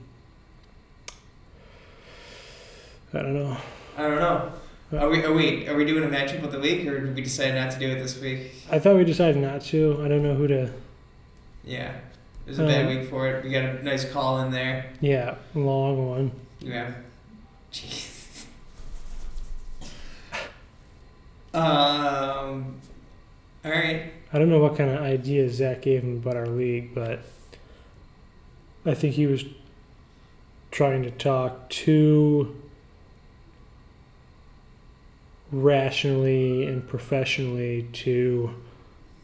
I 3.14 3.22
don't 3.22 3.34
know. 3.34 3.58
I 3.98 4.02
don't 4.04 4.20
know. 4.20 4.52
Are 5.00 5.10
we, 5.10 5.24
are 5.24 5.32
we, 5.34 5.68
are 5.70 5.76
we 5.76 5.86
doing 5.86 6.04
a 6.04 6.08
matchup 6.08 6.44
of 6.44 6.52
the 6.52 6.60
week 6.60 6.86
or 6.86 7.00
did 7.00 7.16
we 7.16 7.22
decide 7.22 7.56
not 7.56 7.72
to 7.72 7.80
do 7.80 7.90
it 7.92 7.96
this 8.00 8.20
week? 8.20 8.52
I 8.70 8.78
thought 8.80 8.98
we 8.98 9.06
decided 9.06 9.38
not 9.42 9.62
to. 9.66 10.02
I 10.04 10.10
don't 10.10 10.22
know 10.24 10.36
who 10.36 10.48
to. 10.48 10.70
Yeah. 11.64 11.94
It 12.46 12.50
was 12.50 12.60
a 12.60 12.66
bad 12.66 12.86
Uh, 12.86 12.90
week 13.00 13.10
for 13.10 13.28
it. 13.30 13.44
We 13.46 13.52
got 13.52 13.64
a 13.64 13.84
nice 13.84 14.04
call 14.12 14.40
in 14.40 14.52
there. 14.52 14.88
Yeah, 15.00 15.36
long 15.56 16.10
one. 16.10 16.32
Yeah. 16.60 16.92
Jeez. 17.72 18.10
Um. 21.54 22.80
All 23.66 23.72
right. 23.72 24.14
I 24.34 24.40
don't 24.40 24.50
know 24.50 24.60
what 24.60 24.78
kind 24.78 24.90
of 24.90 25.02
ideas 25.02 25.56
Zach 25.56 25.82
gave 25.82 26.04
him 26.04 26.18
about 26.18 26.38
our 26.38 26.48
league, 26.48 26.96
but 26.96 27.20
I 28.86 28.94
think 28.94 29.16
he 29.16 29.28
was 29.28 29.44
trying 30.72 31.04
to 31.04 31.12
talk 31.12 31.70
too 31.70 32.56
rationally 35.52 36.66
and 36.66 36.88
professionally 36.88 37.90
to 37.92 38.56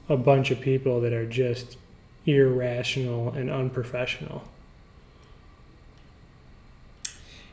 a 0.10 0.18
bunch 0.18 0.52
of 0.52 0.60
people 0.60 1.00
that 1.02 1.14
are 1.14 1.26
just 1.26 1.78
irrational 2.26 3.32
and 3.32 3.50
unprofessional. 3.50 4.44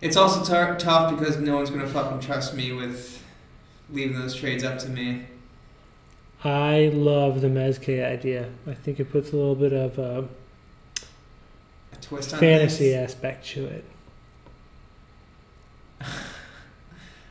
It's 0.01 0.17
also 0.17 0.45
tough 0.77 1.17
because 1.17 1.39
no 1.39 1.57
one's 1.57 1.71
gonna 1.71 1.87
fucking 1.87 2.21
trust 2.21 2.55
me 2.55 2.73
with 2.73 3.23
leaving 3.91 4.19
those 4.19 4.35
trades 4.35 4.65
up 4.65 4.79
to 4.81 4.89
me. 4.89 5.23
I 6.45 6.91
love 6.93 7.41
the 7.41 7.49
Mesquite 7.49 8.01
idea. 8.05 8.51
I 8.67 8.75
think 8.75 9.01
it 9.01 9.11
puts 9.11 9.33
a 9.33 9.37
little 9.37 9.55
bit 9.55 9.73
of 9.73 9.99
a 9.99 10.29
A 11.93 11.97
twist 12.03 12.35
on 12.35 12.41
fantasy 12.41 12.91
things. 12.91 12.97
aspect 13.13 13.47
to 13.49 13.65
it. 13.67 13.85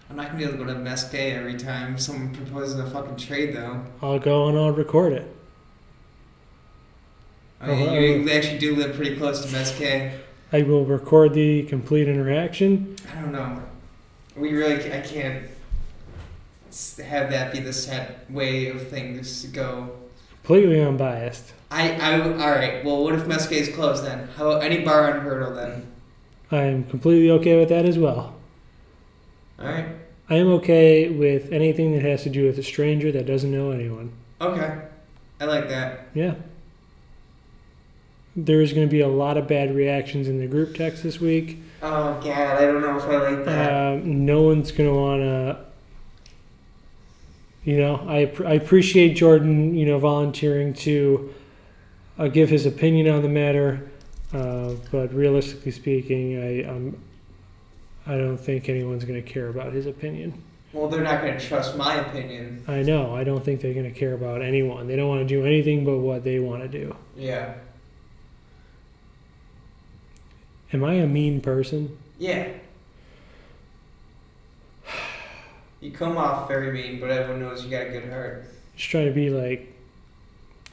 I'm 0.10 0.16
not 0.16 0.28
gonna 0.28 0.38
be 0.40 0.44
able 0.46 0.54
to 0.58 0.66
go 0.66 0.74
to 0.74 0.80
Mesquite 0.80 1.34
every 1.34 1.56
time 1.58 1.98
someone 1.98 2.34
proposes 2.36 2.80
a 2.80 2.90
fucking 2.90 3.18
trade, 3.18 3.56
though. 3.56 3.84
I'll 4.02 4.20
go 4.20 4.48
and 4.48 4.58
I'll 4.58 4.72
record 4.72 5.14
it. 5.14 5.28
I 7.62 7.68
mean, 7.68 7.90
Oh, 7.90 8.00
you 8.00 8.30
actually 8.30 8.58
do 8.60 8.76
live 8.76 8.96
pretty 8.96 9.16
close 9.16 9.46
to 9.46 9.52
Mesquite. 9.52 10.12
I 10.52 10.62
will 10.64 10.86
record 10.86 11.34
the 11.34 11.64
complete 11.64 12.08
interaction. 12.08 12.96
I 13.16 13.22
don't 13.22 13.32
know. 13.32 13.62
We 14.36 14.54
really, 14.54 14.92
I 14.92 15.00
can't 15.02 15.46
have 16.98 17.30
that 17.32 17.52
be 17.52 17.60
the 17.60 17.74
set 17.74 18.30
way 18.32 18.68
of 18.68 18.88
things 18.90 19.42
to 19.42 19.48
go. 19.48 19.92
Completely 20.30 20.82
unbiased. 20.82 21.54
I, 21.72 21.92
I, 21.94 22.22
all 22.22 22.52
right. 22.52 22.84
Well, 22.84 23.04
what 23.04 23.16
if 23.16 23.26
Mesquite 23.28 23.62
is 23.62 23.76
closed 23.76 24.04
then? 24.04 24.28
How 24.36 24.52
about 24.52 24.64
any 24.64 24.84
bar 24.84 25.12
on 25.12 25.22
Hurdle 25.22 25.56
then? 25.56 25.88
I'm 26.52 26.84
completely 26.84 27.32
okay 27.32 27.58
with 27.60 27.70
that 27.70 27.86
as 27.86 27.98
well. 27.98 28.36
All 29.60 29.66
right. 29.66 29.88
I 30.30 30.36
am 30.36 30.48
okay 30.54 31.10
with 31.10 31.52
anything 31.52 31.94
that 31.94 32.04
has 32.04 32.24
to 32.24 32.30
do 32.30 32.46
with 32.46 32.58
a 32.58 32.64
stranger 32.64 33.12
that 33.12 33.26
doesn't 33.26 33.52
know 33.52 33.72
anyone. 33.72 34.14
Okay. 34.40 34.82
I 35.40 35.46
like 35.46 35.68
that. 35.70 36.08
Yeah. 36.14 36.36
There's 38.36 38.74
going 38.74 38.88
to 38.88 38.92
be 38.92 39.02
a 39.02 39.08
lot 39.08 39.38
of 39.38 39.48
bad 39.48 39.76
reactions 39.76 40.28
in 40.28 40.40
the 40.40 40.48
group 40.48 40.76
text 40.76 41.04
this 41.04 41.20
week. 41.20 41.60
Oh 41.82 42.20
God, 42.24 42.58
I 42.58 42.62
don't 42.62 42.82
know 42.82 42.98
if 42.98 43.04
I 43.04 43.32
like 43.32 43.46
that. 43.46 43.74
Um, 43.74 44.26
no 44.26 44.42
one's 44.44 44.72
going 44.72 44.90
to 44.90 44.96
want 44.96 45.22
to. 45.22 45.66
You 47.66 47.78
know, 47.78 47.96
I, 48.08 48.32
I 48.46 48.54
appreciate 48.54 49.14
Jordan, 49.14 49.74
you 49.76 49.86
know, 49.86 49.98
volunteering 49.98 50.74
to 50.74 51.34
uh, 52.18 52.28
give 52.28 52.50
his 52.50 52.66
opinion 52.66 53.08
on 53.08 53.22
the 53.22 53.30
matter, 53.30 53.90
uh, 54.34 54.74
but 54.92 55.14
realistically 55.14 55.72
speaking, 55.72 56.38
I 56.44 56.64
um, 56.70 56.98
I 58.06 58.18
don't 58.18 58.38
think 58.38 58.68
anyone's 58.68 59.06
going 59.06 59.22
to 59.24 59.28
care 59.28 59.48
about 59.48 59.72
his 59.72 59.86
opinion. 59.86 60.44
well, 60.74 60.90
they're 60.90 61.04
not 61.04 61.22
going 61.22 61.38
to 61.38 61.48
trust 61.48 61.78
my 61.78 61.96
opinion. 61.96 62.64
I 62.68 62.82
know. 62.82 63.16
I 63.16 63.24
don't 63.24 63.46
think 63.46 63.62
they're 63.62 63.74
going 63.74 63.92
to 63.92 63.98
care 63.98 64.14
about 64.14 64.42
anyone. 64.42 64.88
They 64.88 64.98
don't 64.98 65.08
want 65.08 65.22
to 65.22 65.26
do 65.28 65.46
anything 65.46 65.86
but 65.86 66.00
what 66.00 66.24
they 66.26 66.40
want 66.40 66.64
to 66.64 66.68
do. 66.68 66.96
Yeah. 67.16 67.54
Am 70.74 70.84
I 70.84 70.96
a 70.96 71.08
mean 71.08 71.40
person? 71.40 71.98
Yeah. 72.18 72.50
You 75.84 75.92
come 75.92 76.18
off 76.18 76.48
very 76.48 76.72
mean, 76.72 77.02
but 77.02 77.10
everyone 77.10 77.42
knows 77.42 77.66
you 77.66 77.70
got 77.70 77.88
a 77.88 77.90
good 77.90 78.10
heart. 78.10 78.46
Just 78.78 78.90
trying 78.90 79.08
to 79.08 79.12
be 79.12 79.30
like 79.30 79.74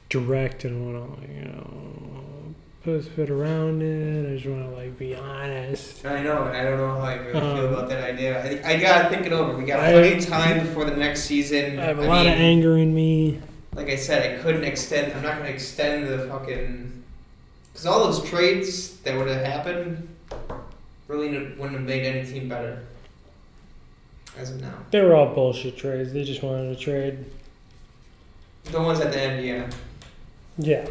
direct 0.08 0.64
and 0.64 0.94
want 0.94 1.20
to, 1.20 1.32
you 1.34 1.46
know, 1.46 2.54
put 2.84 3.04
a 3.04 3.10
bit 3.10 3.28
around 3.28 3.82
it. 3.82 4.30
I 4.32 4.36
just 4.36 4.46
want 4.46 4.70
to 4.70 4.76
like 4.76 4.96
be 4.96 5.16
honest. 5.16 6.06
I 6.06 6.22
know, 6.22 6.44
and 6.44 6.56
I 6.56 6.62
don't 6.62 6.78
know 6.78 6.94
how 6.94 7.00
I 7.00 7.16
really 7.16 7.40
Um, 7.40 7.56
feel 7.56 7.74
about 7.74 7.88
that 7.88 8.04
idea. 8.04 8.62
I, 8.64 8.74
I 8.74 8.80
gotta 8.80 9.08
think 9.08 9.26
it 9.26 9.32
over. 9.32 9.58
We 9.58 9.64
got 9.64 9.80
plenty 9.80 10.16
of 10.16 10.24
time 10.24 10.60
before 10.60 10.84
the 10.84 10.94
next 10.96 11.24
season. 11.24 11.80
I 11.80 11.86
have 11.86 11.98
a 11.98 12.02
I 12.02 12.06
lot 12.06 12.26
of 12.26 12.32
anger 12.34 12.78
in 12.78 12.94
me. 12.94 13.40
Like 13.74 13.88
I 13.88 13.96
said, 13.96 14.38
I 14.38 14.40
couldn't 14.40 14.62
extend. 14.62 15.12
I'm 15.12 15.24
not 15.24 15.38
gonna 15.38 15.50
extend 15.50 16.06
the 16.06 16.28
fucking. 16.28 17.02
Because 17.72 17.84
all 17.84 18.04
those 18.04 18.22
trades 18.30 18.98
that 19.00 19.18
would 19.18 19.26
have 19.26 19.44
happened 19.44 20.06
really 21.08 21.30
wouldn't 21.30 21.72
have 21.72 21.82
made 21.82 22.06
any 22.06 22.24
team 22.24 22.48
better. 22.48 22.84
As 24.40 24.50
of 24.52 24.60
now. 24.62 24.72
They 24.90 25.02
were 25.02 25.14
all 25.14 25.34
bullshit 25.34 25.76
trades. 25.76 26.14
They 26.14 26.24
just 26.24 26.42
wanted 26.42 26.74
to 26.74 26.82
trade. 26.82 27.26
The 28.64 28.80
ones 28.80 29.00
at 29.00 29.12
the 29.12 29.20
end, 29.20 29.44
yeah. 29.44 29.70
Yeah. 30.56 30.88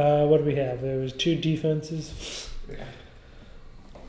Uh, 0.00 0.26
what 0.26 0.38
do 0.38 0.44
we 0.44 0.54
have? 0.54 0.82
There 0.82 0.98
was 0.98 1.12
two 1.12 1.34
defenses. 1.34 2.48
yeah. 2.70 2.84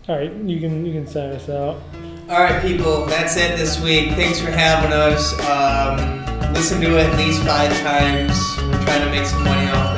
All 0.07 0.15
right, 0.15 0.31
you 0.31 0.59
can 0.59 0.85
you 0.85 0.93
can 0.93 1.07
sign 1.07 1.31
us 1.31 1.49
out. 1.49 1.81
All 2.29 2.39
right, 2.41 2.61
people, 2.61 3.05
that's 3.07 3.35
it 3.35 3.57
this 3.57 3.81
week. 3.81 4.11
Thanks 4.11 4.39
for 4.39 4.51
having 4.51 4.93
us. 4.93 5.33
Um, 5.49 6.53
listen 6.53 6.79
to 6.81 6.97
it 6.97 7.07
at 7.07 7.17
least 7.17 7.43
five 7.43 7.71
times. 7.79 8.37
We're 8.57 8.85
trying 8.85 9.01
to 9.01 9.09
make 9.11 9.25
some 9.25 9.43
money 9.43 9.69
off. 9.71 9.96